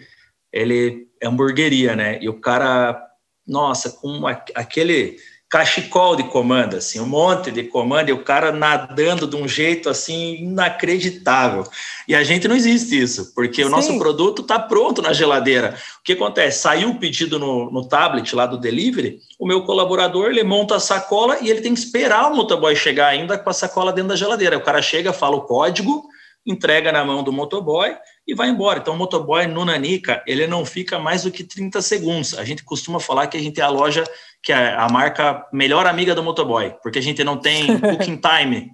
ele 0.52 1.06
é 1.22 1.26
hamburgueria, 1.26 1.94
né? 1.94 2.18
E 2.20 2.28
o 2.28 2.40
cara, 2.40 3.00
nossa, 3.46 3.90
com 3.90 4.26
aquele 4.26 5.18
cachecol 5.48 6.16
de 6.16 6.24
comando, 6.24 6.76
assim, 6.76 6.98
um 6.98 7.06
monte 7.06 7.52
de 7.52 7.62
comando, 7.62 8.08
e 8.08 8.12
o 8.12 8.24
cara 8.24 8.50
nadando 8.50 9.28
de 9.28 9.36
um 9.36 9.46
jeito 9.46 9.88
assim 9.88 10.42
inacreditável. 10.42 11.64
E 12.08 12.14
a 12.16 12.24
gente 12.24 12.48
não 12.48 12.56
existe 12.56 13.00
isso, 13.00 13.32
porque 13.32 13.62
Sim. 13.62 13.68
o 13.68 13.70
nosso 13.70 13.96
produto 13.96 14.42
está 14.42 14.58
pronto 14.58 15.00
na 15.00 15.12
geladeira. 15.12 15.76
O 16.00 16.02
que 16.02 16.14
acontece? 16.14 16.60
Saiu 16.60 16.90
o 16.90 16.98
pedido 16.98 17.38
no, 17.38 17.70
no 17.70 17.88
tablet 17.88 18.34
lá 18.34 18.44
do 18.44 18.58
delivery, 18.58 19.20
o 19.38 19.46
meu 19.46 19.62
colaborador 19.62 20.30
ele 20.30 20.42
monta 20.42 20.76
a 20.76 20.80
sacola 20.80 21.38
e 21.40 21.48
ele 21.48 21.60
tem 21.60 21.74
que 21.74 21.80
esperar 21.80 22.30
o 22.30 22.34
motoboy 22.34 22.74
chegar 22.74 23.08
ainda 23.08 23.38
com 23.38 23.48
a 23.48 23.54
sacola 23.54 23.92
dentro 23.92 24.08
da 24.08 24.16
geladeira. 24.16 24.56
O 24.56 24.62
cara 24.62 24.82
chega, 24.82 25.12
fala 25.12 25.36
o 25.36 25.42
código, 25.42 26.08
entrega 26.44 26.90
na 26.90 27.04
mão 27.04 27.22
do 27.22 27.32
motoboy 27.32 27.94
e 28.26 28.34
vai 28.34 28.48
embora. 28.48 28.78
Então, 28.78 28.94
o 28.94 28.96
motoboy 28.96 29.46
no 29.46 29.64
Nanica, 29.64 30.22
ele 30.26 30.46
não 30.46 30.64
fica 30.64 30.98
mais 30.98 31.22
do 31.22 31.30
que 31.30 31.44
30 31.44 31.82
segundos. 31.82 32.34
A 32.38 32.44
gente 32.44 32.64
costuma 32.64 33.00
falar 33.00 33.26
que 33.26 33.36
a 33.36 33.40
gente 33.40 33.60
é 33.60 33.64
a 33.64 33.68
loja 33.68 34.04
que 34.46 34.52
é 34.52 34.76
a 34.76 34.88
marca 34.88 35.44
melhor 35.52 35.88
amiga 35.88 36.14
do 36.14 36.22
motoboy, 36.22 36.72
porque 36.80 37.00
a 37.00 37.02
gente 37.02 37.24
não 37.24 37.36
tem 37.36 37.66
booking 37.82 38.20
time. 38.20 38.70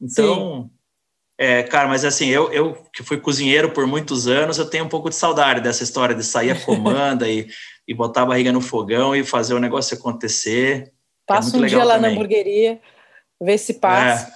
Então, 0.00 0.70
é, 1.36 1.64
cara, 1.64 1.88
mas 1.88 2.04
assim, 2.04 2.28
eu, 2.28 2.52
eu 2.52 2.74
que 2.94 3.02
fui 3.02 3.18
cozinheiro 3.18 3.72
por 3.72 3.88
muitos 3.88 4.28
anos, 4.28 4.56
eu 4.56 4.70
tenho 4.70 4.84
um 4.84 4.88
pouco 4.88 5.10
de 5.10 5.16
saudade 5.16 5.60
dessa 5.60 5.82
história 5.82 6.14
de 6.14 6.22
sair 6.22 6.52
a 6.52 6.54
comanda 6.64 7.28
e, 7.28 7.48
e 7.88 7.92
botar 7.92 8.22
a 8.22 8.26
barriga 8.26 8.52
no 8.52 8.60
fogão 8.60 9.16
e 9.16 9.24
fazer 9.24 9.54
o 9.54 9.58
negócio 9.58 9.96
acontecer. 9.96 10.84
É 10.84 10.90
passa 11.26 11.56
é 11.56 11.60
um 11.60 11.66
dia 11.66 11.82
lá 11.82 11.94
também. 11.94 12.12
na 12.12 12.16
hamburgueria, 12.16 12.80
vê 13.42 13.58
se 13.58 13.74
passa. 13.74 14.32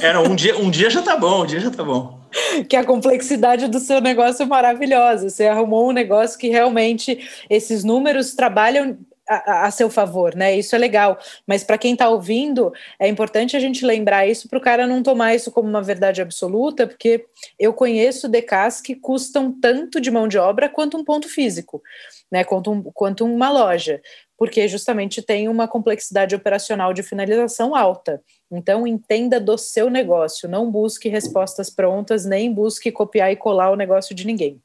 É. 0.00 0.06
Era 0.06 0.22
um 0.22 0.34
dia, 0.34 0.56
um 0.56 0.70
dia 0.70 0.88
já 0.88 1.02
tá 1.02 1.18
bom, 1.18 1.42
um 1.42 1.46
dia 1.46 1.60
já 1.60 1.70
tá 1.70 1.84
bom. 1.84 2.18
que 2.66 2.76
a 2.76 2.84
complexidade 2.84 3.68
do 3.68 3.78
seu 3.78 4.00
negócio 4.00 4.42
é 4.42 4.46
maravilhosa. 4.46 5.28
Você 5.28 5.46
arrumou 5.46 5.90
um 5.90 5.92
negócio 5.92 6.38
que 6.38 6.48
realmente 6.48 7.28
esses 7.50 7.84
números 7.84 8.34
trabalham 8.34 8.96
a, 9.36 9.66
a, 9.66 9.70
seu 9.70 9.90
favor, 9.90 10.34
né? 10.34 10.56
Isso 10.56 10.74
é 10.74 10.78
legal. 10.78 11.18
Mas 11.46 11.64
para 11.64 11.78
quem 11.78 11.92
está 11.92 12.08
ouvindo, 12.08 12.72
é 12.98 13.08
importante 13.08 13.56
a 13.56 13.60
gente 13.60 13.84
lembrar 13.84 14.26
isso 14.26 14.48
para 14.48 14.58
o 14.58 14.62
cara 14.62 14.86
não 14.86 15.02
tomar 15.02 15.34
isso 15.34 15.50
como 15.50 15.68
uma 15.68 15.82
verdade 15.82 16.20
absoluta, 16.20 16.86
porque 16.86 17.26
eu 17.58 17.72
conheço 17.72 18.28
DKs 18.28 18.80
que 18.80 18.94
custam 18.94 19.52
tanto 19.60 20.00
de 20.00 20.10
mão 20.10 20.28
de 20.28 20.38
obra 20.38 20.68
quanto 20.68 20.96
um 20.96 21.04
ponto 21.04 21.28
físico, 21.28 21.82
né? 22.30 22.44
Quanto, 22.44 22.70
um, 22.70 22.82
quanto 22.82 23.24
uma 23.24 23.50
loja, 23.50 24.00
porque 24.36 24.66
justamente 24.68 25.22
tem 25.22 25.48
uma 25.48 25.68
complexidade 25.68 26.34
operacional 26.34 26.92
de 26.92 27.02
finalização 27.02 27.74
alta. 27.74 28.22
Então, 28.50 28.86
entenda 28.86 29.40
do 29.40 29.56
seu 29.56 29.88
negócio, 29.88 30.48
não 30.48 30.70
busque 30.70 31.08
respostas 31.08 31.70
prontas, 31.70 32.24
nem 32.24 32.52
busque 32.52 32.92
copiar 32.92 33.32
e 33.32 33.36
colar 33.36 33.70
o 33.70 33.76
negócio 33.76 34.14
de 34.14 34.26
ninguém. 34.26 34.60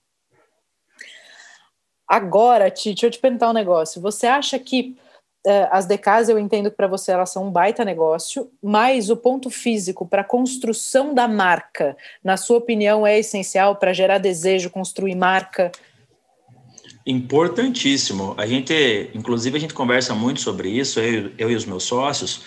Agora, 2.09 2.71
Tite, 2.71 2.95
deixa 2.95 3.05
eu 3.05 3.11
te 3.11 3.19
perguntar 3.19 3.51
um 3.51 3.53
negócio. 3.53 4.01
Você 4.01 4.25
acha 4.25 4.57
que 4.57 4.97
uh, 5.45 5.69
as 5.69 5.85
DKs, 5.85 6.27
eu 6.27 6.39
entendo 6.39 6.71
que 6.71 6.75
para 6.75 6.87
você 6.87 7.11
elas 7.11 7.29
são 7.29 7.45
um 7.45 7.51
baita 7.51 7.85
negócio, 7.85 8.49
mas 8.63 9.11
o 9.11 9.15
ponto 9.15 9.51
físico 9.51 10.07
para 10.07 10.21
a 10.21 10.25
construção 10.25 11.13
da 11.13 11.27
marca, 11.27 11.95
na 12.23 12.35
sua 12.35 12.57
opinião, 12.57 13.05
é 13.05 13.19
essencial 13.19 13.75
para 13.75 13.93
gerar 13.93 14.17
desejo, 14.17 14.71
construir 14.71 15.13
marca? 15.13 15.71
Importantíssimo. 17.05 18.33
A 18.39 18.47
gente, 18.47 19.11
inclusive, 19.13 19.55
a 19.55 19.61
gente 19.61 19.75
conversa 19.75 20.15
muito 20.15 20.41
sobre 20.41 20.67
isso, 20.67 20.99
eu, 20.99 21.31
eu 21.37 21.51
e 21.51 21.55
os 21.55 21.65
meus 21.65 21.83
sócios, 21.83 22.41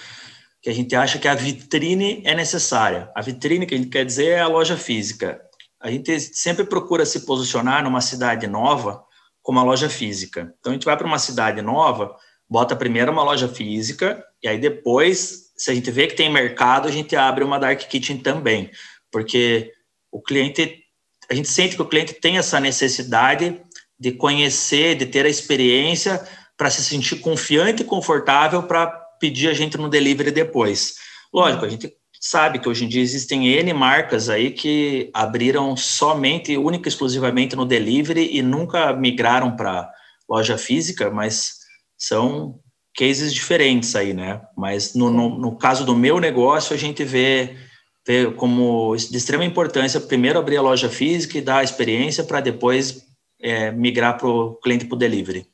que 0.61 0.71
a 0.71 0.75
gente 0.75 0.97
acha 0.97 1.21
que 1.21 1.29
a 1.29 1.35
vitrine 1.37 2.21
é 2.25 2.35
necessária. 2.35 3.09
A 3.15 3.23
vitrine 3.23 3.65
que 3.65 3.77
a 3.77 3.79
gente 3.79 3.91
quer 3.91 4.05
dizer 4.05 4.31
é 4.31 4.41
a 4.41 4.49
loja 4.49 4.77
física. 4.77 5.41
A 5.81 5.89
gente 5.89 6.19
sempre 6.19 6.65
procura 6.65 7.07
se 7.07 7.21
posicionar 7.21 7.85
numa 7.85 8.01
cidade 8.01 8.49
nova 8.49 9.05
como 9.43 9.59
a 9.59 9.65
loja 9.65 9.89
física. 9.89 10.55
Então 10.59 10.71
a 10.71 10.75
gente 10.75 10.85
vai 10.85 10.97
para 10.97 11.07
uma 11.07 11.19
cidade 11.19 11.61
nova, 11.61 12.17
bota 12.49 12.77
primeiro 12.77 13.13
uma 13.13 13.25
loja 13.25 13.49
física 13.49 14.25
e 14.43 14.49
aí 14.49 14.59
depois, 14.59 15.53
se 15.57 15.71
a 15.71 15.75
gente 15.75 15.91
vê 15.91 16.07
que 16.07 16.15
tem 16.15 16.31
mercado, 16.31 16.89
a 16.89 16.91
gente 16.91 17.17
abre 17.17 17.45
uma 17.45 17.59
dark 17.59 17.81
kitchen 17.81 18.19
também, 18.19 18.71
porque 19.11 19.73
o 20.11 20.21
cliente, 20.21 20.85
a 21.31 21.35
gente 21.35 21.49
sente 21.49 21.77
que 21.77 21.83
o 21.83 21.89
cliente 21.89 22.15
tem 22.15 22.39
essa 22.39 22.61
necessidade 22.61 23.61
de 23.99 24.13
conhecer, 24.13 24.97
de 24.97 25.07
ter 25.07 25.25
a 25.25 25.29
experiência 25.29 26.23
para 26.57 26.71
se 26.71 26.83
sentir 26.83 27.17
confiante 27.17 27.83
e 27.83 27.87
confortável 27.87 28.63
para 28.65 28.87
pedir 29.21 29.49
a 29.49 29.55
gente 29.55 29.79
no 29.79 29.89
delivery 29.89 30.31
depois. 30.31 30.97
Lógico, 31.33 31.65
a 31.65 31.69
gente 31.69 31.93
sabe 32.23 32.61
que 32.61 32.69
hoje 32.69 32.85
em 32.85 32.89
dia 32.89 33.03
existem 33.03 33.49
N 33.49 33.73
marcas 33.73 34.29
aí 34.29 34.53
que 34.53 35.11
abriram 35.13 35.77
somente, 35.77 36.57
única 36.57 36.89
e 36.89 36.91
exclusivamente 36.91 37.57
no 37.57 37.67
delivery 37.67 38.31
e 38.33 38.41
nunca 38.41 38.93
migraram 38.93 39.57
para 39.57 39.91
loja 40.29 40.57
física, 40.57 41.11
mas 41.11 41.59
são 41.99 42.61
cases 42.97 43.35
diferentes 43.35 43.97
aí, 43.97 44.15
né? 44.15 44.41
Mas 44.57 44.95
no, 44.95 45.11
no, 45.11 45.37
no, 45.37 45.57
caso 45.59 45.85
do 45.85 45.97
meu 45.97 46.21
negócio, 46.21 46.73
a 46.73 46.79
gente 46.79 47.03
vê, 47.03 47.57
vê 48.07 48.31
como 48.31 48.95
de 48.95 49.17
extrema 49.17 49.45
importância 49.45 50.01
primeiro 50.01 50.39
abrir 50.39 50.59
a 50.59 50.63
loja 50.63 50.89
física 50.89 51.39
e 51.39 51.43
dar 51.43 51.59
a 51.59 51.65
experiência 51.65 52.23
para 52.23 52.41
depois 52.41 53.05
é, 53.41 53.73
migrar 53.73 54.17
para 54.17 54.29
o 54.29 54.55
cliente 54.63 54.85
para 54.85 54.95
o 54.95 54.99
delivery. 54.99 55.45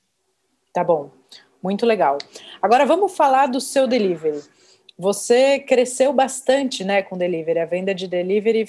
Tá 0.74 0.84
bom, 0.84 1.10
muito 1.62 1.86
legal. 1.86 2.18
Agora 2.60 2.84
vamos 2.84 3.16
falar 3.16 3.46
do 3.46 3.60
seu 3.60 3.86
delivery. 3.86 4.42
Você 4.98 5.60
cresceu 5.60 6.12
bastante, 6.12 6.82
né, 6.82 7.02
com 7.02 7.16
delivery. 7.16 7.60
A 7.60 7.66
venda 7.66 7.94
de 7.94 8.08
delivery 8.08 8.68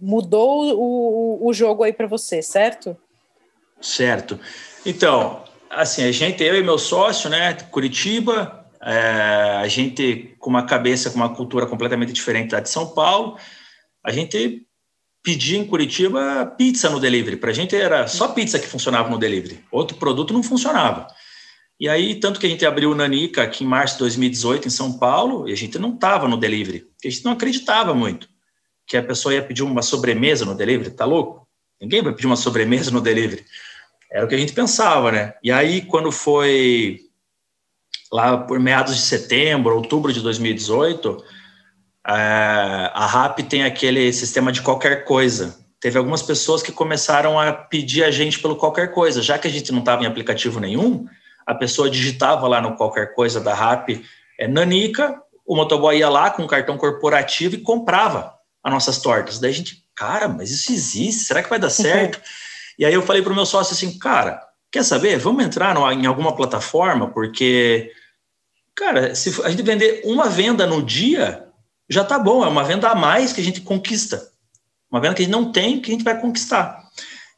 mudou 0.00 0.74
o, 0.74 1.46
o 1.46 1.52
jogo 1.52 1.84
aí 1.84 1.92
para 1.92 2.06
você, 2.06 2.40
certo? 2.40 2.96
Certo. 3.80 4.40
Então, 4.86 5.44
assim, 5.68 6.04
a 6.04 6.12
gente, 6.12 6.42
eu 6.42 6.56
e 6.56 6.62
meu 6.62 6.78
sócio, 6.78 7.28
né, 7.28 7.52
Curitiba, 7.70 8.66
é, 8.80 9.58
a 9.60 9.68
gente 9.68 10.34
com 10.38 10.48
uma 10.48 10.64
cabeça, 10.64 11.10
com 11.10 11.16
uma 11.16 11.34
cultura 11.34 11.66
completamente 11.66 12.12
diferente 12.12 12.50
da 12.50 12.60
de 12.60 12.70
São 12.70 12.88
Paulo, 12.88 13.36
a 14.02 14.10
gente 14.10 14.66
pedia 15.22 15.58
em 15.58 15.66
Curitiba 15.66 16.46
pizza 16.56 16.88
no 16.88 16.98
delivery. 16.98 17.36
Para 17.36 17.50
a 17.50 17.54
gente 17.54 17.76
era 17.76 18.06
só 18.06 18.28
pizza 18.28 18.58
que 18.58 18.66
funcionava 18.66 19.10
no 19.10 19.18
delivery. 19.18 19.62
Outro 19.70 19.98
produto 19.98 20.32
não 20.32 20.42
funcionava. 20.42 21.08
E 21.80 21.88
aí, 21.88 22.16
tanto 22.16 22.40
que 22.40 22.46
a 22.46 22.48
gente 22.48 22.66
abriu 22.66 22.90
o 22.90 22.94
Nanica 22.94 23.42
aqui 23.42 23.62
em 23.62 23.66
março 23.66 23.94
de 23.94 24.00
2018 24.00 24.66
em 24.66 24.70
São 24.70 24.98
Paulo, 24.98 25.48
e 25.48 25.52
a 25.52 25.56
gente 25.56 25.78
não 25.78 25.94
estava 25.94 26.26
no 26.26 26.36
delivery, 26.36 26.80
porque 26.80 27.08
a 27.08 27.10
gente 27.10 27.24
não 27.24 27.32
acreditava 27.32 27.94
muito 27.94 28.28
que 28.86 28.96
a 28.96 29.02
pessoa 29.02 29.34
ia 29.34 29.42
pedir 29.42 29.62
uma 29.62 29.82
sobremesa 29.82 30.46
no 30.46 30.54
delivery, 30.54 30.90
tá 30.90 31.04
louco? 31.04 31.46
Ninguém 31.80 32.02
vai 32.02 32.12
pedir 32.14 32.26
uma 32.26 32.36
sobremesa 32.36 32.90
no 32.90 33.02
delivery. 33.02 33.44
Era 34.10 34.24
o 34.24 34.28
que 34.28 34.34
a 34.34 34.38
gente 34.38 34.54
pensava, 34.54 35.12
né? 35.12 35.34
E 35.44 35.52
aí, 35.52 35.82
quando 35.82 36.10
foi 36.10 37.00
lá 38.10 38.38
por 38.38 38.58
meados 38.58 38.96
de 38.96 39.02
setembro, 39.02 39.76
outubro 39.76 40.10
de 40.10 40.20
2018, 40.22 41.22
é, 42.08 42.90
a 42.94 43.06
RAP 43.06 43.40
tem 43.40 43.64
aquele 43.64 44.10
sistema 44.12 44.50
de 44.50 44.62
qualquer 44.62 45.04
coisa. 45.04 45.58
Teve 45.78 45.98
algumas 45.98 46.22
pessoas 46.22 46.62
que 46.62 46.72
começaram 46.72 47.38
a 47.38 47.52
pedir 47.52 48.02
a 48.02 48.10
gente 48.10 48.40
pelo 48.40 48.56
qualquer 48.56 48.92
coisa, 48.92 49.20
já 49.20 49.38
que 49.38 49.46
a 49.46 49.50
gente 49.50 49.70
não 49.70 49.80
estava 49.80 50.02
em 50.02 50.06
aplicativo 50.06 50.58
nenhum, 50.58 51.06
a 51.48 51.54
pessoa 51.54 51.88
digitava 51.88 52.46
lá 52.46 52.60
no 52.60 52.76
qualquer 52.76 53.14
coisa 53.14 53.40
da 53.40 53.54
RAP 53.54 54.04
é, 54.38 54.46
Nanica, 54.46 55.18
o 55.46 55.56
motoboy 55.56 55.96
ia 55.96 56.10
lá 56.10 56.30
com 56.30 56.42
um 56.42 56.46
cartão 56.46 56.76
corporativo 56.76 57.54
e 57.54 57.62
comprava 57.62 58.34
as 58.62 58.70
nossas 58.70 59.00
tortas. 59.00 59.38
Daí 59.38 59.50
a 59.50 59.54
gente, 59.54 59.82
cara, 59.96 60.28
mas 60.28 60.50
isso 60.50 60.70
existe, 60.70 61.24
será 61.24 61.42
que 61.42 61.48
vai 61.48 61.58
dar 61.58 61.70
certo? 61.70 62.20
e 62.78 62.84
aí 62.84 62.92
eu 62.92 63.00
falei 63.00 63.22
para 63.22 63.32
o 63.32 63.34
meu 63.34 63.46
sócio 63.46 63.72
assim, 63.72 63.98
cara, 63.98 64.38
quer 64.70 64.84
saber? 64.84 65.18
Vamos 65.18 65.42
entrar 65.42 65.74
no, 65.74 65.90
em 65.90 66.04
alguma 66.04 66.36
plataforma, 66.36 67.08
porque, 67.08 67.90
cara, 68.76 69.14
se 69.14 69.42
a 69.42 69.48
gente 69.48 69.62
vender 69.62 70.02
uma 70.04 70.28
venda 70.28 70.66
no 70.66 70.82
dia, 70.82 71.48
já 71.88 72.04
tá 72.04 72.18
bom, 72.18 72.44
é 72.44 72.48
uma 72.48 72.62
venda 72.62 72.90
a 72.90 72.94
mais 72.94 73.32
que 73.32 73.40
a 73.40 73.44
gente 73.44 73.62
conquista. 73.62 74.30
Uma 74.90 75.00
venda 75.00 75.14
que 75.14 75.22
a 75.22 75.24
gente 75.24 75.32
não 75.32 75.50
tem, 75.50 75.80
que 75.80 75.90
a 75.90 75.94
gente 75.94 76.04
vai 76.04 76.20
conquistar. 76.20 76.84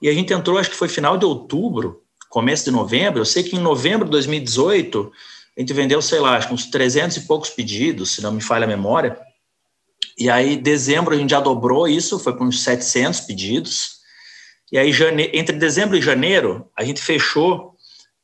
E 0.02 0.08
a 0.08 0.12
gente 0.12 0.32
entrou, 0.32 0.58
acho 0.58 0.70
que 0.70 0.76
foi 0.76 0.88
final 0.88 1.16
de 1.16 1.24
outubro, 1.24 1.99
começo 2.30 2.64
de 2.64 2.70
novembro. 2.70 3.20
Eu 3.20 3.26
sei 3.26 3.42
que 3.42 3.56
em 3.56 3.60
novembro 3.60 4.04
de 4.04 4.12
2018, 4.12 5.12
a 5.56 5.60
gente 5.60 5.72
vendeu, 5.74 6.00
sei 6.00 6.20
lá, 6.20 6.38
uns 6.50 6.66
300 6.66 7.18
e 7.18 7.20
poucos 7.26 7.50
pedidos, 7.50 8.12
se 8.12 8.22
não 8.22 8.32
me 8.32 8.40
falha 8.40 8.64
a 8.64 8.68
memória. 8.68 9.18
E 10.16 10.30
aí, 10.30 10.56
dezembro, 10.56 11.12
a 11.12 11.18
gente 11.18 11.30
já 11.30 11.40
dobrou 11.40 11.88
isso, 11.88 12.20
foi 12.20 12.32
para 12.32 12.44
uns 12.44 12.62
700 12.62 13.20
pedidos. 13.22 13.98
E 14.70 14.78
aí, 14.78 14.92
jane... 14.92 15.28
entre 15.34 15.56
dezembro 15.56 15.96
e 15.96 16.00
janeiro, 16.00 16.70
a 16.76 16.84
gente 16.84 17.02
fechou 17.02 17.74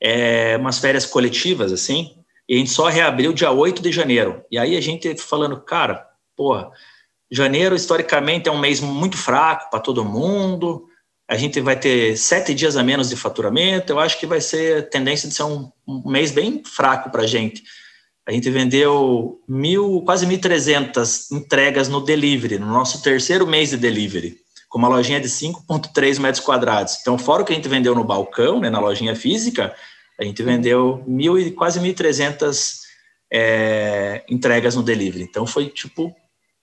é, 0.00 0.56
umas 0.56 0.78
férias 0.78 1.04
coletivas, 1.04 1.72
assim, 1.72 2.14
e 2.48 2.54
a 2.54 2.58
gente 2.58 2.70
só 2.70 2.86
reabriu 2.86 3.32
dia 3.32 3.50
8 3.50 3.82
de 3.82 3.90
janeiro. 3.90 4.44
E 4.50 4.56
aí, 4.56 4.76
a 4.76 4.80
gente 4.80 5.16
falando, 5.16 5.60
cara, 5.60 6.06
porra, 6.36 6.70
janeiro, 7.28 7.74
historicamente, 7.74 8.48
é 8.48 8.52
um 8.52 8.60
mês 8.60 8.78
muito 8.78 9.16
fraco 9.16 9.68
para 9.68 9.80
todo 9.80 10.04
mundo, 10.04 10.86
a 11.28 11.36
gente 11.36 11.60
vai 11.60 11.78
ter 11.78 12.16
sete 12.16 12.54
dias 12.54 12.76
a 12.76 12.82
menos 12.82 13.08
de 13.08 13.16
faturamento, 13.16 13.92
eu 13.92 13.98
acho 13.98 14.18
que 14.18 14.26
vai 14.26 14.40
ser 14.40 14.88
tendência 14.90 15.28
de 15.28 15.34
ser 15.34 15.42
um, 15.42 15.70
um 15.86 16.08
mês 16.08 16.30
bem 16.30 16.62
fraco 16.64 17.10
para 17.10 17.22
a 17.22 17.26
gente. 17.26 17.62
A 18.26 18.32
gente 18.32 18.50
vendeu 18.50 19.40
mil, 19.48 20.02
quase 20.04 20.26
1.300 20.26 21.32
entregas 21.32 21.88
no 21.88 22.00
delivery, 22.00 22.58
no 22.58 22.66
nosso 22.66 23.02
terceiro 23.02 23.46
mês 23.46 23.70
de 23.70 23.76
delivery, 23.76 24.36
com 24.68 24.78
uma 24.78 24.88
lojinha 24.88 25.20
de 25.20 25.28
5,3 25.28 26.18
metros 26.18 26.44
quadrados. 26.44 26.98
Então, 27.00 27.16
fora 27.16 27.42
o 27.42 27.44
que 27.44 27.52
a 27.52 27.56
gente 27.56 27.68
vendeu 27.68 27.94
no 27.94 28.02
balcão, 28.02 28.60
né, 28.60 28.68
na 28.68 28.80
lojinha 28.80 29.14
física, 29.14 29.74
a 30.18 30.24
gente 30.24 30.42
vendeu 30.42 31.04
mil 31.06 31.38
e 31.38 31.50
quase 31.52 31.78
1.300 31.78 32.80
é, 33.32 34.24
entregas 34.28 34.74
no 34.74 34.82
delivery. 34.82 35.24
Então, 35.24 35.46
foi 35.46 35.68
tipo, 35.68 36.14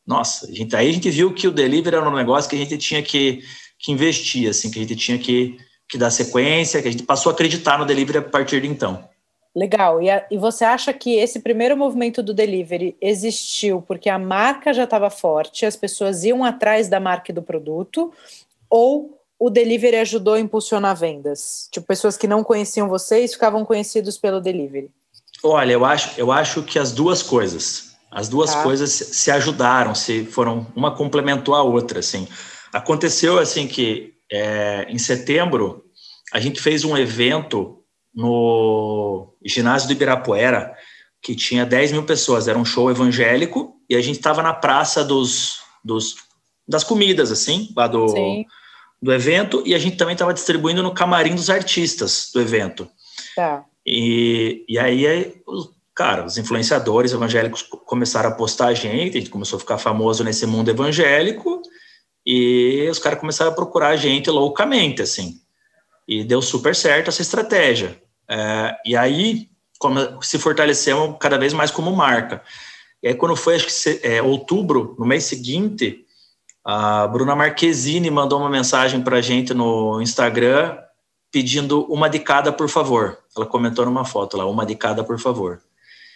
nossa, 0.05 0.47
a 0.47 0.51
gente, 0.51 0.75
aí 0.75 0.89
a 0.89 0.93
gente 0.93 1.09
viu 1.09 1.33
que 1.33 1.47
o 1.47 1.51
delivery 1.51 1.95
era 1.95 2.09
um 2.09 2.15
negócio 2.15 2.49
que 2.49 2.57
a 2.57 2.59
gente 2.59 2.77
tinha 2.77 3.01
que, 3.01 3.41
que 3.83 3.91
investir, 3.91 4.49
assim, 4.49 4.71
que 4.71 4.79
a 4.79 4.81
gente 4.81 4.95
tinha 4.95 5.19
que, 5.19 5.57
que 5.89 5.97
dar 5.97 6.09
sequência, 6.09 6.81
que 6.81 6.87
a 6.87 6.91
gente 6.91 7.03
passou 7.03 7.29
a 7.29 7.33
acreditar 7.33 7.77
no 7.77 7.85
delivery 7.85 8.19
a 8.19 8.21
partir 8.21 8.61
de 8.61 8.67
então. 8.67 9.03
Legal. 9.53 10.01
E, 10.01 10.09
a, 10.09 10.25
e 10.31 10.37
você 10.37 10.63
acha 10.63 10.93
que 10.93 11.15
esse 11.17 11.41
primeiro 11.41 11.75
movimento 11.75 12.23
do 12.23 12.33
delivery 12.33 12.95
existiu 13.01 13.83
porque 13.85 14.09
a 14.09 14.17
marca 14.17 14.73
já 14.73 14.85
estava 14.85 15.09
forte, 15.09 15.65
as 15.65 15.75
pessoas 15.75 16.23
iam 16.23 16.45
atrás 16.45 16.87
da 16.87 16.99
marca 16.99 17.31
e 17.31 17.35
do 17.35 17.43
produto, 17.43 18.11
ou 18.69 19.19
o 19.37 19.49
delivery 19.49 19.97
ajudou 19.97 20.35
a 20.35 20.39
impulsionar 20.39 20.95
vendas? 20.95 21.67
Tipo, 21.69 21.85
pessoas 21.85 22.15
que 22.15 22.25
não 22.25 22.41
conheciam 22.41 22.87
vocês 22.87 23.33
ficavam 23.33 23.65
conhecidos 23.65 24.17
pelo 24.17 24.39
delivery? 24.39 24.89
Olha, 25.43 25.73
eu 25.73 25.83
acho, 25.83 26.17
eu 26.17 26.31
acho 26.31 26.63
que 26.63 26.79
as 26.79 26.93
duas 26.93 27.21
coisas. 27.21 27.93
As 28.09 28.29
duas 28.29 28.53
tá. 28.53 28.63
coisas 28.63 28.91
se 28.91 29.29
ajudaram, 29.29 29.93
se 29.93 30.23
foram 30.23 30.65
uma 30.73 30.95
complementou 30.95 31.53
a 31.53 31.61
outra, 31.61 31.99
assim. 31.99 32.27
Aconteceu 32.73 33.37
assim 33.37 33.67
que 33.67 34.13
é, 34.31 34.87
em 34.89 34.97
setembro 34.97 35.83
a 36.33 36.39
gente 36.39 36.59
fez 36.59 36.83
um 36.83 36.97
evento 36.97 37.83
no 38.13 39.35
ginásio 39.45 39.87
do 39.87 39.93
Ibirapuera, 39.93 40.75
que 41.21 41.35
tinha 41.35 41.65
10 41.65 41.91
mil 41.91 42.03
pessoas, 42.03 42.47
era 42.47 42.57
um 42.57 42.65
show 42.65 42.89
evangélico, 42.89 43.75
e 43.89 43.95
a 43.95 44.01
gente 44.01 44.17
estava 44.17 44.41
na 44.41 44.53
praça 44.53 45.03
dos, 45.03 45.59
dos, 45.83 46.15
das 46.67 46.83
comidas, 46.83 47.31
assim, 47.31 47.71
lá 47.75 47.87
do, 47.87 48.07
do 49.01 49.13
evento, 49.13 49.63
e 49.65 49.75
a 49.75 49.79
gente 49.79 49.95
também 49.95 50.13
estava 50.13 50.33
distribuindo 50.33 50.81
no 50.81 50.93
camarim 50.93 51.35
dos 51.35 51.49
artistas 51.49 52.29
do 52.33 52.41
evento. 52.41 52.89
Tá. 53.35 53.63
E, 53.85 54.65
e 54.67 54.79
aí, 54.79 55.33
cara, 55.93 56.25
os 56.25 56.37
influenciadores 56.37 57.13
evangélicos 57.13 57.61
começaram 57.61 58.29
a 58.29 58.33
postar 58.33 58.67
a 58.67 58.73
gente, 58.73 59.17
a 59.17 59.19
gente 59.19 59.29
começou 59.29 59.57
a 59.57 59.59
ficar 59.59 59.77
famoso 59.77 60.23
nesse 60.23 60.45
mundo 60.45 60.69
evangélico, 60.69 61.61
e 62.25 62.87
os 62.89 62.99
caras 62.99 63.19
começaram 63.19 63.51
a 63.51 63.55
procurar 63.55 63.89
a 63.89 63.95
gente 63.95 64.29
loucamente, 64.29 65.01
assim. 65.01 65.39
E 66.07 66.23
deu 66.23 66.41
super 66.41 66.75
certo 66.75 67.09
essa 67.09 67.21
estratégia. 67.21 68.01
É, 68.29 68.75
e 68.85 68.95
aí 68.95 69.49
como, 69.79 69.99
se 70.21 70.39
fortaleceu 70.39 71.13
cada 71.15 71.37
vez 71.37 71.51
mais 71.53 71.69
como 71.69 71.93
marca. 71.93 72.41
E 73.01 73.09
aí, 73.09 73.15
quando 73.15 73.35
foi, 73.35 73.55
acho 73.55 73.67
que 73.67 74.07
é, 74.07 74.21
outubro, 74.21 74.95
no 74.97 75.05
mês 75.05 75.25
seguinte, 75.25 76.05
a 76.63 77.05
Bruna 77.07 77.35
Marquezine 77.35 78.09
mandou 78.09 78.39
uma 78.39 78.49
mensagem 78.49 79.01
para 79.01 79.17
a 79.17 79.21
gente 79.21 79.53
no 79.53 80.01
Instagram 80.01 80.77
pedindo 81.29 81.83
uma 81.91 82.09
de 82.09 82.19
cada, 82.19 82.53
por 82.53 82.69
favor. 82.69 83.17
Ela 83.35 83.45
comentou 83.45 83.83
numa 83.85 84.05
foto 84.05 84.37
lá, 84.37 84.45
uma 84.45 84.65
de 84.65 84.75
cada, 84.75 85.03
por 85.03 85.19
favor. 85.19 85.61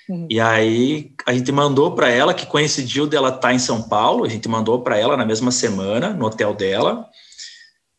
Uhum. 0.09 0.27
E 0.29 0.39
aí 0.39 1.11
a 1.25 1.33
gente 1.33 1.51
mandou 1.51 1.91
para 1.93 2.09
ela, 2.09 2.33
que 2.33 2.45
coincidiu 2.45 3.05
dela 3.05 3.29
estar 3.29 3.39
tá 3.39 3.53
em 3.53 3.59
São 3.59 3.81
Paulo, 3.81 4.23
a 4.23 4.29
gente 4.29 4.47
mandou 4.47 4.81
para 4.81 4.97
ela 4.97 5.17
na 5.17 5.25
mesma 5.25 5.51
semana, 5.51 6.11
no 6.11 6.25
hotel 6.25 6.53
dela. 6.53 7.05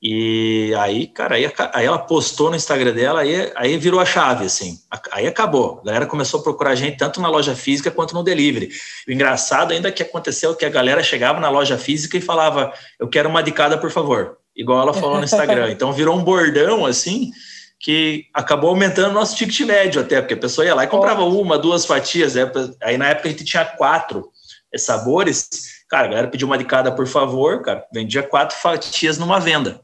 E 0.01 0.73
aí, 0.79 1.09
cara, 1.09 1.35
aí, 1.35 1.53
aí, 1.73 1.85
ela 1.85 1.99
postou 1.99 2.51
no 2.51 2.57
Instagram 2.57 2.92
dela, 2.92 3.21
aí, 3.21 3.51
aí 3.57 3.77
virou 3.77 3.99
a 3.99 4.05
chave, 4.07 4.47
assim. 4.47 4.79
Aí 5.11 5.27
acabou. 5.27 5.81
A 5.83 5.87
galera 5.87 6.07
começou 6.07 6.38
a 6.38 6.42
procurar 6.42 6.71
a 6.71 6.75
gente 6.77 6.97
tanto 6.97 7.21
na 7.21 7.29
loja 7.29 7.55
física 7.57 7.90
quanto 7.90 8.14
no 8.14 8.23
delivery. 8.23 8.71
O 9.09 9.12
engraçado 9.12 9.73
ainda 9.73 9.90
que 9.90 10.03
aconteceu 10.03 10.55
que 10.55 10.64
a 10.64 10.71
galera 10.71 11.03
chegava 11.03 11.40
na 11.40 11.51
loja 11.51 11.77
física 11.77 12.16
e 12.16 12.21
falava: 12.21 12.73
Eu 12.99 13.09
quero 13.09 13.29
uma 13.29 13.42
de 13.42 13.51
cada, 13.51 13.77
por 13.77 13.90
favor. 13.90 14.38
Igual 14.55 14.83
ela 14.83 14.94
falou 14.94 15.18
no 15.18 15.25
Instagram. 15.25 15.71
Então 15.73 15.92
virou 15.92 16.16
um 16.16 16.23
bordão, 16.23 16.87
assim, 16.87 17.33
que 17.81 18.27
acabou 18.35 18.71
aumentando 18.71 19.11
o 19.11 19.14
nosso 19.14 19.37
ticket 19.37 19.61
médio 19.61 20.03
até, 20.03 20.21
porque 20.21 20.35
a 20.35 20.38
pessoa 20.38 20.67
ia 20.67 20.75
lá 20.75 20.85
e 20.85 20.88
comprava 20.88 21.25
uma, 21.25 21.59
duas 21.59 21.87
fatias. 21.87 22.35
Né? 22.35 22.51
Aí 22.83 22.99
na 22.99 23.09
época 23.09 23.29
a 23.29 23.31
gente 23.31 23.45
tinha 23.45 23.64
quatro 23.64 24.31
sabores. 24.77 25.49
Cara, 25.88 26.07
a 26.07 26.11
galera 26.11 26.29
pediu 26.29 26.47
uma 26.47 26.59
de 26.59 26.64
cada, 26.64 26.91
por 26.91 27.07
favor, 27.07 27.62
cara. 27.62 27.87
Vendia 27.93 28.23
quatro 28.23 28.57
fatias 28.57 29.17
numa 29.17 29.38
venda. 29.38 29.81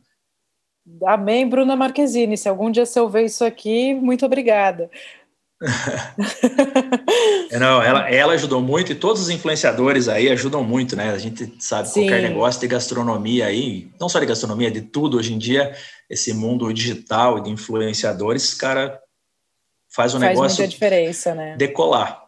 Amém, 1.07 1.49
Bruna 1.49 1.77
Marquezine. 1.77 2.37
Se 2.37 2.49
algum 2.49 2.71
dia 2.71 2.85
você 2.85 3.01
ouvir 3.01 3.25
isso 3.25 3.45
aqui, 3.45 3.95
muito 3.95 4.27
obrigada. 4.27 4.91
É, 7.51 7.59
não, 7.59 7.81
ela, 7.83 8.11
ela 8.11 8.33
ajudou 8.33 8.61
muito 8.61 8.91
e 8.91 8.95
todos 8.95 9.23
os 9.23 9.31
influenciadores 9.31 10.09
aí 10.09 10.29
ajudam 10.29 10.65
muito, 10.65 10.97
né? 10.97 11.11
A 11.11 11.19
gente 11.19 11.55
sabe 11.61 11.89
Sim. 11.89 12.01
qualquer 12.01 12.23
negócio 12.23 12.61
de 12.61 12.67
gastronomia 12.67 13.47
aí, 13.47 13.89
não 14.01 14.09
só 14.09 14.19
de 14.19 14.27
gastronomia, 14.27 14.71
de 14.71 14.81
tudo 14.83 15.17
hoje 15.17 15.33
em 15.33 15.39
dia, 15.39 15.75
esse 16.11 16.33
mundo 16.33 16.73
digital 16.73 17.39
e 17.39 17.43
de 17.43 17.51
influenciadores, 17.51 18.55
cara, 18.55 19.01
faz 19.89 20.15
o 20.15 20.19
faz 20.19 20.31
negócio 20.31 20.59
muita 20.59 20.69
diferença, 20.69 21.35
né? 21.35 21.57
decolar. 21.57 22.24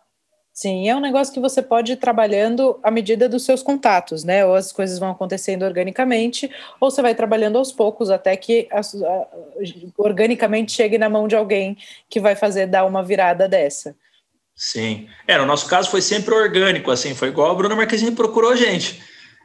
Sim, 0.57 0.89
é 0.89 0.97
um 0.97 1.01
negócio 1.01 1.35
que 1.35 1.39
você 1.39 1.61
pode 1.61 1.93
ir 1.93 1.97
trabalhando 1.97 2.81
à 2.83 2.91
medida 2.91 3.29
dos 3.29 3.45
seus 3.45 3.63
contatos, 3.63 4.25
né? 4.25 4.43
Ou 4.47 4.55
as 4.55 4.73
coisas 4.73 4.99
vão 4.99 5.11
acontecendo 5.11 5.67
organicamente, 5.67 6.51
ou 6.81 6.91
você 6.91 7.03
vai 7.03 7.15
trabalhando 7.15 7.59
aos 7.59 7.71
poucos 7.71 8.09
até 8.09 8.35
que 8.39 8.67
a, 8.73 8.81
a, 8.81 9.27
organicamente 9.99 10.73
chegue 10.73 10.97
na 10.97 11.11
mão 11.11 11.29
de 11.29 11.37
alguém 11.37 11.77
que 12.09 12.19
vai 12.19 12.35
fazer 12.35 12.67
dar 12.67 12.87
uma 12.87 13.03
virada 13.03 13.47
dessa. 13.47 13.95
Sim. 14.55 15.07
É, 15.29 15.37
no 15.37 15.45
nosso 15.45 15.69
caso 15.69 15.91
foi 15.91 16.01
sempre 16.01 16.35
orgânico, 16.35 16.91
assim, 16.91 17.15
foi 17.15 17.29
igual 17.29 17.51
a 17.51 17.55
Bruna 17.55 17.77
Marquezine 17.77 18.13
procurou 18.13 18.51
a 18.51 18.57
gente. 18.57 19.03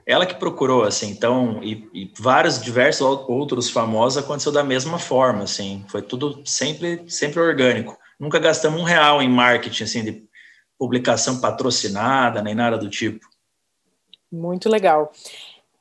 Ela 0.08 0.26
que 0.26 0.36
procurou, 0.36 0.84
assim, 0.84 1.10
então, 1.10 1.60
e, 1.62 1.90
e 1.94 2.12
vários, 2.18 2.62
diversos 2.62 3.02
outros 3.28 3.70
famosos 3.70 4.24
aconteceu 4.24 4.52
da 4.54 4.64
mesma 4.64 4.98
forma, 4.98 5.44
assim, 5.44 5.84
foi 5.90 6.02
tudo 6.02 6.42
sempre, 6.46 7.04
sempre 7.08 7.42
orgânico. 7.42 7.98
Nunca 8.18 8.40
gastamos 8.40 8.80
um 8.80 8.86
real 8.86 9.22
em 9.22 9.28
marketing, 9.28 9.84
assim, 9.84 10.04
de 10.06 10.31
publicação 10.82 11.40
patrocinada, 11.40 12.42
nem 12.42 12.56
nada 12.56 12.76
do 12.76 12.90
tipo. 12.90 13.24
Muito 14.32 14.68
legal. 14.68 15.12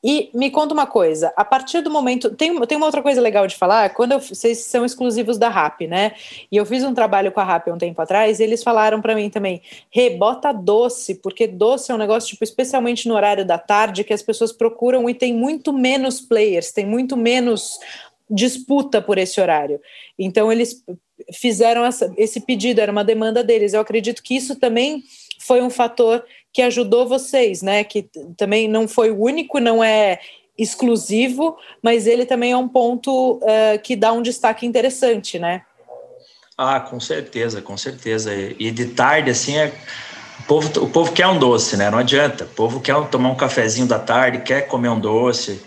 E 0.03 0.29
me 0.31 0.51
conta 0.51 0.75
uma 0.75 0.85
coisa, 0.85 1.33
a 1.35 1.43
partir 1.43 1.81
do 1.81 1.89
momento. 1.89 2.35
Tem, 2.35 2.55
tem 2.67 2.77
uma 2.77 2.85
outra 2.85 3.01
coisa 3.01 3.19
legal 3.19 3.47
de 3.47 3.55
falar, 3.55 3.95
quando 3.95 4.11
eu, 4.11 4.19
vocês 4.19 4.59
são 4.59 4.85
exclusivos 4.85 5.39
da 5.39 5.49
RAP, 5.49 5.81
né? 5.87 6.13
E 6.51 6.55
eu 6.55 6.67
fiz 6.67 6.83
um 6.83 6.93
trabalho 6.93 7.31
com 7.31 7.39
a 7.39 7.43
RAP 7.43 7.69
um 7.69 7.79
tempo 7.79 7.99
atrás, 7.99 8.39
e 8.39 8.43
eles 8.43 8.61
falaram 8.61 9.01
para 9.01 9.15
mim 9.15 9.27
também: 9.27 9.63
rebota 9.89 10.51
doce, 10.51 11.15
porque 11.15 11.47
doce 11.47 11.91
é 11.91 11.95
um 11.95 11.99
negócio, 11.99 12.29
tipo, 12.29 12.43
especialmente 12.43 13.07
no 13.07 13.15
horário 13.15 13.43
da 13.43 13.57
tarde, 13.57 14.03
que 14.03 14.13
as 14.13 14.21
pessoas 14.21 14.51
procuram 14.51 15.09
e 15.09 15.15
tem 15.15 15.33
muito 15.33 15.73
menos 15.73 16.21
players, 16.21 16.71
tem 16.71 16.85
muito 16.85 17.17
menos 17.17 17.79
disputa 18.29 19.01
por 19.01 19.17
esse 19.17 19.41
horário. 19.41 19.81
Então, 20.17 20.51
eles 20.51 20.83
fizeram 21.33 21.85
essa, 21.85 22.11
esse 22.17 22.39
pedido, 22.41 22.79
era 22.79 22.91
uma 22.91 23.03
demanda 23.03 23.43
deles. 23.43 23.73
Eu 23.73 23.81
acredito 23.81 24.23
que 24.23 24.35
isso 24.35 24.55
também 24.55 25.03
foi 25.39 25.61
um 25.61 25.69
fator 25.69 26.23
que 26.53 26.61
ajudou 26.61 27.07
vocês, 27.07 27.61
né? 27.61 27.83
Que 27.83 28.09
também 28.37 28.67
não 28.67 28.87
foi 28.87 29.11
o 29.11 29.21
único, 29.21 29.59
não 29.59 29.83
é 29.83 30.19
exclusivo, 30.57 31.57
mas 31.81 32.05
ele 32.05 32.25
também 32.25 32.51
é 32.51 32.57
um 32.57 32.67
ponto 32.67 33.37
uh, 33.37 33.81
que 33.81 33.95
dá 33.95 34.11
um 34.11 34.21
destaque 34.21 34.65
interessante, 34.65 35.39
né? 35.39 35.63
Ah, 36.57 36.79
com 36.79 36.99
certeza, 36.99 37.61
com 37.61 37.75
certeza. 37.75 38.31
E 38.35 38.69
de 38.69 38.87
tarde, 38.87 39.31
assim, 39.31 39.57
é... 39.57 39.73
o, 40.41 40.43
povo, 40.43 40.83
o 40.83 40.89
povo 40.89 41.11
quer 41.11 41.25
um 41.27 41.39
doce, 41.39 41.75
né? 41.77 41.89
Não 41.89 41.97
adianta. 41.97 42.43
O 42.43 42.49
povo 42.49 42.79
quer 42.79 42.95
tomar 43.07 43.29
um 43.29 43.35
cafezinho 43.35 43.87
da 43.87 43.97
tarde, 43.97 44.41
quer 44.41 44.67
comer 44.67 44.89
um 44.89 44.99
doce. 44.99 45.61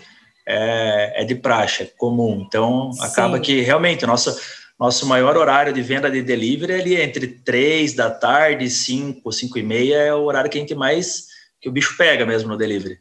É, 0.47 1.23
é 1.23 1.25
de 1.25 1.33
praxe, 1.33 1.83
é 1.83 1.85
comum. 1.97 2.45
Então, 2.47 2.91
acaba 3.01 3.37
Sim. 3.37 3.43
que 3.43 3.61
realmente 3.61 4.05
nossa 4.05 4.37
nosso 4.79 5.05
maior 5.05 5.37
horário 5.37 5.71
de 5.71 5.81
venda 5.81 6.11
de 6.11 6.21
delivery 6.21 6.73
é 6.73 6.79
ali 6.79 7.01
entre 7.01 7.27
3 7.27 7.93
da 7.93 8.09
tarde, 8.11 8.69
5, 8.69 9.31
5 9.31 9.57
e 9.57 9.63
meia, 9.63 9.95
é 9.95 10.13
o 10.13 10.23
horário 10.23 10.49
que 10.49 10.57
a 10.57 10.61
gente 10.61 10.75
mais, 10.75 11.27
que 11.61 11.69
o 11.69 11.71
bicho 11.71 11.95
pega 11.97 12.25
mesmo 12.25 12.49
no 12.49 12.57
delivery. 12.57 12.99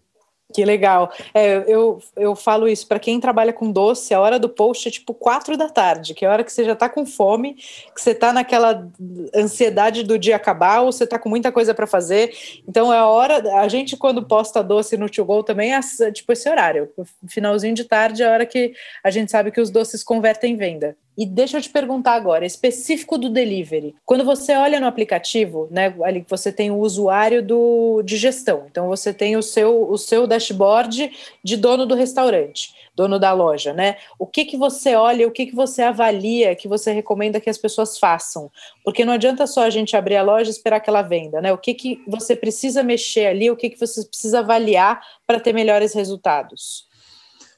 Que 0.52 0.64
legal. 0.64 1.10
É, 1.34 1.64
eu, 1.66 1.98
eu 2.14 2.37
falo 2.37 2.68
isso 2.68 2.87
para 2.87 3.00
quem 3.00 3.18
trabalha 3.18 3.52
com 3.52 3.72
doce, 3.72 4.14
a 4.14 4.20
hora 4.20 4.38
do 4.38 4.48
post 4.48 4.87
é 4.87 4.90
tipo 4.90 5.12
quatro 5.12 5.56
da 5.56 5.68
tarde, 5.68 6.14
que 6.14 6.24
é 6.24 6.28
a 6.28 6.32
hora 6.32 6.44
que 6.44 6.52
você 6.52 6.64
já 6.64 6.74
está 6.74 6.88
com 6.88 7.04
fome, 7.04 7.54
que 7.54 8.00
você 8.00 8.12
está 8.12 8.32
naquela 8.32 8.88
ansiedade 9.34 10.04
do 10.04 10.16
dia 10.16 10.37
acabar, 10.37 10.82
ou 10.82 10.92
você 10.92 11.02
está 11.02 11.18
com 11.18 11.28
muita 11.28 11.50
coisa 11.50 11.74
para 11.74 11.88
fazer. 11.88 12.32
Então 12.68 12.92
é 12.92 12.98
a 12.98 13.06
hora. 13.08 13.42
A 13.58 13.66
gente, 13.66 13.96
quando 13.96 14.22
posta 14.22 14.62
doce 14.62 14.96
no 14.96 15.10
To 15.10 15.24
Go, 15.24 15.42
também 15.42 15.74
é 15.74 15.80
tipo 16.12 16.32
esse 16.32 16.48
horário. 16.48 16.88
Finalzinho 17.26 17.74
de 17.74 17.82
tarde 17.82 18.22
é 18.22 18.26
a 18.28 18.30
hora 18.30 18.46
que 18.46 18.74
a 19.02 19.10
gente 19.10 19.32
sabe 19.32 19.50
que 19.50 19.60
os 19.60 19.70
doces 19.70 20.04
convertem 20.04 20.52
em 20.52 20.56
venda. 20.56 20.96
E 21.16 21.24
deixa 21.24 21.59
eu 21.59 21.62
te 21.62 21.70
perguntar 21.70 22.14
agora, 22.14 22.44
específico 22.44 23.16
do 23.16 23.31
delivery. 23.31 23.94
Quando 24.05 24.24
você 24.24 24.55
olha 24.57 24.81
no 24.81 24.87
aplicativo, 24.87 25.68
né, 25.70 25.94
ali 26.03 26.24
você 26.29 26.53
tem 26.53 26.72
o 26.72 26.79
usuário 26.79 27.40
do, 27.40 28.03
de 28.03 28.16
gestão. 28.16 28.66
Então 28.68 28.88
você 28.88 29.14
tem 29.14 29.37
o 29.37 29.42
seu, 29.42 29.88
o 29.88 29.96
seu 29.96 30.27
dashboard 30.27 31.12
de 31.42 31.57
dono 31.57 31.87
do 31.87 31.94
restaurante, 31.94 32.74
dono 32.96 33.18
da 33.18 33.33
loja, 33.33 33.72
né? 33.72 33.96
O 34.18 34.27
que 34.27 34.44
que 34.44 34.57
você 34.57 34.96
olha, 34.96 35.27
o 35.29 35.31
que 35.31 35.46
que 35.46 35.55
você 35.55 35.83
avalia, 35.83 36.57
que 36.57 36.66
você 36.66 36.92
recomenda 36.92 37.40
que 37.40 37.50
as 37.50 37.59
pessoas 37.59 37.96
façam? 37.96 38.50
Porque 38.85 39.05
não 39.05 39.12
adianta 39.12 39.46
só 39.46 39.62
a 39.62 39.70
gente 39.70 39.96
abrir 39.96 40.16
a 40.16 40.22
loja 40.22 40.50
e 40.50 40.53
esperar 40.53 40.81
que 40.81 40.90
ela 40.90 41.03
venda, 41.03 41.40
né? 41.40 41.53
O 41.53 41.59
que 41.59 41.74
que 41.74 42.03
você 42.09 42.35
precisa 42.35 42.83
mexer 42.83 43.27
ali, 43.27 43.50
o 43.53 43.57
que 43.57 43.70
que 43.70 43.79
você 43.79 44.05
precisa 44.05 44.40
avaliar 44.40 45.00
para 45.24 45.38
ter 45.38 45.53
melhores 45.53 45.94
resultados? 45.94 46.92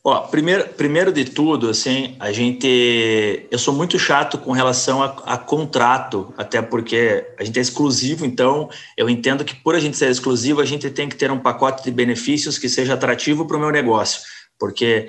Ó, 0.09 0.21
primeiro, 0.21 0.69
primeiro 0.69 1.13
de 1.13 1.25
tudo, 1.25 1.69
assim, 1.69 2.15
a 2.21 2.31
gente. 2.31 3.45
Eu 3.51 3.59
sou 3.59 3.75
muito 3.75 3.99
chato 3.99 4.39
com 4.39 4.53
relação 4.53 5.03
a, 5.03 5.07
a, 5.27 5.37
contrato, 5.37 6.33
até 6.39 6.63
porque 6.63 7.27
a 7.37 7.43
gente 7.43 7.59
é 7.59 7.63
exclusivo, 7.63 8.25
então 8.25 8.71
eu 8.97 9.11
entendo 9.11 9.45
que 9.45 9.57
por 9.57 9.75
a 9.75 9.81
gente 9.81 9.97
ser 9.97 10.09
exclusivo, 10.09 10.61
a 10.61 10.65
gente 10.65 10.89
tem 10.91 11.09
que 11.09 11.17
ter 11.17 11.29
um 11.33 11.41
pacote 11.41 11.83
de 11.83 11.91
benefícios 11.91 12.57
que 12.57 12.69
seja 12.69 12.95
atrativo 12.95 13.49
para 13.49 13.57
o 13.57 13.59
meu 13.59 13.73
negócio. 13.73 14.21
Porque 14.61 15.09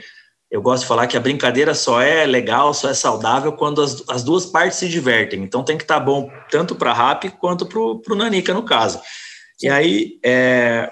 eu 0.50 0.64
gosto 0.64 0.82
de 0.82 0.88
falar 0.88 1.06
que 1.06 1.16
a 1.16 1.20
brincadeira 1.20 1.76
só 1.76 2.02
é 2.02 2.26
legal, 2.26 2.74
só 2.74 2.90
é 2.90 2.96
saudável 2.96 3.52
quando 3.52 3.84
as, 3.84 4.04
as 4.10 4.24
duas 4.24 4.48
partes 4.48 4.80
se 4.80 4.90
divertem. 4.90 5.44
Então 5.44 5.64
tem 5.64 5.78
que 5.78 5.84
estar 5.84 6.00
tá 6.00 6.04
bom 6.04 6.28
tanto 6.50 6.74
para 6.74 6.90
a 6.90 6.96
RAP 6.96 7.26
quanto 7.40 7.68
para 7.68 7.80
o 7.80 8.16
Nanica, 8.16 8.52
no 8.52 8.64
caso. 8.64 9.00
E 9.62 9.70
aí, 9.70 10.20
é, 10.26 10.92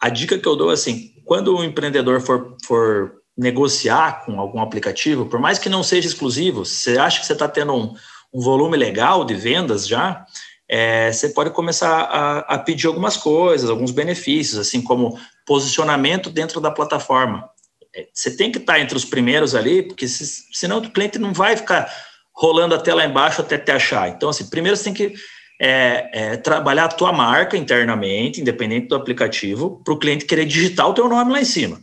a 0.00 0.08
dica 0.08 0.38
que 0.38 0.46
eu 0.46 0.54
dou 0.54 0.70
assim, 0.70 1.10
quando 1.24 1.56
o 1.56 1.64
empreendedor 1.64 2.20
for, 2.20 2.56
for 2.64 3.21
negociar 3.36 4.24
com 4.24 4.38
algum 4.38 4.60
aplicativo, 4.60 5.26
por 5.26 5.40
mais 5.40 5.58
que 5.58 5.68
não 5.68 5.82
seja 5.82 6.06
exclusivo, 6.06 6.64
você 6.64 6.98
acha 6.98 7.20
que 7.20 7.26
você 7.26 7.32
está 7.32 7.48
tendo 7.48 7.74
um, 7.74 7.94
um, 8.32 8.40
volume 8.40 8.76
legal 8.76 9.24
de 9.24 9.34
vendas 9.34 9.86
já, 9.86 10.24
é, 10.68 11.10
você 11.12 11.30
pode 11.30 11.50
começar 11.50 12.02
a, 12.02 12.38
a, 12.40 12.58
pedir 12.58 12.86
algumas 12.86 13.16
coisas, 13.16 13.70
alguns 13.70 13.90
benefícios, 13.90 14.58
assim 14.58 14.82
como 14.82 15.18
posicionamento 15.46 16.30
dentro 16.30 16.60
da 16.60 16.70
plataforma. 16.70 17.48
É, 17.94 18.06
você 18.12 18.36
tem 18.36 18.50
que 18.50 18.58
estar 18.58 18.74
tá 18.74 18.80
entre 18.80 18.96
os 18.96 19.04
primeiros 19.04 19.54
ali, 19.54 19.82
porque 19.82 20.06
se, 20.06 20.24
senão 20.52 20.78
o 20.78 20.90
cliente 20.90 21.18
não 21.18 21.32
vai 21.32 21.56
ficar 21.56 21.90
rolando 22.34 22.74
até 22.74 22.94
lá 22.94 23.04
embaixo 23.04 23.40
até 23.40 23.58
te 23.58 23.70
achar. 23.70 24.08
Então, 24.08 24.28
assim, 24.28 24.48
primeiro 24.48 24.76
você 24.76 24.84
tem 24.84 24.94
que 24.94 25.14
é, 25.60 26.10
é, 26.12 26.36
trabalhar 26.36 26.86
a 26.86 26.88
tua 26.88 27.12
marca 27.12 27.56
internamente, 27.56 28.40
independente 28.40 28.88
do 28.88 28.96
aplicativo, 28.96 29.80
para 29.84 29.94
o 29.94 29.98
cliente 29.98 30.24
querer 30.24 30.44
digitar 30.44 30.88
o 30.88 30.94
teu 30.94 31.08
nome 31.08 31.32
lá 31.32 31.40
em 31.40 31.44
cima. 31.44 31.80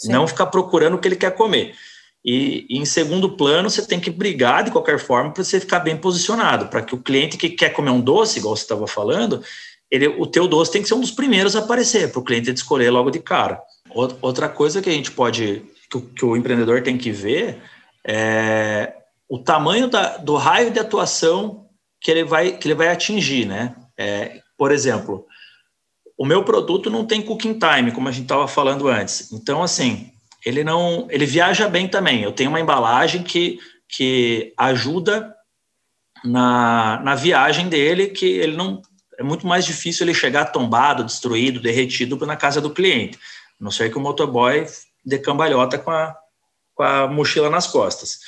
Sim. 0.00 0.12
não 0.12 0.26
ficar 0.26 0.46
procurando 0.46 0.94
o 0.94 0.98
que 0.98 1.08
ele 1.08 1.16
quer 1.16 1.34
comer. 1.34 1.74
E, 2.24 2.66
e, 2.68 2.78
em 2.78 2.84
segundo 2.84 3.36
plano, 3.36 3.70
você 3.70 3.86
tem 3.86 3.98
que 3.98 4.10
brigar 4.10 4.64
de 4.64 4.70
qualquer 4.70 4.98
forma 4.98 5.32
para 5.32 5.42
você 5.42 5.58
ficar 5.58 5.80
bem 5.80 5.96
posicionado, 5.96 6.66
para 6.68 6.82
que 6.82 6.94
o 6.94 7.02
cliente 7.02 7.36
que 7.36 7.50
quer 7.50 7.70
comer 7.70 7.90
um 7.90 8.00
doce, 8.00 8.38
igual 8.38 8.54
você 8.54 8.62
estava 8.62 8.86
falando, 8.86 9.42
ele, 9.90 10.06
o 10.06 10.26
teu 10.26 10.46
doce 10.46 10.70
tem 10.70 10.82
que 10.82 10.88
ser 10.88 10.94
um 10.94 11.00
dos 11.00 11.10
primeiros 11.10 11.56
a 11.56 11.60
aparecer, 11.60 12.10
para 12.10 12.20
o 12.20 12.24
cliente 12.24 12.50
escolher 12.52 12.90
logo 12.90 13.10
de 13.10 13.20
cara. 13.20 13.60
Outra 14.22 14.48
coisa 14.48 14.80
que 14.80 14.88
a 14.88 14.92
gente 14.92 15.10
pode, 15.10 15.64
que 15.90 15.96
o, 15.96 16.00
que 16.00 16.24
o 16.24 16.36
empreendedor 16.36 16.82
tem 16.82 16.96
que 16.96 17.10
ver 17.10 17.60
é 18.06 18.94
o 19.28 19.38
tamanho 19.38 19.88
da, 19.88 20.16
do 20.18 20.36
raio 20.36 20.70
de 20.70 20.78
atuação 20.78 21.66
que 22.00 22.10
ele 22.10 22.24
vai, 22.24 22.52
que 22.52 22.66
ele 22.66 22.74
vai 22.74 22.88
atingir, 22.88 23.46
né? 23.46 23.74
É, 23.98 24.40
por 24.56 24.72
exemplo, 24.72 25.26
o 26.20 26.26
meu 26.26 26.44
produto 26.44 26.90
não 26.90 27.06
tem 27.06 27.22
cooking 27.22 27.58
time, 27.58 27.92
como 27.92 28.06
a 28.06 28.12
gente 28.12 28.24
estava 28.24 28.46
falando 28.46 28.88
antes. 28.88 29.32
Então, 29.32 29.62
assim, 29.62 30.12
ele 30.44 30.62
não, 30.62 31.06
ele 31.08 31.24
viaja 31.24 31.66
bem 31.66 31.88
também. 31.88 32.22
Eu 32.22 32.30
tenho 32.30 32.50
uma 32.50 32.60
embalagem 32.60 33.22
que, 33.22 33.58
que 33.88 34.52
ajuda 34.54 35.34
na, 36.22 37.00
na 37.02 37.14
viagem 37.14 37.70
dele, 37.70 38.08
que 38.08 38.26
ele 38.26 38.54
não 38.54 38.82
é 39.18 39.22
muito 39.22 39.46
mais 39.46 39.64
difícil 39.64 40.04
ele 40.04 40.12
chegar 40.12 40.52
tombado, 40.52 41.04
destruído, 41.04 41.58
derretido 41.58 42.18
na 42.26 42.36
casa 42.36 42.60
do 42.60 42.68
cliente. 42.68 43.16
A 43.58 43.64
não 43.64 43.70
ser 43.70 43.90
que 43.90 43.96
o 43.96 44.00
motoboy 44.00 44.66
dê 45.02 45.18
cambalhota 45.18 45.78
com 45.78 45.90
a, 45.90 46.14
com 46.74 46.82
a 46.82 47.08
mochila 47.08 47.48
nas 47.48 47.66
costas. 47.66 48.18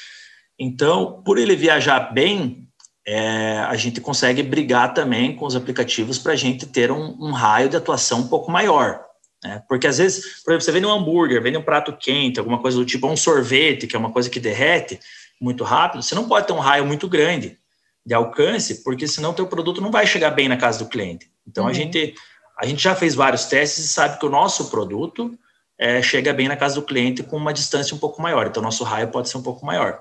Então, 0.59 1.23
por 1.23 1.37
ele 1.37 1.55
viajar 1.55 2.11
bem, 2.15 2.67
é, 3.07 3.59
a 3.69 3.75
gente 3.77 4.01
consegue 4.01 4.43
brigar 4.43 4.95
também 4.95 5.35
com 5.35 5.45
os 5.45 5.57
aplicativos 5.57 6.19
para 6.19 6.33
a 6.33 6.37
gente 6.37 6.67
ter 6.67 6.91
um, 6.91 7.17
um, 7.21 7.33
raio 7.33 7.69
de 7.69 7.77
atuação 7.77 8.21
um 8.21 8.29
pouco 8.29 8.51
maior. 8.51 9.05
Né? 9.43 9.63
Porque 9.69 9.87
às 9.87 9.99
vezes, 9.99 10.43
por 10.45 10.53
exemplo, 10.53 10.65
você 10.65 10.73
vende 10.73 10.87
um 10.87 10.93
hambúrguer, 10.93 11.43
vende 11.43 11.59
um 11.59 11.63
prato 11.63 11.97
quente, 11.97 12.39
alguma 12.39 12.61
coisa 12.61 12.79
do 12.79 12.85
tipo, 12.85 13.09
um 13.09 13.17
sorvete, 13.17 13.87
que 13.87 13.97
é 13.97 13.99
uma 13.99 14.13
coisa 14.13 14.31
que 14.31 14.39
derrete 14.39 15.01
muito 15.41 15.65
rápido, 15.65 16.03
você 16.03 16.15
não 16.15 16.29
pode 16.29 16.47
ter 16.47 16.53
um 16.53 16.61
raio 16.61 16.87
muito 16.87 17.09
grande 17.09 17.59
de 18.07 18.15
alcance, 18.15 18.85
porque 18.85 19.09
senão 19.09 19.31
o 19.31 19.35
teu 19.35 19.47
produto 19.47 19.81
não 19.81 19.91
vai 19.91 20.07
chegar 20.07 20.31
bem 20.31 20.49
na 20.49 20.57
casa 20.57 20.79
do 20.79 20.89
cliente. 20.89 21.29
Então 21.47 21.65
uhum. 21.65 21.71
a 21.71 21.73
gente 21.73 22.15
a 22.59 22.67
gente 22.67 22.83
já 22.83 22.95
fez 22.95 23.15
vários 23.15 23.47
testes 23.47 23.85
e 23.85 23.89
sabe 23.89 24.21
que 24.21 24.27
o 24.27 24.31
nosso 24.31 24.71
produto 24.71 25.37
é, 25.77 26.01
chega 26.01 26.33
bem 26.33 26.47
na 26.47 26.57
casa 26.57 26.77
do 26.77 26.83
cliente 26.83 27.25
com 27.25 27.37
uma 27.37 27.53
distância 27.53 27.95
um 27.95 27.99
pouco 27.99 28.23
maior. 28.23 28.47
Então 28.47 28.63
nosso 28.63 28.85
raio 28.85 29.09
pode 29.09 29.29
ser 29.29 29.39
um 29.39 29.43
pouco 29.43 29.67
maior. 29.67 30.01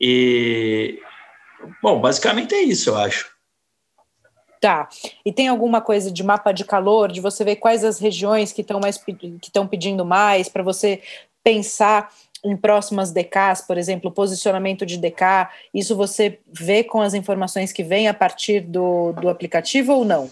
E, 0.00 0.98
Bom, 1.82 2.00
basicamente 2.00 2.54
é 2.54 2.62
isso, 2.62 2.90
eu 2.90 2.96
acho. 2.96 3.32
Tá. 4.60 4.88
E 5.24 5.32
tem 5.32 5.48
alguma 5.48 5.80
coisa 5.80 6.10
de 6.10 6.22
mapa 6.22 6.50
de 6.50 6.64
calor, 6.64 7.12
de 7.12 7.20
você 7.20 7.44
ver 7.44 7.56
quais 7.56 7.84
as 7.84 7.98
regiões 7.98 8.52
que 8.52 8.62
estão 8.62 8.80
mais 8.80 8.96
que 8.96 9.38
estão 9.42 9.66
pedindo 9.66 10.04
mais, 10.04 10.48
para 10.48 10.62
você 10.62 11.02
pensar 11.42 12.10
em 12.44 12.56
próximas 12.56 13.10
DKs, 13.10 13.62
por 13.66 13.78
exemplo, 13.78 14.10
posicionamento 14.10 14.84
de 14.84 14.98
DK, 14.98 15.48
isso 15.72 15.96
você 15.96 16.38
vê 16.52 16.84
com 16.84 17.00
as 17.00 17.14
informações 17.14 17.72
que 17.72 17.82
vêm 17.82 18.06
a 18.06 18.14
partir 18.14 18.60
do, 18.60 19.12
do 19.12 19.28
aplicativo 19.28 19.92
ou 19.92 20.04
não? 20.04 20.30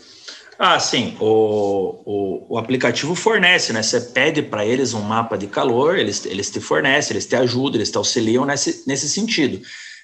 Ah, 0.59 0.79
sim. 0.79 1.17
O, 1.19 2.03
o, 2.05 2.47
o 2.55 2.59
aplicativo 2.59 3.15
fornece, 3.15 3.73
né? 3.73 3.83
Você 3.83 4.01
pede 4.01 4.43
para 4.43 4.65
eles 4.65 4.95
um 4.95 5.01
mapa 5.01 5.37
de 5.37 5.47
calor, 5.47 5.99
eles, 5.99 6.25
eles 6.27 6.51
te 6.51 6.61
fornecem, 6.61 7.15
eles 7.15 7.27
te 7.27 7.35
ajudam, 7.35 7.77
eles 7.77 7.91
te 7.91 7.97
auxiliam 7.97 8.45
nesse, 8.45 8.85
nesse 8.87 9.09
sentido. 9.09 9.61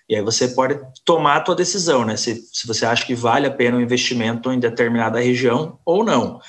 E 0.08 0.16
aí 0.16 0.22
você 0.22 0.48
pode 0.48 0.80
tomar 1.04 1.36
a 1.36 1.40
tua 1.40 1.54
decisão, 1.54 2.04
né? 2.04 2.16
Se, 2.16 2.42
se 2.52 2.66
você 2.66 2.86
acha 2.86 3.04
que 3.04 3.14
vale 3.14 3.46
a 3.46 3.50
pena 3.50 3.76
o 3.76 3.80
um 3.80 3.82
investimento 3.82 4.50
em 4.50 4.58
determinada 4.58 5.20
região 5.20 5.78
ou 5.84 6.02
não. 6.02 6.40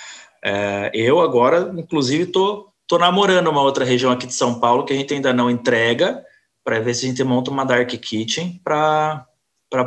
É, 0.43 0.91
eu 0.93 1.19
agora, 1.19 1.74
inclusive, 1.78 2.24
estou 2.24 2.72
tô, 2.88 2.95
tô 2.95 2.98
namorando 2.98 3.48
uma 3.48 3.62
outra 3.62 3.84
região 3.84 4.12
aqui 4.12 4.26
de 4.26 4.34
São 4.34 4.60
Paulo 4.60 4.86
que 4.86 4.93
a 4.93 4.95
gente 4.95 5.13
ainda 5.13 5.34
não 5.34 5.52
entrega, 5.52 6.24
para 6.63 6.80
ver 6.80 6.93
se 6.93 7.06
a 7.06 7.10
gente 7.10 7.24
monta 7.24 7.50
uma 7.50 7.65
dark 7.65 7.89
kitchen 7.89 8.62
para 8.63 9.26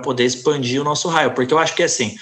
poder 0.02 0.24
expandir 0.24 0.80
o 0.80 0.84
nosso 0.84 1.08
raio. 1.08 1.32
Porque 1.32 1.54
eu 1.54 1.58
acho 1.58 1.74
que 1.74 1.82
assim, 1.82 2.16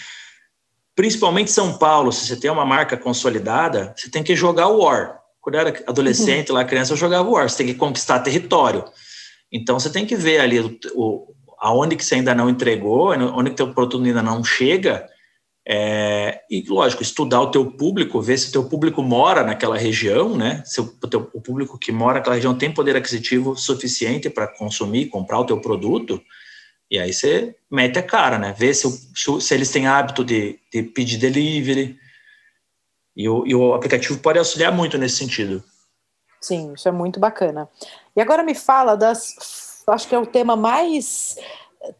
principalmente 0.94 1.50
São 1.50 1.78
Paulo, 1.78 2.12
se 2.12 2.26
você 2.26 2.36
tem 2.36 2.50
uma 2.50 2.64
marca 2.64 2.96
consolidada, 2.96 3.94
você 3.96 4.10
tem 4.10 4.22
que 4.22 4.36
jogar 4.36 4.68
o 4.68 4.82
War. 4.82 5.18
quando 5.40 5.54
eu 5.54 5.60
era 5.62 5.82
adolescente, 5.86 6.50
uhum. 6.50 6.56
lá 6.56 6.64
criança, 6.64 6.92
eu 6.92 6.96
jogava 6.96 7.28
War. 7.28 7.48
Você 7.48 7.58
tem 7.58 7.66
que 7.66 7.74
conquistar 7.74 8.20
território. 8.20 8.84
Então 9.50 9.80
você 9.80 9.90
tem 9.90 10.04
que 10.04 10.14
ver 10.14 10.40
ali 10.40 10.60
o, 10.60 10.78
o 10.94 11.34
aonde 11.60 11.96
que 11.96 12.04
você 12.04 12.16
ainda 12.16 12.34
não 12.34 12.48
entregou, 12.48 13.12
onde 13.12 13.50
que 13.50 13.56
teu 13.56 13.72
produto 13.72 14.02
ainda 14.02 14.22
não 14.22 14.42
chega. 14.42 15.06
É, 15.68 16.40
e 16.50 16.64
lógico, 16.66 17.02
estudar 17.02 17.40
o 17.42 17.50
teu 17.50 17.70
público, 17.70 18.20
ver 18.20 18.38
se 18.38 18.48
o 18.48 18.52
teu 18.52 18.64
público 18.64 19.02
mora 19.02 19.44
naquela 19.44 19.76
região, 19.76 20.36
né? 20.36 20.62
Se 20.64 20.80
o, 20.80 20.86
teu, 20.86 21.30
o 21.34 21.40
público 21.40 21.78
que 21.78 21.92
mora 21.92 22.14
naquela 22.14 22.36
região 22.36 22.56
tem 22.56 22.72
poder 22.72 22.96
aquisitivo 22.96 23.54
suficiente 23.54 24.30
para 24.30 24.48
consumir, 24.48 25.10
comprar 25.10 25.38
o 25.38 25.44
teu 25.44 25.60
produto. 25.60 26.20
E 26.90 26.98
aí 26.98 27.12
você 27.12 27.54
mete 27.70 27.98
a 27.98 28.02
cara, 28.02 28.38
né? 28.38 28.54
Vê 28.56 28.72
se, 28.72 28.88
se 29.40 29.54
eles 29.54 29.70
têm 29.70 29.86
hábito 29.86 30.24
de, 30.24 30.58
de 30.72 30.82
pedir 30.82 31.18
delivery, 31.18 31.96
e 33.16 33.28
o, 33.28 33.46
e 33.46 33.54
o 33.54 33.74
aplicativo 33.74 34.18
pode 34.18 34.38
auxiliar 34.38 34.72
muito 34.72 34.96
nesse 34.96 35.16
sentido. 35.16 35.62
Sim, 36.40 36.72
isso 36.72 36.88
é 36.88 36.92
muito 36.92 37.20
bacana. 37.20 37.68
E 38.16 38.20
agora 38.20 38.42
me 38.42 38.54
fala 38.54 38.96
das. 38.96 39.69
Acho 39.90 40.08
que 40.08 40.14
é 40.14 40.18
o 40.18 40.26
tema 40.26 40.56
mais 40.56 41.36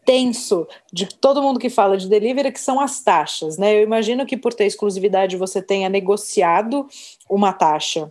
tenso 0.04 0.66
de 0.92 1.06
todo 1.06 1.42
mundo 1.42 1.58
que 1.58 1.70
fala 1.70 1.96
de 1.96 2.08
delivery, 2.08 2.52
que 2.52 2.60
são 2.60 2.80
as 2.80 3.00
taxas, 3.00 3.56
né? 3.56 3.76
Eu 3.76 3.82
imagino 3.82 4.26
que 4.26 4.36
por 4.36 4.52
ter 4.52 4.66
exclusividade 4.66 5.36
você 5.36 5.62
tenha 5.62 5.88
negociado 5.88 6.86
uma 7.28 7.52
taxa 7.52 8.10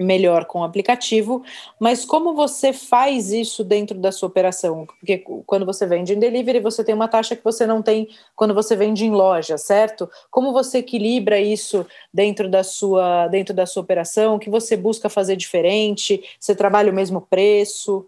melhor 0.00 0.46
com 0.46 0.60
o 0.60 0.64
aplicativo, 0.64 1.42
mas 1.78 2.04
como 2.04 2.34
você 2.34 2.72
faz 2.72 3.30
isso 3.30 3.62
dentro 3.62 3.98
da 3.98 4.10
sua 4.10 4.26
operação? 4.28 4.86
Porque 4.86 5.18
quando 5.46 5.66
você 5.66 5.86
vende 5.86 6.14
em 6.14 6.18
delivery, 6.18 6.60
você 6.60 6.82
tem 6.82 6.94
uma 6.94 7.08
taxa 7.08 7.36
que 7.36 7.44
você 7.44 7.66
não 7.66 7.82
tem 7.82 8.08
quando 8.34 8.54
você 8.54 8.74
vende 8.74 9.04
em 9.04 9.10
loja, 9.10 9.58
certo? 9.58 10.08
Como 10.30 10.52
você 10.52 10.78
equilibra 10.78 11.38
isso 11.38 11.86
dentro 12.12 12.48
da 12.48 12.64
sua 12.64 13.28
dentro 13.28 13.54
da 13.54 13.66
sua 13.66 13.82
operação? 13.82 14.36
O 14.36 14.38
que 14.38 14.50
você 14.50 14.76
busca 14.76 15.08
fazer 15.08 15.36
diferente? 15.36 16.22
Você 16.40 16.54
trabalha 16.54 16.90
o 16.90 16.94
mesmo 16.94 17.20
preço? 17.20 18.06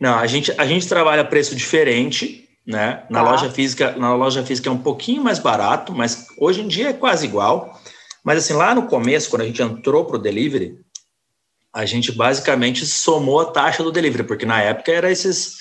Não, 0.00 0.18
a 0.18 0.26
gente 0.26 0.52
a 0.56 0.66
gente 0.66 0.86
trabalha 0.88 1.24
preço 1.24 1.56
diferente, 1.56 2.48
né? 2.66 3.04
Na 3.08 3.22
tá. 3.22 3.30
loja 3.30 3.50
física, 3.50 3.92
na 3.96 4.14
loja 4.14 4.44
física 4.44 4.68
é 4.68 4.72
um 4.72 4.78
pouquinho 4.78 5.22
mais 5.22 5.38
barato, 5.38 5.94
mas 5.94 6.26
hoje 6.38 6.60
em 6.62 6.68
dia 6.68 6.90
é 6.90 6.92
quase 6.92 7.26
igual. 7.26 7.80
Mas 8.24 8.38
assim, 8.38 8.52
lá 8.52 8.74
no 8.74 8.86
começo, 8.86 9.30
quando 9.30 9.42
a 9.42 9.46
gente 9.46 9.62
entrou 9.62 10.04
para 10.04 10.16
o 10.16 10.20
delivery, 10.20 10.78
a 11.72 11.84
gente 11.84 12.12
basicamente 12.12 12.84
somou 12.86 13.40
a 13.40 13.46
taxa 13.46 13.82
do 13.82 13.92
delivery, 13.92 14.24
porque 14.24 14.44
na 14.44 14.60
época 14.60 14.92
era 14.92 15.10
esses 15.10 15.58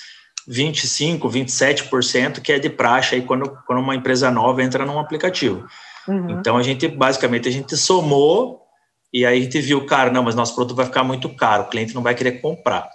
25, 0.48 1.30
27% 1.30 2.42
que 2.42 2.54
é 2.54 2.60
de 2.60 2.70
praxe 2.70 3.16
aí 3.16 3.22
quando, 3.22 3.50
quando 3.66 3.80
uma 3.80 3.96
empresa 3.96 4.32
nova 4.32 4.64
entra 4.64 4.86
num 4.86 5.00
aplicativo. 5.00 5.66
Uhum. 6.08 6.40
Então 6.40 6.58
a 6.58 6.64
gente 6.64 6.88
basicamente 6.88 7.50
a 7.50 7.52
gente 7.52 7.76
somou 7.76 8.62
e 9.14 9.26
aí 9.26 9.40
a 9.40 9.42
gente 9.42 9.60
viu, 9.60 9.86
cara, 9.86 10.12
não, 10.12 10.24
mas 10.24 10.36
nosso 10.36 10.56
produto 10.56 10.76
vai 10.76 10.86
ficar 10.86 11.04
muito 11.04 11.30
caro, 11.36 11.64
o 11.64 11.68
cliente 11.68 11.94
não 11.94 12.02
vai 12.02 12.16
querer 12.16 12.42
comprar. 12.42 12.90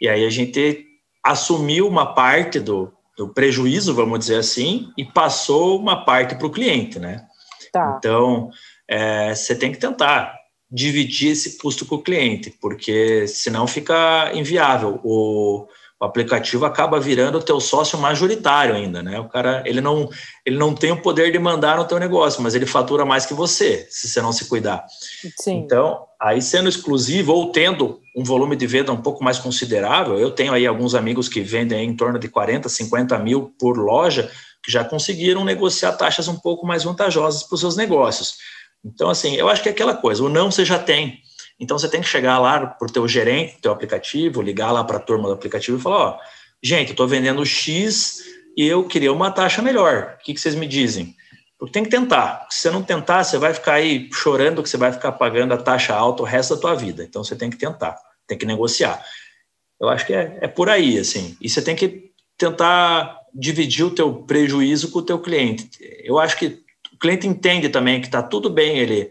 E 0.00 0.08
aí 0.08 0.24
a 0.24 0.30
gente 0.30 0.86
assumiu 1.24 1.86
uma 1.86 2.14
parte 2.14 2.60
do, 2.60 2.92
do 3.16 3.28
prejuízo, 3.28 3.94
vamos 3.94 4.20
dizer 4.20 4.36
assim, 4.36 4.92
e 4.96 5.04
passou 5.04 5.78
uma 5.78 6.04
parte 6.04 6.34
para 6.36 6.46
o 6.46 6.52
cliente, 6.52 6.98
né? 6.98 7.26
Tá. 7.72 7.96
Então, 7.98 8.50
é, 8.86 9.34
você 9.34 9.54
tem 9.54 9.72
que 9.72 9.78
tentar 9.78 10.34
dividir 10.70 11.32
esse 11.32 11.58
custo 11.58 11.86
com 11.86 11.96
o 11.96 12.02
cliente, 12.02 12.50
porque 12.60 13.26
senão 13.26 13.66
fica 13.66 14.30
inviável. 14.34 15.00
O, 15.02 15.66
o 16.00 16.04
aplicativo 16.04 16.64
acaba 16.64 17.00
virando 17.00 17.38
o 17.38 17.42
teu 17.42 17.58
sócio 17.58 17.98
majoritário 17.98 18.74
ainda, 18.74 19.02
né? 19.02 19.18
O 19.18 19.28
cara, 19.28 19.62
ele 19.66 19.80
não, 19.80 20.08
ele 20.46 20.56
não 20.56 20.72
tem 20.72 20.92
o 20.92 21.02
poder 21.02 21.32
de 21.32 21.38
mandar 21.38 21.76
no 21.76 21.84
teu 21.84 21.98
negócio, 21.98 22.40
mas 22.40 22.54
ele 22.54 22.66
fatura 22.66 23.04
mais 23.04 23.26
que 23.26 23.34
você, 23.34 23.86
se 23.90 24.08
você 24.08 24.22
não 24.22 24.32
se 24.32 24.44
cuidar. 24.44 24.86
Sim. 25.40 25.58
Então, 25.58 26.04
aí 26.20 26.40
sendo 26.40 26.68
exclusivo 26.68 27.32
ou 27.32 27.50
tendo 27.50 28.00
um 28.16 28.22
volume 28.22 28.54
de 28.54 28.66
venda 28.66 28.92
um 28.92 29.02
pouco 29.02 29.24
mais 29.24 29.38
considerável, 29.38 30.18
eu 30.18 30.30
tenho 30.30 30.52
aí 30.52 30.66
alguns 30.66 30.94
amigos 30.94 31.28
que 31.28 31.40
vendem 31.40 31.88
em 31.88 31.96
torno 31.96 32.18
de 32.18 32.28
40, 32.28 32.68
50 32.68 33.18
mil 33.18 33.52
por 33.58 33.76
loja, 33.76 34.30
que 34.62 34.70
já 34.70 34.84
conseguiram 34.84 35.44
negociar 35.44 35.92
taxas 35.92 36.28
um 36.28 36.36
pouco 36.36 36.64
mais 36.64 36.84
vantajosas 36.84 37.42
para 37.42 37.54
os 37.54 37.60
seus 37.60 37.76
negócios. 37.76 38.36
Então, 38.84 39.10
assim, 39.10 39.34
eu 39.34 39.48
acho 39.48 39.62
que 39.62 39.68
é 39.68 39.72
aquela 39.72 39.94
coisa, 39.94 40.22
o 40.22 40.28
não 40.28 40.50
você 40.50 40.64
já 40.64 40.78
tem. 40.78 41.20
Então, 41.58 41.78
você 41.78 41.88
tem 41.88 42.00
que 42.00 42.06
chegar 42.06 42.38
lá 42.38 42.66
para 42.66 42.86
o 42.86 42.92
teu 42.92 43.06
gerente 43.08 43.58
teu 43.60 43.72
aplicativo, 43.72 44.40
ligar 44.40 44.70
lá 44.70 44.84
para 44.84 44.98
a 44.98 45.00
turma 45.00 45.28
do 45.28 45.34
aplicativo 45.34 45.76
e 45.76 45.80
falar, 45.80 45.96
ó, 45.96 46.18
gente, 46.62 46.88
eu 46.88 46.92
estou 46.92 47.08
vendendo 47.08 47.44
X 47.44 48.22
e 48.56 48.66
eu 48.66 48.84
queria 48.84 49.12
uma 49.12 49.30
taxa 49.30 49.60
melhor. 49.60 50.16
O 50.20 50.24
que, 50.24 50.34
que 50.34 50.40
vocês 50.40 50.54
me 50.54 50.66
dizem? 50.66 51.14
Porque 51.58 51.72
tem 51.72 51.82
que 51.82 51.90
tentar. 51.90 52.46
Se 52.50 52.60
você 52.60 52.70
não 52.70 52.82
tentar, 52.82 53.24
você 53.24 53.36
vai 53.36 53.52
ficar 53.52 53.74
aí 53.74 54.08
chorando 54.12 54.62
que 54.62 54.68
você 54.68 54.76
vai 54.76 54.92
ficar 54.92 55.12
pagando 55.12 55.52
a 55.52 55.58
taxa 55.58 55.94
alta 55.94 56.22
o 56.22 56.26
resto 56.26 56.54
da 56.54 56.60
tua 56.60 56.74
vida. 56.74 57.02
Então, 57.02 57.24
você 57.24 57.34
tem 57.34 57.50
que 57.50 57.56
tentar, 57.56 57.96
tem 58.26 58.38
que 58.38 58.46
negociar. 58.46 59.02
Eu 59.80 59.88
acho 59.88 60.06
que 60.06 60.12
é, 60.12 60.38
é 60.40 60.48
por 60.48 60.68
aí, 60.68 60.98
assim. 60.98 61.36
E 61.40 61.48
você 61.48 61.60
tem 61.60 61.74
que 61.74 62.12
tentar 62.36 63.18
dividir 63.34 63.84
o 63.84 63.90
teu 63.90 64.14
prejuízo 64.22 64.90
com 64.90 65.00
o 65.00 65.04
teu 65.04 65.18
cliente. 65.18 65.68
Eu 66.04 66.18
acho 66.18 66.36
que 66.36 66.62
o 66.92 66.98
cliente 66.98 67.26
entende 67.26 67.68
também 67.68 68.00
que 68.00 68.06
está 68.06 68.22
tudo 68.22 68.48
bem 68.48 68.78
ele 68.78 69.10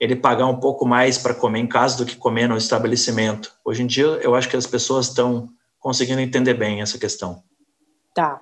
ele 0.00 0.16
pagar 0.16 0.46
um 0.46 0.58
pouco 0.58 0.86
mais 0.86 1.18
para 1.18 1.34
comer 1.34 1.58
em 1.58 1.66
casa 1.66 1.98
do 1.98 2.06
que 2.06 2.16
comer 2.16 2.48
no 2.48 2.56
estabelecimento. 2.56 3.52
Hoje 3.62 3.82
em 3.82 3.86
dia, 3.86 4.06
eu 4.22 4.34
acho 4.34 4.48
que 4.48 4.56
as 4.56 4.66
pessoas 4.66 5.08
estão 5.08 5.50
conseguindo 5.78 6.20
entender 6.20 6.54
bem 6.54 6.80
essa 6.80 6.98
questão. 6.98 7.42
Tá. 8.14 8.40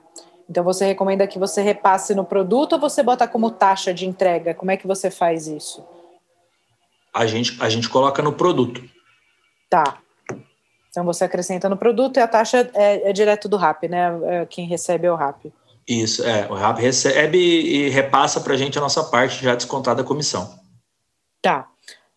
Então 0.49 0.63
você 0.63 0.87
recomenda 0.87 1.27
que 1.27 1.39
você 1.39 1.61
repasse 1.61 2.15
no 2.15 2.25
produto 2.25 2.75
ou 2.75 2.79
você 2.79 3.03
bota 3.03 3.27
como 3.27 3.51
taxa 3.51 3.93
de 3.93 4.07
entrega? 4.07 4.55
Como 4.55 4.71
é 4.71 4.77
que 4.77 4.87
você 4.87 5.11
faz 5.11 5.49
isso? 5.49 5.85
A 7.13 7.27
gente, 7.27 7.61
a 7.61 7.69
gente 7.69 7.89
coloca 7.89 8.23
no 8.23 8.33
produto. 8.33 8.83
Tá. 9.69 9.99
Então 10.89 11.05
você 11.05 11.25
acrescenta 11.25 11.69
no 11.69 11.77
produto 11.77 12.17
e 12.17 12.21
a 12.21 12.29
taxa 12.29 12.71
é, 12.73 13.11
é 13.11 13.13
direto 13.13 13.49
do 13.49 13.57
RAP, 13.57 13.85
né? 13.85 14.19
É, 14.25 14.47
quem 14.47 14.67
recebe 14.67 15.07
é 15.07 15.13
o 15.13 15.17
RAP. 15.17 15.47
Isso, 15.87 16.25
é. 16.25 16.47
O 16.49 16.55
RAP 16.55 16.79
recebe 16.79 17.39
e 17.39 17.89
repassa 17.89 18.41
para 18.41 18.55
a 18.55 18.57
gente 18.57 18.79
a 18.79 18.81
nossa 18.81 19.03
parte 19.05 19.43
já 19.43 19.55
descontada 19.55 20.03
da 20.03 20.09
comissão. 20.09 20.59
Tá, 21.49 21.67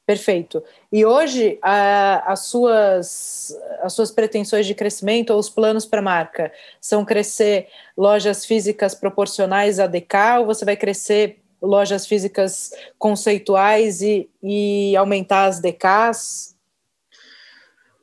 perfeito. 0.06 0.62
E 0.92 1.06
hoje, 1.06 1.58
a, 1.62 2.34
as, 2.34 2.48
suas, 2.48 3.58
as 3.82 3.94
suas 3.94 4.12
pretensões 4.12 4.68
de 4.68 4.76
crescimento 4.76 5.30
ou 5.32 5.40
os 5.40 5.50
planos 5.50 5.86
para 5.86 6.00
a 6.00 6.04
marca 6.04 6.52
são 6.82 7.06
crescer 7.06 7.70
lojas 7.98 8.46
físicas 8.46 8.94
proporcionais 8.94 9.80
a 9.80 9.88
DK 9.88 10.40
ou 10.40 10.48
você 10.48 10.66
vai 10.66 10.76
crescer 10.76 11.40
lojas 11.62 12.06
físicas 12.06 12.72
conceituais 13.00 14.02
e, 14.02 14.30
e 14.44 14.98
aumentar 14.98 15.46
as 15.46 15.62
DKs? 15.62 16.54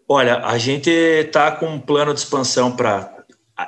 Olha, 0.08 0.38
a 0.46 0.56
gente 0.56 0.88
está 0.88 1.52
com 1.52 1.66
um 1.66 1.78
plano 1.78 2.14
de 2.14 2.20
expansão 2.20 2.74
para 2.74 3.18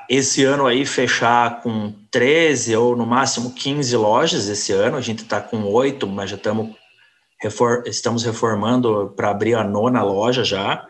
esse 0.08 0.44
ano 0.44 0.66
aí 0.66 0.86
fechar 0.86 1.60
com 1.60 1.92
13 2.10 2.74
ou 2.74 2.96
no 2.96 3.04
máximo 3.04 3.52
15 3.52 3.94
lojas 3.98 4.48
esse 4.48 4.72
ano, 4.72 4.96
a 4.96 5.02
gente 5.02 5.24
está 5.24 5.42
com 5.42 5.62
oito, 5.64 6.06
mas 6.06 6.30
já 6.30 6.36
estamos 6.36 6.79
refor 7.40 7.82
estamos 7.86 8.22
reformando 8.22 9.12
para 9.16 9.30
abrir 9.30 9.54
a 9.54 9.64
nona 9.64 10.02
loja 10.02 10.44
já, 10.44 10.86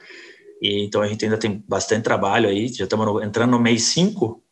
e 0.61 0.85
então 0.85 1.01
a 1.01 1.07
gente 1.07 1.25
ainda 1.25 1.39
tem 1.39 1.65
bastante 1.67 2.03
trabalho 2.03 2.49
aí, 2.49 2.69
já 2.69 2.85
estamos 2.85 3.23
entrando 3.23 3.53
no 3.53 3.59
mês 3.59 3.85
5, 3.85 4.43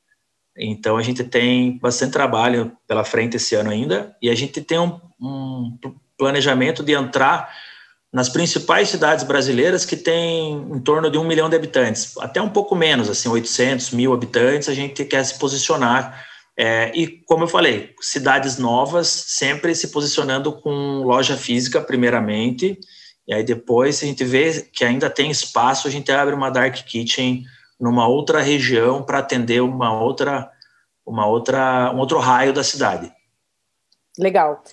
então 0.56 0.96
a 0.96 1.02
gente 1.02 1.22
tem 1.24 1.78
bastante 1.78 2.12
trabalho 2.12 2.72
pela 2.86 3.04
frente 3.04 3.36
esse 3.36 3.54
ano 3.54 3.70
ainda, 3.70 4.16
e 4.22 4.30
a 4.30 4.34
gente 4.34 4.60
tem 4.60 4.78
um, 4.78 4.98
um 5.20 5.76
planejamento 6.16 6.82
de 6.82 6.92
entrar 6.92 7.52
nas 8.12 8.28
principais 8.28 8.88
cidades 8.88 9.24
brasileiras 9.24 9.84
que 9.84 9.96
têm 9.96 10.54
em 10.72 10.80
torno 10.80 11.10
de 11.10 11.18
um 11.18 11.24
milhão 11.24 11.48
de 11.50 11.56
habitantes, 11.56 12.16
até 12.18 12.40
um 12.40 12.48
pouco 12.48 12.74
menos, 12.74 13.08
assim, 13.10 13.28
800 13.28 13.90
mil 13.90 14.12
habitantes, 14.12 14.68
a 14.68 14.74
gente 14.74 15.04
quer 15.04 15.22
se 15.24 15.38
posicionar. 15.38 16.26
É, 16.60 16.90
e, 16.92 17.06
como 17.24 17.44
eu 17.44 17.48
falei, 17.48 17.94
cidades 18.00 18.58
novas, 18.58 19.06
sempre 19.06 19.76
se 19.76 19.92
posicionando 19.92 20.52
com 20.52 21.04
loja 21.04 21.36
física, 21.36 21.80
primeiramente, 21.80 22.76
e 23.28 23.32
aí 23.32 23.44
depois, 23.44 23.96
se 23.96 24.04
a 24.04 24.08
gente 24.08 24.24
vê 24.24 24.62
que 24.72 24.84
ainda 24.84 25.08
tem 25.08 25.30
espaço, 25.30 25.86
a 25.86 25.90
gente 25.90 26.10
abre 26.10 26.34
uma 26.34 26.50
dark 26.50 26.74
kitchen 26.74 27.44
numa 27.78 28.08
outra 28.08 28.40
região 28.40 29.04
para 29.04 29.18
atender 29.18 29.60
uma 29.60 30.02
outra, 30.02 30.50
uma 31.06 31.26
outra, 31.26 31.92
um 31.94 31.98
outro 31.98 32.18
raio 32.18 32.52
da 32.52 32.64
cidade. 32.64 33.12
Legal. 34.18 34.64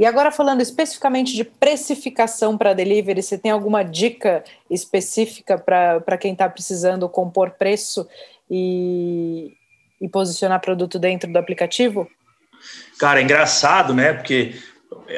E 0.00 0.06
agora 0.06 0.32
falando 0.32 0.60
especificamente 0.60 1.36
de 1.36 1.44
precificação 1.44 2.58
para 2.58 2.72
delivery, 2.72 3.22
você 3.22 3.38
tem 3.38 3.52
alguma 3.52 3.84
dica 3.84 4.42
específica 4.68 5.56
para 5.56 6.18
quem 6.18 6.32
está 6.32 6.48
precisando 6.48 7.08
compor 7.08 7.50
preço 7.50 8.08
e, 8.50 9.57
e 10.00 10.08
posicionar 10.08 10.60
produto 10.60 10.98
dentro 10.98 11.32
do 11.32 11.38
aplicativo? 11.38 12.08
Cara, 12.98 13.20
é 13.20 13.22
engraçado, 13.22 13.94
né? 13.94 14.12
Porque 14.12 14.54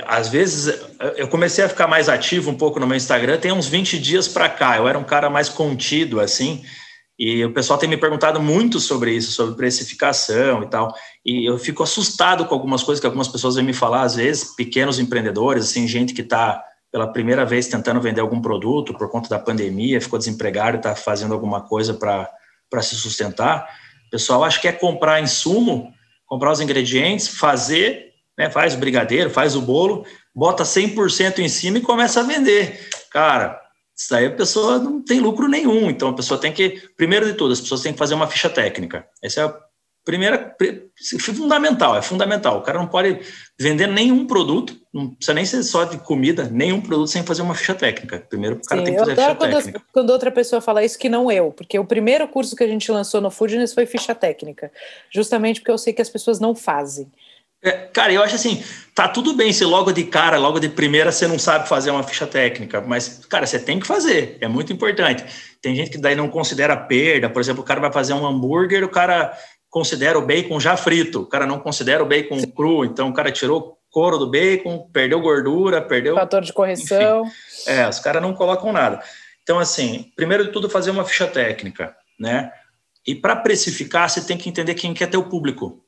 às 0.07 0.29
vezes 0.29 0.81
eu 1.17 1.29
comecei 1.29 1.65
a 1.65 1.69
ficar 1.69 1.87
mais 1.87 2.09
ativo 2.09 2.51
um 2.51 2.57
pouco 2.57 2.79
no 2.79 2.87
meu 2.87 2.97
Instagram, 2.97 3.39
tem 3.39 3.53
uns 3.53 3.67
20 3.67 3.99
dias 3.99 4.29
para 4.29 4.49
cá. 4.49 4.77
Eu 4.77 4.87
era 4.87 4.99
um 4.99 5.05
cara 5.05 5.31
mais 5.31 5.49
contido, 5.49 6.21
assim, 6.21 6.63
e 7.19 7.45
o 7.45 7.53
pessoal 7.53 7.79
tem 7.79 7.89
me 7.89 7.97
perguntado 7.97 8.41
muito 8.41 8.81
sobre 8.81 9.13
isso, 9.13 9.33
sobre 9.33 9.55
precificação 9.55 10.63
e 10.63 10.67
tal. 10.67 10.95
E 11.25 11.49
eu 11.49 11.59
fico 11.59 11.83
assustado 11.83 12.47
com 12.47 12.55
algumas 12.55 12.83
coisas 12.83 13.01
que 13.01 13.07
algumas 13.07 13.29
pessoas 13.29 13.57
vêm 13.57 13.65
me 13.65 13.75
falar, 13.75 14.03
às 14.03 14.15
vezes, 14.15 14.55
pequenos 14.55 14.99
empreendedores, 14.99 15.65
assim, 15.65 15.87
gente 15.87 16.15
que 16.15 16.23
está 16.23 16.65
pela 16.91 17.13
primeira 17.13 17.45
vez 17.45 17.69
tentando 17.69 18.01
vender 18.01 18.21
algum 18.21 18.41
produto 18.41 18.95
por 18.95 19.11
conta 19.11 19.29
da 19.29 19.39
pandemia, 19.39 20.01
ficou 20.01 20.19
desempregado 20.19 20.77
e 20.77 20.81
está 20.81 20.97
fazendo 20.97 21.33
alguma 21.35 21.61
coisa 21.61 21.95
para 21.95 22.83
se 22.83 22.97
sustentar. 22.97 23.69
Pessoal 24.11 24.45
acha 24.45 24.61
que 24.61 24.69
é 24.69 24.73
comprar 24.73 25.23
insumo, 25.23 25.93
comprar 26.27 26.53
os 26.53 26.61
ingredientes, 26.61 27.29
fazer, 27.29 28.13
né, 28.37 28.51
faz 28.51 28.75
o 28.75 28.79
brigadeiro, 28.79 29.31
faz 29.31 29.55
o 29.55 29.61
bolo, 29.61 30.05
bota 30.35 30.65
100% 30.65 31.39
em 31.39 31.49
cima 31.49 31.79
e 31.79 31.83
começa 31.83 32.21
a 32.21 32.25
vender. 32.25 32.89
Cara, 33.11 33.61
isso 33.97 34.15
aí 34.15 34.27
a 34.27 34.31
pessoa 34.31 34.79
não 34.79 35.05
tem 35.05 35.21
lucro 35.21 35.47
nenhum. 35.47 35.91
Então 35.91 36.09
a 36.09 36.15
pessoa 36.15 36.41
tem 36.41 36.53
que, 36.53 36.83
primeiro 36.97 37.27
de 37.27 37.35
tudo, 37.35 37.53
as 37.53 37.61
pessoas 37.61 37.83
têm 37.83 37.93
que 37.93 37.99
fazer 37.99 38.15
uma 38.15 38.27
ficha 38.27 38.49
técnica. 38.49 39.07
Essa 39.23 39.43
é 39.43 39.70
primeira, 40.05 40.57
fundamental, 41.21 41.97
é 41.97 42.03
fundamental. 42.03 42.59
O 42.59 42.63
cara 42.63 42.79
não 42.79 42.87
pode 42.87 43.21
vender 43.59 43.87
nenhum 43.87 44.27
produto, 44.27 44.75
não 44.93 45.11
precisa 45.11 45.35
nem 45.35 45.45
ser 45.45 45.63
só 45.63 45.85
de 45.85 45.99
comida, 45.99 46.49
nenhum 46.51 46.81
produto 46.81 47.09
sem 47.09 47.23
fazer 47.23 47.43
uma 47.43 47.55
ficha 47.55 47.75
técnica. 47.75 48.25
Primeiro 48.29 48.57
o 48.57 48.67
cara 48.67 48.81
Sim, 48.81 48.85
tem 48.85 48.95
que 48.95 49.01
fazer 49.01 49.17
ficha 49.17 49.35
quando, 49.35 49.57
técnica. 49.57 49.83
Quando 49.93 50.11
outra 50.11 50.31
pessoa 50.31 50.61
fala 50.61 50.85
isso, 50.85 50.99
que 50.99 51.09
não 51.09 51.31
eu, 51.31 51.53
porque 51.53 51.79
o 51.79 51.85
primeiro 51.85 52.27
curso 52.29 52.57
que 52.57 52.65
a 52.65 52.69
gente 52.69 52.91
lançou 52.91 53.21
no 53.21 53.31
Foodness 53.31 53.75
foi 53.75 53.87
ficha 53.87 54.15
técnica, 54.15 54.73
justamente 55.11 55.61
porque 55.61 55.71
eu 55.71 55.79
sei 55.79 55.93
que 55.93 56.03
as 56.03 56.09
pessoas 56.09 56.41
não 56.41 56.55
fazem. 56.55 57.11
É, 57.63 57.73
cara, 57.73 58.11
eu 58.11 58.23
acho 58.23 58.37
assim, 58.37 58.65
tá 58.95 59.07
tudo 59.07 59.35
bem 59.35 59.53
se 59.53 59.67
logo 59.67 59.93
de 59.93 60.05
cara, 60.05 60.39
logo 60.39 60.59
de 60.59 60.69
primeira 60.71 61.13
você 61.13 61.29
não 61.29 61.39
sabe 61.39 61.69
fazer 61.69 61.91
uma 61.91 62.03
ficha 62.03 62.27
técnica, 62.27 62.81
mas, 62.81 63.21
cara, 63.29 63.47
você 63.47 63.59
tem 63.59 63.79
que 63.79 63.87
fazer, 63.87 64.39
é 64.41 64.49
muito 64.49 64.73
importante. 64.73 65.25
Tem 65.61 65.75
gente 65.77 65.91
que 65.91 65.99
daí 65.99 66.17
não 66.17 66.31
considera 66.31 66.75
perda, 66.75 67.29
por 67.29 67.39
exemplo, 67.39 67.63
o 67.63 67.65
cara 67.65 67.79
vai 67.79 67.93
fazer 67.93 68.15
um 68.15 68.27
hambúrguer, 68.27 68.83
o 68.83 68.89
cara 68.89 69.37
considera 69.71 70.19
o 70.19 70.27
bacon 70.27 70.59
já 70.59 70.77
frito, 70.77 71.21
o 71.21 71.27
cara 71.27 71.47
não 71.47 71.61
considera 71.61 72.03
o 72.03 72.07
bacon 72.07 72.41
Sim. 72.41 72.51
cru, 72.51 72.85
então 72.85 73.09
o 73.09 73.15
cara 73.15 73.31
tirou 73.31 73.61
o 73.61 73.77
couro 73.91 74.19
do 74.19 74.31
bacon, 74.31 74.91
perdeu 74.93 75.21
gordura, 75.21 75.81
perdeu... 75.81 76.15
Fator 76.17 76.43
de 76.43 76.53
correção. 76.53 77.23
Enfim, 77.23 77.71
é, 77.71 77.89
os 77.89 78.01
caras 78.01 78.21
não 78.21 78.35
colocam 78.35 78.73
nada. 78.73 79.03
Então, 79.43 79.59
assim, 79.59 80.13
primeiro 80.17 80.45
de 80.45 80.53
tudo, 80.53 80.69
fazer 80.69 80.91
uma 80.91 81.05
ficha 81.05 81.27
técnica, 81.27 81.97
né? 82.19 82.53
E 83.07 83.15
para 83.15 83.35
precificar, 83.37 84.11
você 84.11 84.21
tem 84.21 84.37
que 84.37 84.49
entender 84.49 84.75
quem 84.75 84.93
quer 84.93 85.07
ter 85.07 85.17
o 85.17 85.29
público. 85.29 85.85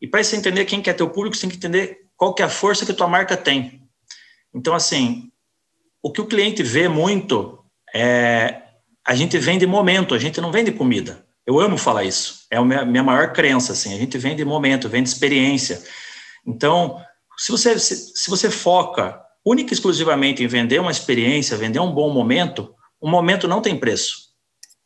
E 0.00 0.06
para 0.06 0.22
você 0.22 0.36
entender 0.36 0.64
quem 0.64 0.82
quer 0.82 0.94
teu 0.94 1.08
público, 1.08 1.36
você 1.36 1.42
tem 1.42 1.50
que 1.50 1.56
entender 1.56 1.98
qual 2.16 2.34
que 2.34 2.42
é 2.42 2.46
a 2.46 2.50
força 2.50 2.84
que 2.84 2.92
a 2.92 2.94
tua 2.94 3.06
marca 3.06 3.36
tem. 3.36 3.82
Então, 4.54 4.74
assim, 4.74 5.30
o 6.02 6.10
que 6.10 6.20
o 6.20 6.26
cliente 6.26 6.62
vê 6.62 6.88
muito 6.88 7.64
é 7.94 8.62
a 9.06 9.14
gente 9.14 9.38
vende 9.38 9.66
momento, 9.66 10.14
a 10.14 10.18
gente 10.18 10.40
não 10.40 10.52
vende 10.52 10.70
comida. 10.70 11.24
Eu 11.46 11.58
amo 11.58 11.78
falar 11.78 12.04
isso. 12.04 12.37
É 12.50 12.56
a 12.56 12.64
minha, 12.64 13.02
maior 13.02 13.32
crença, 13.32 13.72
assim. 13.72 13.94
A 13.94 13.98
gente 13.98 14.16
vende 14.16 14.44
momento, 14.44 14.88
vende 14.88 15.08
experiência. 15.08 15.82
Então, 16.46 17.00
se 17.36 17.52
você, 17.52 17.78
se, 17.78 18.12
se 18.14 18.30
você 18.30 18.50
foca 18.50 19.20
única 19.44 19.72
e 19.72 19.74
exclusivamente 19.74 20.42
em 20.42 20.46
vender 20.46 20.80
uma 20.80 20.90
experiência, 20.90 21.56
vender 21.56 21.78
um 21.78 21.92
bom 21.92 22.10
momento, 22.10 22.74
o 23.00 23.08
momento 23.08 23.46
não 23.46 23.60
tem 23.60 23.76
preço. 23.76 24.28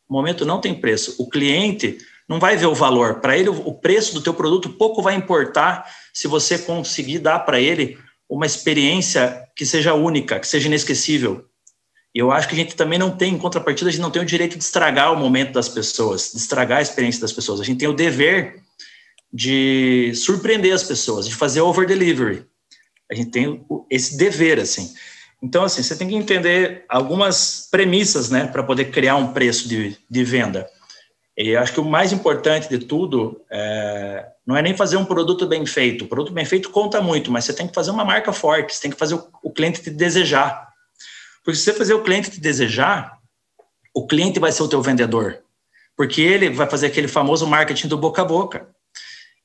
O 0.07 0.13
momento 0.13 0.45
não 0.45 0.59
tem 0.59 0.73
preço. 0.73 1.15
O 1.17 1.29
cliente 1.29 1.97
não 2.27 2.39
vai 2.39 2.55
ver 2.55 2.67
o 2.67 2.75
valor. 2.75 3.19
Para 3.19 3.37
ele, 3.37 3.49
o 3.49 3.73
preço 3.73 4.13
do 4.13 4.21
teu 4.21 4.33
produto 4.33 4.69
pouco 4.69 5.01
vai 5.01 5.15
importar 5.15 5.89
se 6.13 6.27
você 6.27 6.57
conseguir 6.57 7.19
dar 7.19 7.39
para 7.39 7.59
ele 7.59 7.97
uma 8.29 8.45
experiência 8.45 9.43
que 9.55 9.65
seja 9.65 9.93
única, 9.93 10.39
que 10.39 10.47
seja 10.47 10.67
inesquecível. 10.67 11.45
E 12.13 12.19
eu 12.19 12.31
acho 12.31 12.47
que 12.47 12.53
a 12.53 12.57
gente 12.57 12.75
também 12.75 12.99
não 12.99 13.09
tem, 13.09 13.33
em 13.33 13.37
contrapartida, 13.37 13.89
a 13.89 13.91
gente 13.91 14.01
não 14.01 14.11
tem 14.11 14.21
o 14.21 14.25
direito 14.25 14.57
de 14.57 14.63
estragar 14.63 15.11
o 15.11 15.17
momento 15.17 15.51
das 15.51 15.67
pessoas, 15.67 16.31
de 16.31 16.37
estragar 16.37 16.77
a 16.77 16.81
experiência 16.81 17.21
das 17.21 17.33
pessoas. 17.33 17.59
A 17.59 17.63
gente 17.63 17.79
tem 17.79 17.87
o 17.87 17.93
dever 17.93 18.61
de 19.31 20.11
surpreender 20.13 20.73
as 20.73 20.83
pessoas, 20.83 21.27
de 21.27 21.33
fazer 21.33 21.61
over 21.61 21.87
delivery. 21.87 22.45
A 23.11 23.15
gente 23.15 23.31
tem 23.31 23.65
esse 23.89 24.15
dever, 24.15 24.59
assim. 24.59 24.93
Então, 25.41 25.63
assim, 25.63 25.81
você 25.81 25.95
tem 25.95 26.07
que 26.07 26.15
entender 26.15 26.85
algumas 26.87 27.67
premissas, 27.69 28.29
né, 28.29 28.47
para 28.47 28.63
poder 28.63 28.85
criar 28.91 29.15
um 29.15 29.33
preço 29.33 29.67
de, 29.67 29.97
de 30.09 30.23
venda. 30.23 30.67
E 31.35 31.55
acho 31.55 31.73
que 31.73 31.79
o 31.79 31.85
mais 31.85 32.13
importante 32.13 32.69
de 32.69 32.77
tudo 32.77 33.41
é, 33.51 34.25
não 34.45 34.55
é 34.55 34.61
nem 34.61 34.77
fazer 34.77 34.97
um 34.97 35.05
produto 35.05 35.47
bem 35.47 35.65
feito. 35.65 36.05
O 36.05 36.07
produto 36.07 36.31
bem 36.31 36.45
feito 36.45 36.69
conta 36.69 37.01
muito, 37.01 37.31
mas 37.31 37.45
você 37.45 37.53
tem 37.53 37.67
que 37.67 37.73
fazer 37.73 37.91
uma 37.91 38.05
marca 38.05 38.31
forte, 38.31 38.75
você 38.75 38.83
tem 38.83 38.91
que 38.91 38.97
fazer 38.97 39.15
o, 39.15 39.27
o 39.41 39.51
cliente 39.51 39.81
te 39.81 39.89
desejar. 39.89 40.72
Porque 41.43 41.57
se 41.57 41.65
você 41.65 41.73
fazer 41.73 41.93
o 41.93 42.03
cliente 42.03 42.31
te 42.31 42.39
desejar, 42.39 43.17
o 43.93 44.07
cliente 44.07 44.39
vai 44.39 44.51
ser 44.51 44.63
o 44.63 44.67
teu 44.67 44.81
vendedor. 44.81 45.43
Porque 45.95 46.21
ele 46.21 46.49
vai 46.49 46.69
fazer 46.69 46.87
aquele 46.87 47.07
famoso 47.07 47.45
marketing 47.45 47.87
do 47.87 47.97
boca 47.97 48.21
a 48.21 48.25
boca. 48.25 48.69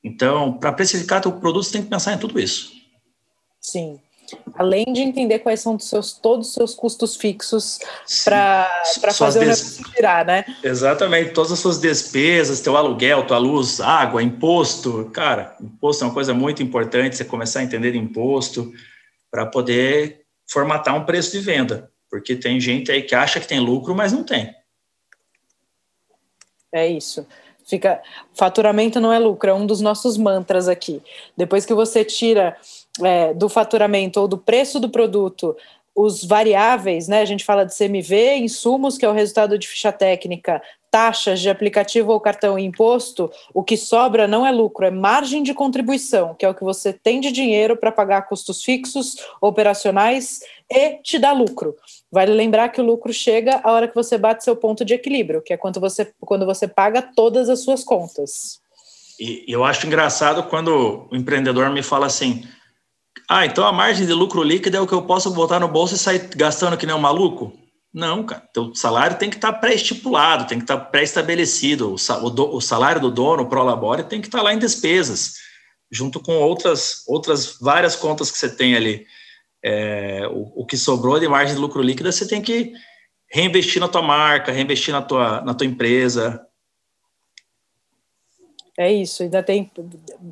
Então, 0.03 0.57
para 0.57 0.71
precificar 0.71 1.21
teu 1.21 1.31
produto, 1.33 1.65
você 1.65 1.73
tem 1.73 1.83
que 1.83 1.89
pensar 1.89 2.13
em 2.13 2.17
tudo 2.17 2.39
isso. 2.39 2.71
Sim 3.59 3.99
além 4.55 4.85
de 4.91 5.01
entender 5.01 5.39
quais 5.39 5.59
são 5.59 5.77
seus, 5.79 6.13
todos 6.13 6.49
os 6.49 6.53
seus 6.53 6.73
custos 6.73 7.15
fixos 7.15 7.79
para 8.23 8.69
fazer 9.13 9.39
des... 9.39 9.61
o 9.61 9.63
negócio 9.63 9.93
tirar, 9.93 10.25
né? 10.25 10.45
Exatamente, 10.63 11.31
todas 11.31 11.51
as 11.51 11.59
suas 11.59 11.79
despesas, 11.79 12.61
teu 12.61 12.75
aluguel, 12.75 13.25
tua 13.25 13.37
luz, 13.37 13.79
água, 13.79 14.21
imposto. 14.21 15.09
Cara, 15.13 15.55
imposto 15.61 16.03
é 16.03 16.07
uma 16.07 16.13
coisa 16.13 16.33
muito 16.33 16.61
importante, 16.61 17.15
você 17.15 17.25
começar 17.25 17.59
a 17.59 17.63
entender 17.63 17.95
imposto 17.95 18.71
para 19.31 19.45
poder 19.45 20.21
formatar 20.49 20.95
um 20.95 21.05
preço 21.05 21.31
de 21.31 21.39
venda, 21.39 21.91
porque 22.09 22.35
tem 22.35 22.59
gente 22.59 22.91
aí 22.91 23.01
que 23.01 23.15
acha 23.15 23.39
que 23.39 23.47
tem 23.47 23.59
lucro, 23.59 23.95
mas 23.95 24.11
não 24.11 24.23
tem. 24.23 24.53
É 26.71 26.87
isso. 26.87 27.25
Fica, 27.65 28.01
faturamento 28.33 28.99
não 28.99 29.13
é 29.13 29.19
lucro, 29.19 29.49
é 29.49 29.53
um 29.53 29.65
dos 29.65 29.79
nossos 29.79 30.17
mantras 30.17 30.67
aqui. 30.67 31.01
Depois 31.37 31.65
que 31.67 31.73
você 31.73 32.03
tira 32.03 32.57
é, 33.03 33.31
do 33.33 33.47
faturamento 33.47 34.19
ou 34.19 34.27
do 34.27 34.37
preço 34.37 34.79
do 34.79 34.89
produto 34.89 35.55
os 35.95 36.23
variáveis, 36.23 37.07
né? 37.07 37.21
A 37.21 37.25
gente 37.25 37.43
fala 37.43 37.65
de 37.65 37.75
CMV, 37.75 38.37
insumos, 38.37 38.97
que 38.97 39.05
é 39.05 39.09
o 39.09 39.13
resultado 39.13 39.57
de 39.57 39.67
ficha 39.67 39.91
técnica, 39.91 40.61
taxas 40.91 41.39
de 41.39 41.49
aplicativo 41.49 42.11
ou 42.11 42.19
cartão 42.19 42.57
e 42.57 42.65
imposto, 42.65 43.31
o 43.53 43.63
que 43.63 43.77
sobra 43.77 44.27
não 44.27 44.45
é 44.45 44.51
lucro, 44.51 44.85
é 44.85 44.91
margem 44.91 45.43
de 45.43 45.53
contribuição, 45.53 46.33
que 46.33 46.45
é 46.45 46.49
o 46.49 46.53
que 46.53 46.63
você 46.63 46.91
tem 46.91 47.19
de 47.19 47.31
dinheiro 47.31 47.77
para 47.77 47.91
pagar 47.91 48.23
custos 48.23 48.63
fixos, 48.63 49.15
operacionais 49.41 50.39
e 50.69 50.95
te 51.03 51.19
dá 51.19 51.31
lucro. 51.31 51.75
Vale 52.11 52.33
lembrar 52.33 52.69
que 52.69 52.81
o 52.81 52.85
lucro 52.85 53.13
chega 53.13 53.61
a 53.63 53.71
hora 53.71 53.87
que 53.87 53.95
você 53.95 54.17
bate 54.17 54.43
seu 54.43 54.55
ponto 54.55 54.83
de 54.83 54.93
equilíbrio, 54.93 55.41
que 55.41 55.53
é 55.53 55.57
quando 55.57 55.79
você, 55.79 56.11
quando 56.21 56.45
você 56.45 56.67
paga 56.67 57.01
todas 57.01 57.49
as 57.49 57.59
suas 57.59 57.83
contas. 57.83 58.59
E 59.19 59.43
eu 59.47 59.65
acho 59.65 59.85
engraçado 59.85 60.43
quando 60.43 61.07
o 61.11 61.15
empreendedor 61.15 61.69
me 61.69 61.83
fala 61.83 62.05
assim: 62.05 62.47
ah, 63.27 63.45
então 63.45 63.65
a 63.65 63.71
margem 63.71 64.05
de 64.05 64.13
lucro 64.13 64.43
líquido 64.43 64.77
é 64.77 64.81
o 64.81 64.87
que 64.87 64.93
eu 64.93 65.01
posso 65.01 65.31
botar 65.31 65.59
no 65.59 65.67
bolso 65.67 65.95
e 65.95 65.97
sair 65.97 66.29
gastando 66.35 66.77
que 66.77 66.85
nem 66.85 66.95
um 66.95 66.99
maluco? 66.99 67.53
Não, 67.93 68.23
cara. 68.23 68.47
Teu 68.53 68.73
salário 68.75 69.17
tem 69.17 69.29
que 69.29 69.37
estar 69.37 69.53
tá 69.53 69.59
pré-estipulado, 69.59 70.47
tem 70.47 70.59
que 70.59 70.63
estar 70.63 70.77
tá 70.77 70.85
pré-estabelecido. 70.85 71.93
O, 71.93 72.61
salário 72.61 73.01
do 73.01 73.09
dono, 73.09 73.43
o 73.43 73.49
Prolabore, 73.49 74.03
tem 74.03 74.21
que 74.21 74.27
estar 74.27 74.39
tá 74.39 74.43
lá 74.43 74.53
em 74.53 74.59
despesas, 74.59 75.33
junto 75.91 76.19
com 76.19 76.33
outras, 76.37 77.03
outras 77.07 77.57
várias 77.59 77.95
contas 77.95 78.31
que 78.31 78.37
você 78.37 78.49
tem 78.49 78.75
ali. 78.75 79.05
É, 79.63 80.27
o, 80.31 80.61
o, 80.61 80.65
que 80.65 80.77
sobrou 80.77 81.19
de 81.19 81.27
margem 81.27 81.55
de 81.55 81.61
lucro 81.61 81.81
líquida, 81.81 82.11
você 82.11 82.27
tem 82.27 82.41
que 82.41 82.71
reinvestir 83.31 83.81
na 83.81 83.87
tua 83.87 84.01
marca, 84.01 84.51
reinvestir 84.51 84.93
na 84.93 85.01
tua, 85.01 85.41
na 85.41 85.53
tua 85.53 85.67
empresa, 85.67 86.41
é 88.79 88.89
isso, 88.89 89.23
ainda 89.23 89.43
tem 89.43 89.69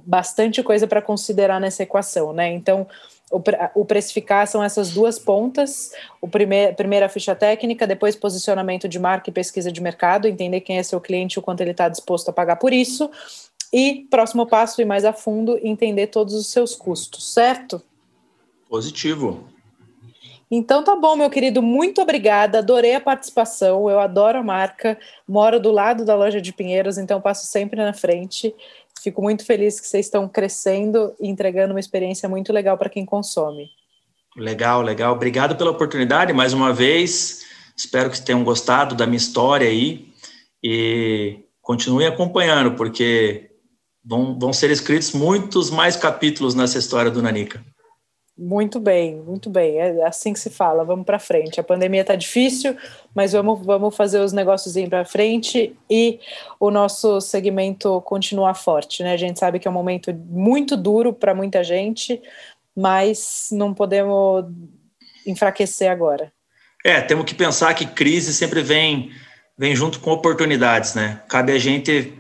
bastante 0.06 0.64
coisa 0.64 0.88
para 0.88 1.02
considerar 1.02 1.60
nessa 1.60 1.84
equação, 1.84 2.32
né? 2.32 2.50
Então, 2.54 2.88
o, 3.30 3.44
o, 3.76 3.84
precificar 3.84 4.48
são 4.48 4.64
essas 4.64 4.92
duas 4.92 5.20
pontas: 5.20 5.92
o 6.22 6.30
primeir, 6.30 6.74
primeira 6.74 7.10
ficha 7.10 7.36
técnica, 7.36 7.86
depois 7.86 8.16
posicionamento 8.16 8.88
de 8.88 8.98
marca 8.98 9.30
e 9.30 9.34
pesquisa 9.34 9.70
de 9.70 9.82
mercado, 9.82 10.30
entender 10.30 10.62
quem 10.62 10.78
é 10.78 10.84
seu 10.84 11.02
cliente 11.02 11.34
e 11.34 11.40
o 11.40 11.42
quanto 11.42 11.60
ele 11.60 11.72
está 11.72 11.90
disposto 11.90 12.30
a 12.30 12.34
pagar 12.34 12.56
por 12.56 12.72
isso. 12.72 13.12
E 13.74 14.08
próximo 14.10 14.48
passo, 14.48 14.82
ir 14.82 14.86
mais 14.86 15.04
a 15.04 15.12
fundo, 15.12 15.60
entender 15.62 16.08
todos 16.08 16.34
os 16.34 16.48
seus 16.48 16.74
custos, 16.74 17.34
certo? 17.34 17.82
Positivo. 18.70 19.44
Então 20.50 20.84
tá 20.84 20.96
bom, 20.96 21.16
meu 21.16 21.30
querido, 21.30 21.62
muito 21.62 22.02
obrigada. 22.02 22.60
Adorei 22.60 22.96
a 22.96 23.02
participação. 23.02 23.90
Eu 23.90 24.00
adoro 24.00 24.40
a 24.40 24.44
marca. 24.44 24.98
Moro 25.28 25.60
do 25.60 25.72
lado 25.72 26.06
da 26.06 26.16
loja 26.16 26.40
de 26.40 26.54
Pinheiros, 26.54 26.98
então 26.98 27.20
passo 27.20 27.46
sempre 27.46 27.82
na 27.82 27.94
frente. 27.94 28.56
Fico 29.02 29.22
muito 29.22 29.46
feliz 29.46 29.80
que 29.80 29.88
vocês 29.88 30.06
estão 30.06 30.28
crescendo 30.28 31.14
e 31.20 31.28
entregando 31.28 31.74
uma 31.74 31.80
experiência 31.80 32.28
muito 32.28 32.52
legal 32.54 32.78
para 32.78 32.90
quem 32.90 33.06
consome. 33.06 33.70
Legal, 34.36 34.82
legal. 34.82 35.14
Obrigado 35.14 35.56
pela 35.56 35.72
oportunidade 35.72 36.32
mais 36.32 36.54
uma 36.54 36.74
vez. 36.74 37.46
Espero 37.76 38.10
que 38.10 38.22
tenham 38.22 38.44
gostado 38.44 38.96
da 38.96 39.06
minha 39.06 39.18
história 39.18 39.68
aí 39.68 40.08
e 40.64 41.40
continuem 41.62 42.08
acompanhando, 42.08 42.76
porque 42.76 43.52
vão, 44.04 44.38
vão 44.38 44.54
ser 44.54 44.72
escritos 44.72 45.12
muitos 45.12 45.70
mais 45.70 45.96
capítulos 45.96 46.56
nessa 46.56 46.78
história 46.78 47.12
do 47.12 47.22
Nanica. 47.22 47.64
Muito 48.38 48.80
bem, 48.80 49.16
muito 49.16 49.50
bem. 49.50 49.80
É 49.80 50.06
assim 50.06 50.32
que 50.32 50.40
se 50.40 50.52
fala. 50.52 50.86
Vamos 50.86 51.06
para 51.06 51.18
frente. 51.18 51.60
A 51.60 51.64
pandemia 51.64 52.02
está 52.02 52.16
difícil, 52.16 52.78
mas 53.16 53.32
vamos, 53.32 53.66
vamos 53.66 53.96
fazer 53.96 54.20
os 54.20 54.32
negócios 54.32 54.76
para 54.88 55.04
frente 55.04 55.76
e 55.90 56.20
o 56.60 56.70
nosso 56.70 57.20
segmento 57.20 58.00
continuar 58.02 58.54
forte. 58.54 59.02
Né? 59.02 59.14
A 59.14 59.18
gente 59.18 59.40
sabe 59.40 59.58
que 59.58 59.68
é 59.68 59.72
um 59.72 59.74
momento 59.74 60.14
muito 60.14 60.78
duro 60.78 61.14
para 61.14 61.34
muita 61.34 61.64
gente, 61.64 62.22
mas 62.76 63.50
não 63.52 63.74
podemos 63.74 64.46
enfraquecer 65.26 65.90
agora? 65.90 66.32
É, 66.86 67.02
temos 67.02 67.26
que 67.26 67.34
pensar 67.34 67.74
que 67.74 67.88
crise 67.88 68.34
sempre 68.34 68.62
vem, 68.62 69.12
vem 69.58 69.76
junto 69.76 70.00
com 70.00 70.12
oportunidades, 70.12 70.94
né? 70.94 71.22
Cabe 71.28 71.52
a 71.52 71.60
gente 71.60 72.17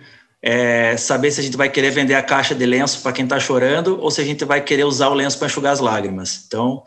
é, 0.50 0.96
saber 0.96 1.30
se 1.30 1.42
a 1.42 1.44
gente 1.44 1.58
vai 1.58 1.70
querer 1.70 1.90
vender 1.90 2.16
a 2.16 2.24
caixa 2.24 2.56
de 2.56 2.66
lenço 2.66 3.02
para 3.02 3.12
quem 3.12 3.26
está 3.26 3.38
chorando 3.38 4.00
ou 4.02 4.10
se 4.10 4.22
a 4.22 4.24
gente 4.24 4.46
vai 4.46 4.64
querer 4.64 4.86
usar 4.86 5.10
o 5.10 5.14
lenço 5.14 5.38
para 5.38 5.48
enxugar 5.48 5.74
as 5.74 5.82
lágrimas. 5.82 6.46
Então, 6.48 6.86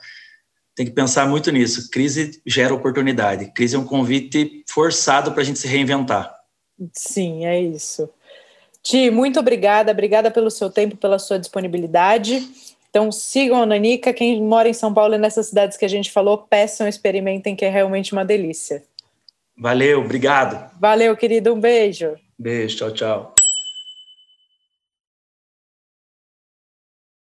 tem 0.75 0.87
que 0.87 0.93
pensar 0.93 1.29
muito 1.29 1.53
nisso. 1.53 1.91
Crise 1.91 2.41
gera 2.47 2.73
oportunidade. 2.73 3.53
Crise 3.53 3.77
é 3.77 3.79
um 3.79 3.85
convite 3.85 4.65
forçado 4.67 5.33
para 5.33 5.43
a 5.43 5.45
gente 5.45 5.59
se 5.59 5.69
reinventar. 5.69 6.35
Sim, 6.95 7.45
é 7.45 7.61
isso. 7.61 8.09
Ti, 8.83 9.11
muito 9.11 9.39
obrigada, 9.39 9.93
obrigada 9.93 10.31
pelo 10.31 10.51
seu 10.51 10.71
tempo, 10.71 10.97
pela 10.97 11.19
sua 11.19 11.39
disponibilidade. 11.39 12.49
Então 12.89 13.13
sigam 13.13 13.63
a 13.63 13.67
Nanica, 13.67 14.15
quem 14.15 14.43
mora 14.43 14.71
em 14.71 14.73
São 14.73 14.95
Paulo 14.95 15.17
e 15.17 15.19
nessas 15.19 15.49
cidades 15.49 15.77
que 15.77 15.85
a 15.85 15.89
gente 15.89 16.11
falou, 16.11 16.39
peçam, 16.39 16.89
experimentem, 16.89 17.55
que 17.55 17.67
é 17.67 17.69
realmente 17.69 18.15
uma 18.15 18.25
delícia. 18.25 18.83
Valeu, 19.55 20.01
obrigado. 20.01 20.71
Valeu, 20.81 21.15
querido, 21.15 21.53
um 21.53 21.61
beijo. 21.61 22.15
Beijo, 22.39 22.79
tchau, 22.79 22.91
tchau. 22.93 23.40